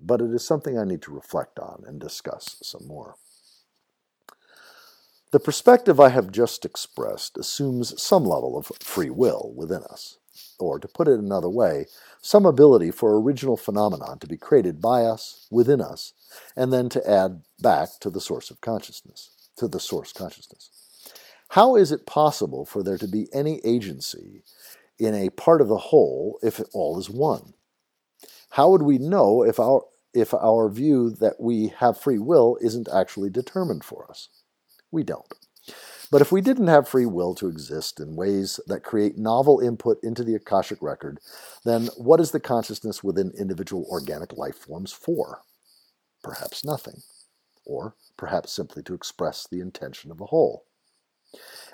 But 0.00 0.20
it 0.20 0.30
is 0.30 0.46
something 0.46 0.78
I 0.78 0.84
need 0.84 1.02
to 1.02 1.14
reflect 1.14 1.58
on 1.58 1.84
and 1.86 2.00
discuss 2.00 2.56
some 2.62 2.86
more. 2.86 3.16
The 5.30 5.40
perspective 5.40 5.98
I 5.98 6.10
have 6.10 6.30
just 6.30 6.64
expressed 6.64 7.36
assumes 7.36 8.00
some 8.00 8.24
level 8.24 8.56
of 8.56 8.70
free 8.80 9.10
will 9.10 9.52
within 9.56 9.82
us, 9.82 10.18
or 10.58 10.78
to 10.78 10.88
put 10.88 11.08
it 11.08 11.18
another 11.18 11.48
way, 11.48 11.86
some 12.20 12.46
ability 12.46 12.90
for 12.90 13.20
original 13.20 13.56
phenomenon 13.56 14.18
to 14.18 14.26
be 14.26 14.36
created 14.36 14.80
by 14.80 15.02
us, 15.04 15.46
within 15.50 15.80
us, 15.80 16.12
and 16.56 16.72
then 16.72 16.88
to 16.88 17.10
add 17.10 17.42
back 17.60 17.88
to 18.00 18.10
the 18.10 18.20
source 18.20 18.50
of 18.50 18.60
consciousness, 18.60 19.50
to 19.56 19.68
the 19.68 19.80
source 19.80 20.12
consciousness. 20.12 20.70
How 21.50 21.76
is 21.76 21.92
it 21.92 22.06
possible 22.06 22.64
for 22.64 22.82
there 22.82 22.98
to 22.98 23.06
be 23.06 23.28
any 23.32 23.60
agency 23.64 24.42
in 24.98 25.14
a 25.14 25.30
part 25.30 25.60
of 25.60 25.68
the 25.68 25.78
whole 25.78 26.38
if 26.42 26.60
all 26.72 26.98
is 26.98 27.10
one? 27.10 27.54
How 28.50 28.70
would 28.70 28.82
we 28.82 28.98
know 28.98 29.42
if 29.42 29.58
our 29.60 29.82
if 30.12 30.32
our 30.32 30.68
view 30.70 31.10
that 31.10 31.40
we 31.40 31.74
have 31.78 32.00
free 32.00 32.18
will 32.20 32.56
isn't 32.60 32.88
actually 32.92 33.30
determined 33.30 33.84
for 33.84 34.08
us? 34.08 34.28
We 34.92 35.02
don't. 35.02 35.32
But 36.14 36.22
if 36.22 36.30
we 36.30 36.42
didn't 36.42 36.68
have 36.68 36.86
free 36.86 37.06
will 37.06 37.34
to 37.34 37.48
exist 37.48 37.98
in 37.98 38.14
ways 38.14 38.60
that 38.68 38.84
create 38.84 39.18
novel 39.18 39.58
input 39.58 39.98
into 40.04 40.22
the 40.22 40.36
Akashic 40.36 40.80
record, 40.80 41.18
then 41.64 41.88
what 41.96 42.20
is 42.20 42.30
the 42.30 42.38
consciousness 42.38 43.02
within 43.02 43.32
individual 43.36 43.84
organic 43.90 44.32
life 44.34 44.54
forms 44.54 44.92
for? 44.92 45.40
Perhaps 46.22 46.64
nothing. 46.64 47.02
Or 47.66 47.96
perhaps 48.16 48.52
simply 48.52 48.80
to 48.84 48.94
express 48.94 49.48
the 49.50 49.58
intention 49.58 50.12
of 50.12 50.18
the 50.18 50.26
whole. 50.26 50.66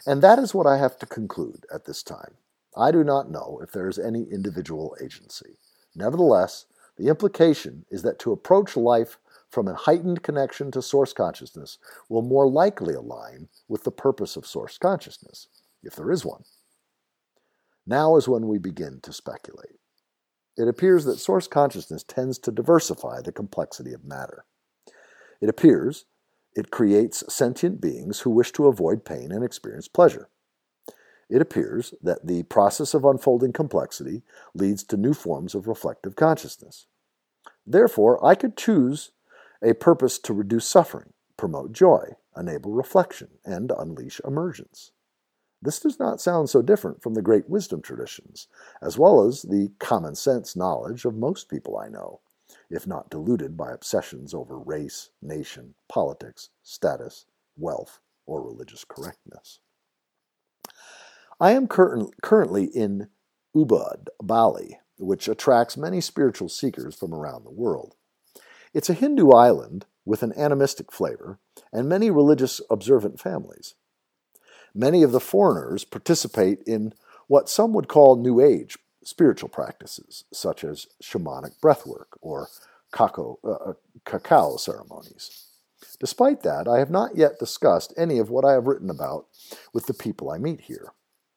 And 0.07 0.23
that 0.23 0.39
is 0.39 0.55
what 0.55 0.67
I 0.67 0.79
have 0.79 0.99
to 1.01 1.07
conclude 1.07 1.67
at 1.71 1.85
this 1.85 2.03
time. 2.03 2.37
I 2.75 2.93
do 2.93 3.05
not 3.05 3.31
know 3.31 3.61
if 3.63 3.73
there 3.73 3.91
is 3.91 3.99
any 3.99 4.23
individual 4.23 4.97
agency. 5.05 5.59
Nevertheless, 5.95 6.65
the 6.97 7.09
implication 7.09 7.85
is 7.91 8.01
that 8.05 8.19
to 8.21 8.33
approach 8.33 8.75
life 8.75 9.19
from 9.51 9.69
a 9.69 9.75
heightened 9.75 10.23
connection 10.23 10.71
to 10.71 10.81
source 10.81 11.13
consciousness 11.13 11.79
will 12.09 12.23
more 12.23 12.49
likely 12.49 12.95
align 12.95 13.49
with 13.69 13.85
the 13.85 13.91
purpose 13.91 14.37
of 14.37 14.47
source 14.47 14.79
consciousness, 14.79 15.49
if 15.83 15.97
there 15.97 16.11
is 16.11 16.25
one. 16.25 16.45
Now 17.87 18.17
is 18.17 18.29
when 18.29 18.47
we 18.47 18.59
begin 18.59 19.01
to 19.03 19.13
speculate. 19.13 19.81
It 20.57 20.69
appears 20.69 21.05
that 21.05 21.19
source 21.19 21.49
consciousness 21.49 22.05
tends 22.05 22.39
to 22.41 22.53
diversify 22.53 23.23
the 23.23 23.33
complexity 23.33 23.93
of 23.93 24.05
matter. 24.05 24.45
It 25.41 25.49
appears 25.49 26.05
it 26.55 26.71
creates 26.71 27.23
sentient 27.33 27.81
beings 27.81 28.21
who 28.21 28.31
wish 28.31 28.53
to 28.53 28.67
avoid 28.67 29.05
pain 29.05 29.31
and 29.31 29.45
experience 29.45 29.89
pleasure. 29.89 30.29
It 31.29 31.41
appears 31.41 31.95
that 32.03 32.27
the 32.27 32.43
process 32.45 32.93
of 32.93 33.05
unfolding 33.05 33.53
complexity 33.53 34.23
leads 34.53 34.83
to 34.85 34.97
new 34.97 35.15
forms 35.15 35.55
of 35.55 35.69
reflective 35.69 36.17
consciousness. 36.17 36.87
Therefore, 37.65 38.25
I 38.25 38.35
could 38.35 38.57
choose 38.57 39.13
a 39.63 39.75
purpose 39.75 40.19
to 40.21 40.33
reduce 40.33 40.67
suffering, 40.67 41.13
promote 41.37 41.73
joy, 41.73 42.17
enable 42.37 42.73
reflection, 42.73 43.29
and 43.45 43.73
unleash 43.77 44.21
emergence. 44.27 44.93
This 45.63 45.81
does 45.81 45.99
not 45.99 46.21
sound 46.21 46.49
so 46.49 46.63
different 46.63 47.03
from 47.03 47.15
the 47.15 47.23
great 47.23 47.49
wisdom 47.49 47.83
traditions, 47.83 48.49
as 48.81 48.97
well 48.97 49.27
as 49.27 49.43
the 49.43 49.73
common 49.79 50.15
sense 50.15 50.57
knowledge 50.57 51.05
of 51.05 51.15
most 51.15 51.51
people 51.51 51.77
I 51.77 51.89
know, 51.89 52.21
if 52.71 52.87
not 52.87 53.11
diluted 53.11 53.57
by 53.57 53.73
obsessions 53.73 54.33
over 54.33 54.59
race, 54.59 55.11
nation, 55.21 55.75
politics, 55.89 56.49
status, 56.63 57.27
wealth, 57.59 58.01
or 58.25 58.43
religious 58.43 58.85
correctness. 58.85 59.61
I 61.39 61.53
am 61.53 61.69
currently 61.69 62.65
in 62.65 63.09
Ubud, 63.55 64.07
Bali, 64.23 64.79
which 64.99 65.29
attracts 65.29 65.77
many 65.77 66.01
spiritual 66.01 66.49
seekers 66.49 66.95
from 66.95 67.13
around 67.13 67.45
the 67.45 67.51
world. 67.51 67.97
It's 68.73 68.91
a 68.91 68.95
Hindu 68.95 69.31
island 69.31 69.87
with 70.05 70.23
an 70.23 70.33
animistic 70.37 70.93
flavor 70.93 71.39
and 71.73 71.89
many 71.89 72.11
religious 72.11 72.61
observant 72.71 73.19
families. 73.19 73.75
Many 74.75 75.03
of 75.03 75.11
the 75.11 75.21
foreigners 75.21 75.85
participate 75.85 76.63
in 76.67 76.95
what 77.27 77.49
some 77.49 77.73
would 77.73 77.89
call 77.89 78.17
New 78.17 78.41
Age 78.41 78.79
spiritual 79.03 79.49
practices, 79.49 80.25
such 80.33 80.63
as 80.63 80.87
shamanic 81.03 81.59
breathwork 81.61 82.17
or 82.21 82.49
cacao, 82.93 83.39
uh, 83.43 83.71
uh, 83.71 83.73
cacao 84.05 84.57
ceremonies. 84.57 85.47
Despite 85.99 86.43
that, 86.43 86.69
I 86.69 86.79
have 86.79 86.91
not 86.91 87.17
yet 87.17 87.39
discussed 87.39 87.93
any 87.97 88.19
of 88.19 88.31
what 88.31 88.45
I 88.45 88.53
have 88.53 88.67
written 88.67 88.91
about 88.91 89.27
with 89.73 89.87
the 89.87 89.95
people 89.95 90.31
I 90.31 90.39
meet 90.39 90.63
here, 90.63 90.93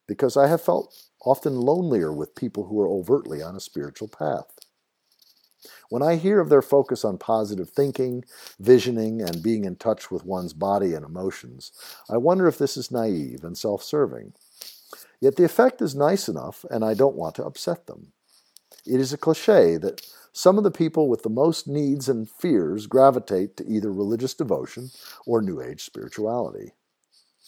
because 0.08 0.38
I 0.38 0.48
have 0.48 0.62
felt 0.62 0.94
often 1.26 1.56
lonelier 1.56 2.14
with 2.14 2.36
people 2.36 2.66
who 2.66 2.80
are 2.82 2.90
overtly 2.90 3.42
on 3.42 3.56
a 3.56 3.62
spiritual 3.62 4.08
path. 4.08 4.60
When 5.90 6.02
I 6.02 6.16
hear 6.16 6.40
of 6.40 6.50
their 6.50 6.62
focus 6.62 7.06
on 7.06 7.18
positive 7.18 7.70
thinking, 7.70 8.26
visioning, 8.60 9.22
and 9.22 9.44
being 9.44 9.66
in 9.66 9.76
touch 9.76 10.10
with 10.12 10.26
one's 10.26 10.54
body 10.54 10.94
and 10.94 11.06
emotions, 11.06 11.72
I 12.10 12.18
wonder 12.18 12.48
if 12.48 12.58
this 12.58 12.78
is 12.78 12.92
naive 12.92 13.44
and 13.44 13.58
self 13.58 13.84
serving. 13.84 14.34
Yet 15.20 15.36
the 15.36 15.46
effect 15.46 15.82
is 15.82 15.96
nice 15.96 16.28
enough, 16.28 16.66
and 16.70 16.84
I 16.84 16.94
don't 16.94 17.16
want 17.16 17.36
to 17.36 17.46
upset 17.46 17.88
them. 17.88 18.12
It 18.86 19.00
is 19.00 19.14
a 19.14 19.18
cliche 19.18 19.78
that 19.78 20.02
some 20.34 20.58
of 20.58 20.64
the 20.64 20.72
people 20.72 21.08
with 21.08 21.24
the 21.24 21.30
most 21.30 21.68
needs 21.68 22.10
and 22.10 22.30
fears 22.30 22.88
gravitate 22.88 23.56
to 23.58 23.68
either 23.68 23.92
religious 23.92 24.34
devotion 24.34 24.90
or 25.26 25.42
New 25.42 25.62
Age 25.62 25.84
spirituality. 25.84 26.74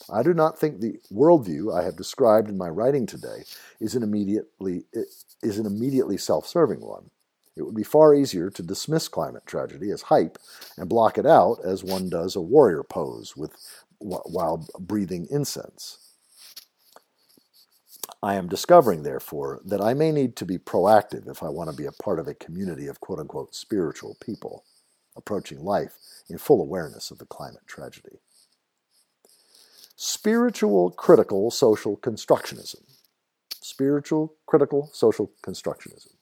I 0.09 0.23
do 0.23 0.33
not 0.33 0.59
think 0.59 0.79
the 0.79 0.99
worldview 1.11 1.77
I 1.77 1.83
have 1.83 1.95
described 1.95 2.49
in 2.49 2.57
my 2.57 2.69
writing 2.69 3.05
today 3.05 3.43
is 3.79 3.95
an 3.95 4.03
immediately, 4.03 4.85
is 5.41 5.57
an 5.57 5.65
immediately 5.65 6.17
self 6.17 6.45
serving 6.47 6.81
one. 6.81 7.09
It 7.55 7.63
would 7.63 7.75
be 7.75 7.83
far 7.83 8.13
easier 8.13 8.49
to 8.49 8.63
dismiss 8.63 9.07
climate 9.07 9.45
tragedy 9.45 9.91
as 9.91 10.03
hype 10.03 10.37
and 10.77 10.89
block 10.89 11.17
it 11.17 11.25
out 11.25 11.59
as 11.63 11.83
one 11.83 12.09
does 12.09 12.35
a 12.35 12.41
warrior 12.41 12.83
pose 12.83 13.37
with, 13.37 13.55
while 13.99 14.67
breathing 14.79 15.27
incense. 15.31 15.99
I 18.21 18.35
am 18.35 18.49
discovering, 18.49 19.03
therefore, 19.03 19.61
that 19.65 19.81
I 19.81 19.93
may 19.93 20.11
need 20.11 20.35
to 20.37 20.45
be 20.45 20.57
proactive 20.57 21.29
if 21.29 21.43
I 21.43 21.49
want 21.49 21.69
to 21.69 21.75
be 21.75 21.85
a 21.85 21.91
part 21.91 22.19
of 22.19 22.27
a 22.27 22.33
community 22.33 22.87
of 22.87 22.99
quote 22.99 23.19
unquote 23.19 23.55
spiritual 23.55 24.17
people 24.19 24.65
approaching 25.15 25.63
life 25.63 25.97
in 26.29 26.37
full 26.37 26.61
awareness 26.61 27.11
of 27.11 27.19
the 27.19 27.25
climate 27.25 27.67
tragedy. 27.67 28.19
Spiritual 29.95 30.91
critical 30.91 31.51
social 31.51 31.97
constructionism. 31.97 32.81
Spiritual 33.61 34.33
critical 34.45 34.89
social 34.91 35.31
constructionism. 35.41 36.14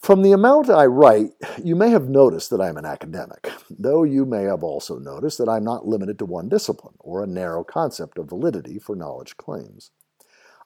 From 0.00 0.22
the 0.22 0.32
amount 0.32 0.70
I 0.70 0.86
write, 0.86 1.32
you 1.62 1.76
may 1.76 1.90
have 1.90 2.08
noticed 2.08 2.48
that 2.50 2.60
I'm 2.60 2.78
an 2.78 2.86
academic, 2.86 3.52
though 3.68 4.02
you 4.02 4.24
may 4.24 4.44
have 4.44 4.64
also 4.64 4.98
noticed 4.98 5.36
that 5.36 5.48
I'm 5.48 5.62
not 5.62 5.86
limited 5.86 6.18
to 6.20 6.24
one 6.24 6.48
discipline 6.48 6.94
or 7.00 7.22
a 7.22 7.26
narrow 7.26 7.62
concept 7.62 8.16
of 8.16 8.30
validity 8.30 8.78
for 8.78 8.96
knowledge 8.96 9.36
claims. 9.36 9.90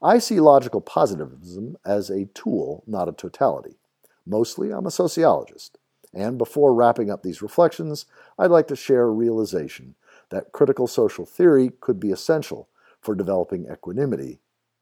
I 0.01 0.19
see 0.19 0.39
logical 0.39 0.81
positivism 0.81 1.77
as 1.85 2.11
a 2.11 2.27
tool, 2.27 2.85
not 2.87 3.09
a 3.09 3.13
totality. 3.13 3.77
Mostly, 4.25 4.71
I'm 4.71 4.87
a 4.87 4.93
sociologist, 4.93 5.79
and 6.15 6.39
before 6.39 6.73
wrapping 6.73 7.11
up 7.11 7.25
these 7.25 7.43
reflections, 7.43 8.07
I'd 8.39 8.53
like 8.53 8.69
to 8.69 8.77
share 8.77 9.03
a 9.03 9.11
realization 9.11 9.97
that 10.31 10.53
critical 10.53 10.87
social 10.87 11.27
theory 11.27 11.73
could 11.81 11.99
be 11.99 12.13
essential 12.13 12.69
for 13.01 13.17
developing 13.17 13.67
equanimity 13.67 14.39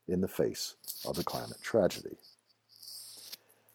in 0.06 0.20
the 0.20 0.28
face 0.28 0.74
of 1.06 1.16
the 1.16 1.24
climate 1.24 1.62
tragedy. 1.62 2.18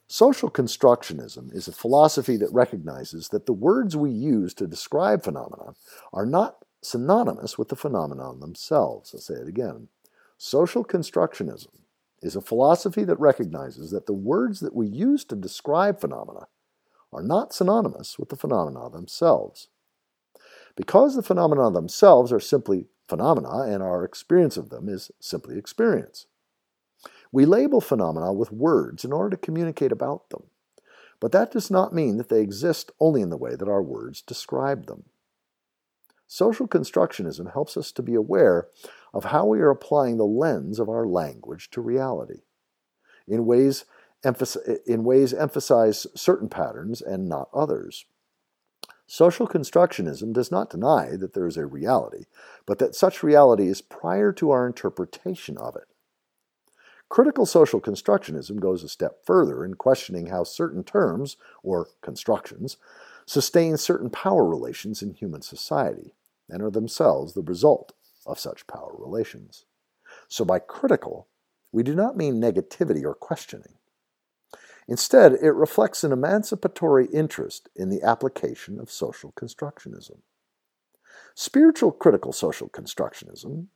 Social 0.07 0.49
constructionism 0.49 1.53
is 1.53 1.67
a 1.67 1.73
philosophy 1.73 2.37
that 2.37 2.53
recognizes 2.53 3.29
that 3.29 3.45
the 3.45 3.53
words 3.53 3.97
we 3.97 4.11
use 4.11 4.53
to 4.55 4.67
describe 4.67 5.23
phenomena 5.23 5.73
are 6.13 6.25
not 6.25 6.63
synonymous 6.81 7.57
with 7.57 7.69
the 7.69 7.75
phenomenon 7.75 8.39
themselves. 8.39 9.13
I'll 9.13 9.19
say 9.19 9.35
it 9.35 9.47
again. 9.47 9.89
Social 10.37 10.85
constructionism 10.85 11.81
is 12.21 12.35
a 12.35 12.41
philosophy 12.41 13.03
that 13.03 13.19
recognizes 13.19 13.91
that 13.91 14.05
the 14.05 14.13
words 14.13 14.61
that 14.61 14.75
we 14.75 14.87
use 14.87 15.25
to 15.25 15.35
describe 15.35 15.99
phenomena 15.99 16.47
are 17.11 17.23
not 17.23 17.53
synonymous 17.53 18.17
with 18.17 18.29
the 18.29 18.35
phenomena 18.37 18.89
themselves. 18.89 19.67
because 20.75 21.15
the 21.15 21.23
phenomena 21.23 21.71
themselves 21.71 22.31
are 22.31 22.39
simply 22.39 22.85
phenomena 23.07 23.61
and 23.61 23.81
our 23.83 24.05
experience 24.05 24.57
of 24.57 24.69
them 24.69 24.87
is 24.87 25.11
simply 25.19 25.57
experience. 25.57 26.27
We 27.31 27.45
label 27.45 27.81
phenomena 27.81 28.33
with 28.33 28.51
words 28.51 29.03
in 29.03 29.11
order 29.11 29.31
to 29.31 29.45
communicate 29.45 29.91
about 29.91 30.29
them, 30.29 30.43
but 31.19 31.31
that 31.31 31.51
does 31.51 31.69
not 31.69 31.93
mean 31.93 32.17
that 32.17 32.29
they 32.29 32.41
exist 32.41 32.91
only 32.99 33.21
in 33.21 33.29
the 33.29 33.37
way 33.37 33.55
that 33.55 33.67
our 33.67 33.81
words 33.81 34.21
describe 34.21 34.85
them. 34.85 35.05
Social 36.27 36.67
constructionism 36.67 37.53
helps 37.53 37.77
us 37.77 37.91
to 37.93 38.03
be 38.03 38.13
aware 38.13 38.67
of 39.13 39.25
how 39.25 39.45
we 39.45 39.59
are 39.59 39.69
applying 39.69 40.17
the 40.17 40.25
lens 40.25 40.77
of 40.77 40.89
our 40.89 41.07
language 41.07 41.69
to 41.71 41.81
reality. 41.81 42.41
In 43.27 43.45
ways, 43.45 43.85
in 44.85 45.03
ways 45.03 45.33
emphasize 45.33 46.07
certain 46.15 46.49
patterns 46.49 47.01
and 47.01 47.29
not 47.29 47.49
others. 47.53 48.05
Social 49.05 49.47
constructionism 49.47 50.33
does 50.33 50.51
not 50.51 50.69
deny 50.69 51.15
that 51.15 51.33
there 51.33 51.47
is 51.47 51.55
a 51.55 51.65
reality, 51.65 52.25
but 52.65 52.77
that 52.79 52.93
such 52.93 53.23
reality 53.23 53.67
is 53.67 53.81
prior 53.81 54.33
to 54.33 54.51
our 54.51 54.67
interpretation 54.67 55.57
of 55.57 55.77
it. 55.77 55.87
Critical 57.09 57.45
social 57.45 57.79
constructionism 57.79 58.59
goes 58.59 58.83
a 58.83 58.89
step 58.89 59.25
further 59.25 59.63
in 59.63 59.75
questioning 59.75 60.27
how 60.27 60.43
certain 60.43 60.83
terms, 60.83 61.37
or 61.63 61.87
constructions, 62.01 62.77
sustain 63.25 63.77
certain 63.77 64.09
power 64.09 64.45
relations 64.45 65.01
in 65.01 65.13
human 65.13 65.41
society 65.41 66.13
and 66.49 66.61
are 66.61 66.71
themselves 66.71 67.33
the 67.33 67.41
result 67.41 67.93
of 68.25 68.39
such 68.39 68.67
power 68.67 68.93
relations. 68.97 69.65
So 70.27 70.43
by 70.43 70.59
critical, 70.59 71.27
we 71.71 71.83
do 71.83 71.95
not 71.95 72.17
mean 72.17 72.41
negativity 72.41 73.03
or 73.03 73.13
questioning. 73.13 73.73
Instead, 74.87 75.33
it 75.33 75.51
reflects 75.51 76.03
an 76.03 76.13
emancipatory 76.13 77.07
interest 77.07 77.69
in 77.75 77.89
the 77.89 78.01
application 78.03 78.79
of 78.79 78.89
social 78.89 79.33
constructionism. 79.33 80.19
Spiritual 81.35 81.91
critical 81.91 82.31
social 82.31 82.69
constructionism, 82.69 83.67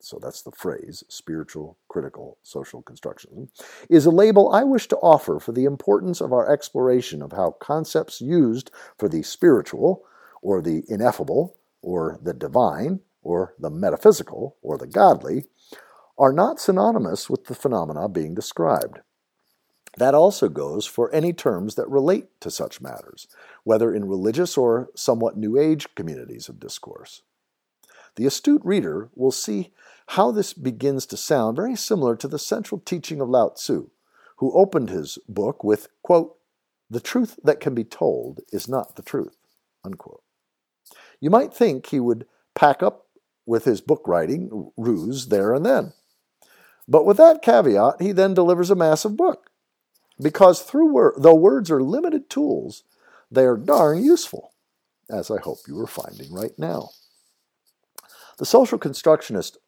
so 0.00 0.18
that's 0.20 0.42
the 0.42 0.52
phrase, 0.52 1.02
spiritual 1.08 1.78
critical 1.88 2.38
social 2.42 2.82
constructionism, 2.82 3.48
is 3.88 4.06
a 4.06 4.10
label 4.10 4.52
I 4.52 4.62
wish 4.62 4.88
to 4.88 4.96
offer 4.98 5.38
for 5.38 5.52
the 5.52 5.64
importance 5.64 6.20
of 6.20 6.32
our 6.32 6.50
exploration 6.50 7.22
of 7.22 7.32
how 7.32 7.52
concepts 7.52 8.20
used 8.20 8.70
for 8.98 9.08
the 9.08 9.22
spiritual 9.22 10.04
or 10.42 10.62
the 10.62 10.84
ineffable 10.88 11.56
or 11.82 12.18
the 12.20 12.34
divine, 12.34 13.00
or 13.22 13.54
the 13.58 13.70
metaphysical, 13.70 14.56
or 14.60 14.76
the 14.76 14.86
godly, 14.86 15.44
are 16.18 16.32
not 16.32 16.60
synonymous 16.60 17.30
with 17.30 17.44
the 17.44 17.54
phenomena 17.54 18.08
being 18.08 18.34
described. 18.34 19.00
That 19.96 20.14
also 20.14 20.48
goes 20.48 20.84
for 20.84 21.12
any 21.14 21.32
terms 21.32 21.76
that 21.76 21.88
relate 21.88 22.40
to 22.40 22.50
such 22.50 22.80
matters, 22.80 23.28
whether 23.64 23.94
in 23.94 24.08
religious 24.08 24.58
or 24.58 24.88
somewhat 24.94 25.36
New 25.36 25.58
Age 25.58 25.86
communities 25.94 26.48
of 26.48 26.60
discourse. 26.60 27.22
The 28.16 28.26
astute 28.26 28.62
reader 28.64 29.10
will 29.14 29.32
see 29.32 29.72
how 30.10 30.30
this 30.30 30.52
begins 30.52 31.06
to 31.06 31.16
sound 31.16 31.56
very 31.56 31.76
similar 31.76 32.16
to 32.16 32.28
the 32.28 32.38
central 32.38 32.80
teaching 32.80 33.20
of 33.20 33.28
Lao 33.28 33.50
Tzu, 33.50 33.90
who 34.36 34.52
opened 34.52 34.90
his 34.90 35.18
book 35.28 35.64
with, 35.64 35.88
quote, 36.02 36.36
The 36.88 37.00
truth 37.00 37.38
that 37.42 37.60
can 37.60 37.74
be 37.74 37.84
told 37.84 38.40
is 38.52 38.68
not 38.68 38.96
the 38.96 39.02
truth, 39.02 39.36
unquote. 39.84 40.22
You 41.20 41.30
might 41.30 41.52
think 41.52 41.86
he 41.86 42.00
would 42.00 42.26
pack 42.54 42.82
up 42.82 43.06
with 43.44 43.64
his 43.64 43.80
book 43.80 44.02
writing 44.06 44.70
ruse 44.76 45.28
there 45.28 45.54
and 45.54 45.64
then. 45.64 45.92
But 46.88 47.04
with 47.04 47.16
that 47.16 47.42
caveat, 47.42 48.00
he 48.00 48.12
then 48.12 48.34
delivers 48.34 48.70
a 48.70 48.76
massive 48.76 49.16
book. 49.16 49.50
Because 50.20 50.62
through 50.62 50.92
wor- 50.92 51.14
though 51.18 51.34
words 51.34 51.70
are 51.70 51.82
limited 51.82 52.30
tools, 52.30 52.84
they 53.30 53.44
are 53.44 53.56
darn 53.56 54.02
useful, 54.02 54.52
as 55.10 55.30
I 55.30 55.40
hope 55.40 55.58
you 55.66 55.78
are 55.80 55.86
finding 55.86 56.32
right 56.32 56.56
now. 56.58 56.90
The 58.38 58.46
social 58.46 58.78
constructionist 58.78 59.58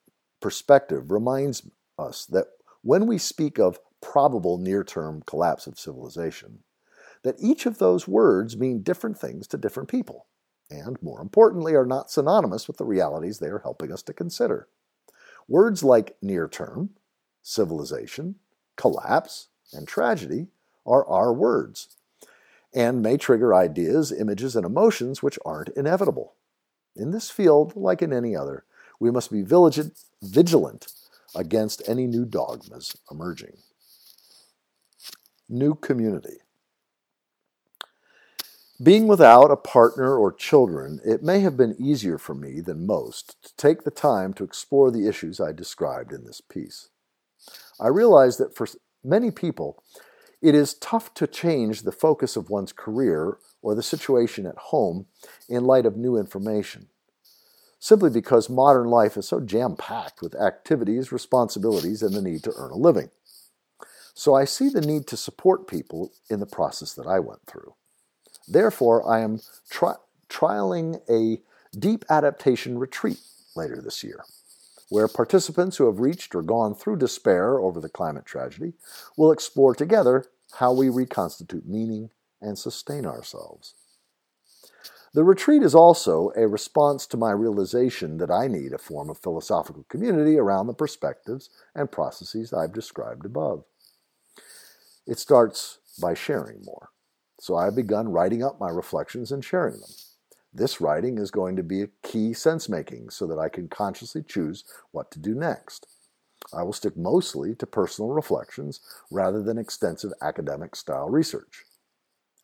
perspective 0.41 1.11
reminds 1.11 1.69
us 1.99 2.27
that 2.27 2.47
when 2.83 3.07
we 3.07 3.19
speak 3.19 3.59
of 3.59 3.81
probable 4.01 4.59
near 4.59 4.85
term 4.85 5.23
collapse 5.27 5.67
of 5.67 5.79
civilization, 5.79 6.61
that 7.25 7.37
each 7.39 7.67
of 7.67 7.79
those 7.79 8.07
words 8.07 8.57
mean 8.57 8.83
different 8.83 9.19
things 9.19 9.47
to 9.49 9.57
different 9.57 9.89
people 9.89 10.27
and, 10.71 11.03
more 11.03 11.21
importantly, 11.21 11.75
are 11.75 11.87
not 11.87 12.11
synonymous 12.11 12.69
with 12.69 12.77
the 12.77 12.85
realities 12.85 13.39
they 13.39 13.49
are 13.49 13.61
helping 13.61 13.93
us 13.93 14.03
to 14.03 14.13
consider. 14.13 14.69
Words 15.49 15.83
like 15.83 16.17
near 16.21 16.47
term, 16.47 16.91
civilization, 17.43 18.37
collapse, 18.77 19.49
and 19.73 19.89
tragedy 19.89 20.49
are 20.87 21.07
our 21.07 21.33
words 21.33 21.97
and 22.75 23.03
may 23.03 23.17
trigger 23.17 23.55
ideas, 23.55 24.13
images, 24.13 24.55
and 24.55 24.67
emotions 24.67 25.23
which 25.23 25.39
aren't 25.45 25.71
inevitable. 25.71 26.35
In 26.95 27.11
this 27.11 27.31
field, 27.31 27.75
like 27.77 28.03
in 28.03 28.13
any 28.13 28.37
other, 28.37 28.65
we 29.01 29.11
must 29.11 29.31
be 29.31 29.43
vigilant 29.43 30.87
against 31.35 31.83
any 31.89 32.07
new 32.07 32.25
dogmas 32.25 32.97
emerging. 33.11 33.57
New 35.49 35.75
community. 35.75 36.39
Being 38.81 39.09
without 39.09 39.51
a 39.51 39.57
partner 39.57 40.17
or 40.17 40.33
children, 40.33 41.01
it 41.05 41.23
may 41.23 41.41
have 41.41 41.57
been 41.57 41.75
easier 41.81 42.17
for 42.17 42.35
me 42.35 42.61
than 42.61 42.87
most 42.87 43.43
to 43.43 43.57
take 43.57 43.83
the 43.83 43.91
time 43.91 44.33
to 44.35 44.45
explore 44.45 44.91
the 44.91 45.09
issues 45.09 45.41
I 45.41 45.51
described 45.53 46.13
in 46.13 46.25
this 46.25 46.41
piece. 46.41 46.89
I 47.81 47.89
realize 47.89 48.37
that 48.37 48.55
for 48.55 48.69
many 49.03 49.33
people, 49.33 49.83
it 50.41 50.55
is 50.55 50.75
tough 50.75 51.13
to 51.15 51.27
change 51.27 51.83
the 51.83 51.93
focus 51.93 52.37
of 52.37 52.51
one's 52.51 52.73
career 52.73 53.39
or 53.63 53.75
the 53.75 53.83
situation 53.83 54.47
at 54.47 54.57
home 54.57 55.07
in 55.49 55.65
light 55.65 55.85
of 55.85 55.97
new 55.97 56.17
information, 56.17 56.87
simply 57.79 58.11
because 58.11 58.51
modern 58.51 58.89
life 58.89 59.17
is 59.17 59.29
so 59.29 59.41
jam 59.41 59.77
packed 59.77 60.21
with 60.21 60.35
activities, 60.35 61.13
responsibilities, 61.13 62.03
and 62.03 62.15
the 62.15 62.23
need 62.23 62.43
to 62.45 62.53
earn 62.57 62.71
a 62.71 62.77
living. 62.77 63.11
So 64.15 64.35
I 64.35 64.45
see 64.45 64.69
the 64.69 64.81
need 64.81 65.07
to 65.09 65.17
support 65.17 65.69
people 65.69 66.13
in 66.29 66.41
the 66.41 66.47
process 66.47 66.93
that 66.95 67.07
I 67.07 67.21
went 67.21 67.47
through. 67.47 67.75
Therefore, 68.49 69.09
I 69.09 69.21
am 69.21 69.41
tri- 69.71 69.95
trialing 70.29 71.01
a 71.09 71.41
deep 71.79 72.05
adaptation 72.11 72.79
retreat 72.79 73.21
later 73.55 73.81
this 73.81 74.03
year, 74.03 74.25
where 74.89 75.07
participants 75.07 75.77
who 75.77 75.87
have 75.87 76.01
reached 76.01 76.35
or 76.35 76.43
gone 76.43 76.75
through 76.75 76.97
despair 76.97 77.61
over 77.61 77.81
the 77.81 77.89
climate 77.89 78.27
tragedy 78.27 78.73
will 79.17 79.31
explore 79.31 79.75
together 79.75 80.25
how 80.55 80.73
we 80.73 80.89
reconstitute 80.89 81.67
meaning 81.67 82.11
and 82.41 82.59
sustain 82.59 83.05
ourselves. 83.05 83.75
The 85.15 85.25
retreat 85.25 85.63
is 85.63 85.75
also 85.75 86.33
a 86.37 86.47
response 86.47 87.07
to 87.07 87.17
my 87.17 87.31
realization 87.31 88.19
that 88.19 88.31
I 88.31 88.47
need 88.47 88.73
a 88.73 88.79
form 88.79 89.09
of 89.09 89.19
philosophical 89.19 89.85
community 89.89 90.37
around 90.37 90.67
the 90.67 90.75
perspectives 90.75 91.49
and 91.75 91.91
processes 91.91 92.53
I've 92.53 92.75
described 92.75 93.25
above. 93.25 93.65
It 95.07 95.19
starts 95.19 95.79
by 96.01 96.13
sharing 96.13 96.63
more. 96.63 96.91
So 97.41 97.57
I've 97.57 97.75
begun 97.75 98.09
writing 98.09 98.43
up 98.43 98.61
my 98.61 98.69
reflections 98.69 99.33
and 99.33 99.45
sharing 99.45 99.81
them. 99.81 99.91
This 100.53 100.81
writing 100.81 101.19
is 101.19 101.31
going 101.31 101.57
to 101.57 101.63
be 101.63 101.83
a 101.83 101.91
key 102.03 102.35
sense 102.35 102.69
making 102.69 103.11
so 103.11 103.27
that 103.27 103.39
I 103.39 103.49
can 103.49 103.69
consciously 103.69 104.23
choose 104.23 104.65
what 104.91 105.11
to 105.13 105.19
do 105.19 105.35
next. 105.35 105.87
I 106.53 106.63
will 106.63 106.73
stick 106.73 106.97
mostly 106.97 107.55
to 107.57 107.67
personal 107.67 108.11
reflections 108.11 108.81
rather 109.11 109.43
than 109.43 109.59
extensive 109.59 110.13
academic 110.21 110.77
style 110.77 111.09
research. 111.09 111.65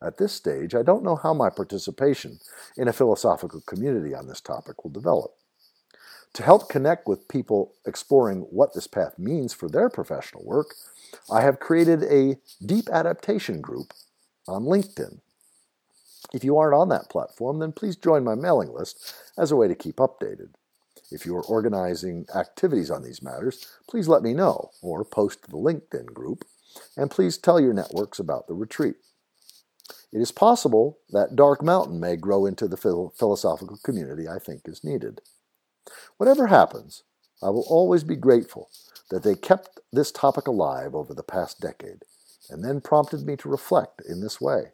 At 0.05 0.17
this 0.17 0.33
stage, 0.33 0.75
I 0.75 0.83
don't 0.83 1.03
know 1.03 1.15
how 1.15 1.33
my 1.33 1.49
participation 1.49 2.39
in 2.77 2.87
a 2.87 2.93
philosophical 2.93 3.61
community 3.61 4.13
on 4.13 4.27
this 4.27 4.39
topic 4.39 4.83
will 4.83 4.91
develop. 4.91 5.33
To 6.33 6.43
help 6.43 6.69
connect 6.69 7.07
with 7.07 7.27
people 7.27 7.73
exploring 7.87 8.41
what 8.41 8.73
this 8.73 8.85
path 8.85 9.17
means 9.17 9.53
for 9.53 9.67
their 9.67 9.89
professional 9.89 10.45
work, 10.45 10.75
I 11.31 11.41
have 11.41 11.59
created 11.59 12.03
a 12.03 12.37
deep 12.63 12.87
adaptation 12.91 13.61
group 13.61 13.93
on 14.47 14.65
LinkedIn. 14.65 15.21
If 16.33 16.43
you 16.43 16.57
aren't 16.57 16.75
on 16.75 16.89
that 16.89 17.09
platform, 17.09 17.59
then 17.59 17.71
please 17.71 17.95
join 17.95 18.23
my 18.23 18.35
mailing 18.35 18.73
list 18.73 19.15
as 19.37 19.51
a 19.51 19.55
way 19.55 19.67
to 19.67 19.75
keep 19.75 19.95
updated. 19.95 20.49
If 21.09 21.25
you 21.25 21.35
are 21.35 21.43
organizing 21.43 22.27
activities 22.35 22.91
on 22.91 23.01
these 23.01 23.23
matters, 23.23 23.65
please 23.89 24.07
let 24.07 24.21
me 24.21 24.33
know 24.33 24.69
or 24.81 25.03
post 25.03 25.43
to 25.43 25.51
the 25.51 25.57
LinkedIn 25.57 26.07
group, 26.07 26.45
and 26.95 27.09
please 27.09 27.37
tell 27.37 27.59
your 27.59 27.73
networks 27.73 28.19
about 28.19 28.47
the 28.47 28.53
retreat. 28.53 28.97
It 30.15 30.21
is 30.21 30.31
possible 30.31 30.99
that 31.09 31.35
Dark 31.35 31.61
Mountain 31.61 31.99
may 31.99 32.15
grow 32.15 32.45
into 32.45 32.69
the 32.69 32.77
philosophical 32.77 33.77
community 33.83 34.29
I 34.29 34.39
think 34.39 34.61
is 34.63 34.81
needed. 34.81 35.19
Whatever 36.15 36.47
happens, 36.47 37.03
I 37.43 37.49
will 37.49 37.65
always 37.67 38.05
be 38.05 38.15
grateful 38.15 38.69
that 39.11 39.23
they 39.23 39.35
kept 39.35 39.81
this 39.91 40.13
topic 40.13 40.47
alive 40.47 40.95
over 40.95 41.13
the 41.13 41.21
past 41.21 41.59
decade 41.59 42.03
and 42.49 42.63
then 42.63 42.79
prompted 42.79 43.25
me 43.25 43.35
to 43.35 43.49
reflect 43.49 44.01
in 44.07 44.21
this 44.21 44.39
way. 44.39 44.71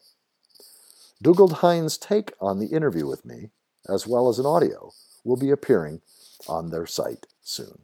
Dougald 1.24 1.54
Hine's 1.54 1.98
take 1.98 2.34
on 2.40 2.60
the 2.60 2.68
interview 2.68 3.08
with 3.08 3.26
me, 3.26 3.50
as 3.90 4.06
well 4.06 4.30
as 4.30 4.38
an 4.38 4.46
audio, 4.46 4.92
will 5.24 5.38
be 5.38 5.50
appearing 5.50 6.02
on 6.48 6.70
their 6.70 6.86
site 6.86 7.26
soon. 7.42 7.82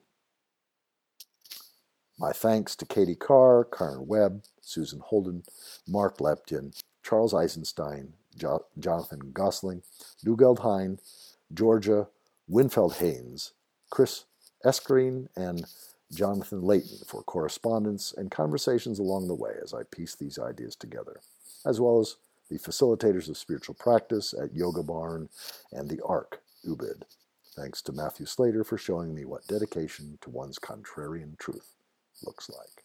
My 2.19 2.33
thanks 2.33 2.75
to 2.75 2.85
Katie 2.85 3.15
Carr, 3.15 3.65
Karen 3.65 4.05
Webb, 4.05 4.43
Susan 4.61 4.99
Holden, 4.99 5.41
Mark 5.87 6.19
Leptin, 6.19 6.79
Charles 7.07 7.33
Eisenstein, 7.33 8.13
jo- 8.35 8.65
Jonathan 8.77 9.31
Gosling, 9.31 9.81
Dougald 10.25 10.59
Hine, 10.59 10.99
Georgia 11.53 12.07
Winfeld 12.51 12.97
Haynes, 12.97 13.53
Chris 13.89 14.25
Eskerine, 14.65 15.29
and 15.35 15.65
Jonathan 16.11 16.61
Layton 16.61 16.99
for 17.07 17.23
correspondence 17.23 18.13
and 18.15 18.29
conversations 18.29 18.99
along 18.99 19.27
the 19.27 19.35
way 19.35 19.51
as 19.63 19.73
I 19.73 19.83
piece 19.83 20.15
these 20.15 20.37
ideas 20.37 20.75
together, 20.75 21.21
as 21.65 21.79
well 21.79 21.99
as 21.99 22.15
the 22.49 22.59
facilitators 22.59 23.29
of 23.29 23.37
spiritual 23.37 23.75
practice 23.75 24.33
at 24.33 24.53
Yoga 24.53 24.83
Barn 24.83 25.29
and 25.71 25.89
the 25.89 26.01
Ark, 26.05 26.41
Ubud. 26.67 27.03
Thanks 27.55 27.81
to 27.83 27.93
Matthew 27.93 28.25
Slater 28.25 28.63
for 28.65 28.77
showing 28.77 29.13
me 29.15 29.23
what 29.23 29.47
dedication 29.47 30.17
to 30.21 30.29
one's 30.29 30.59
contrarian 30.59 31.37
truth 31.37 31.73
looks 32.25 32.49
like. 32.49 32.83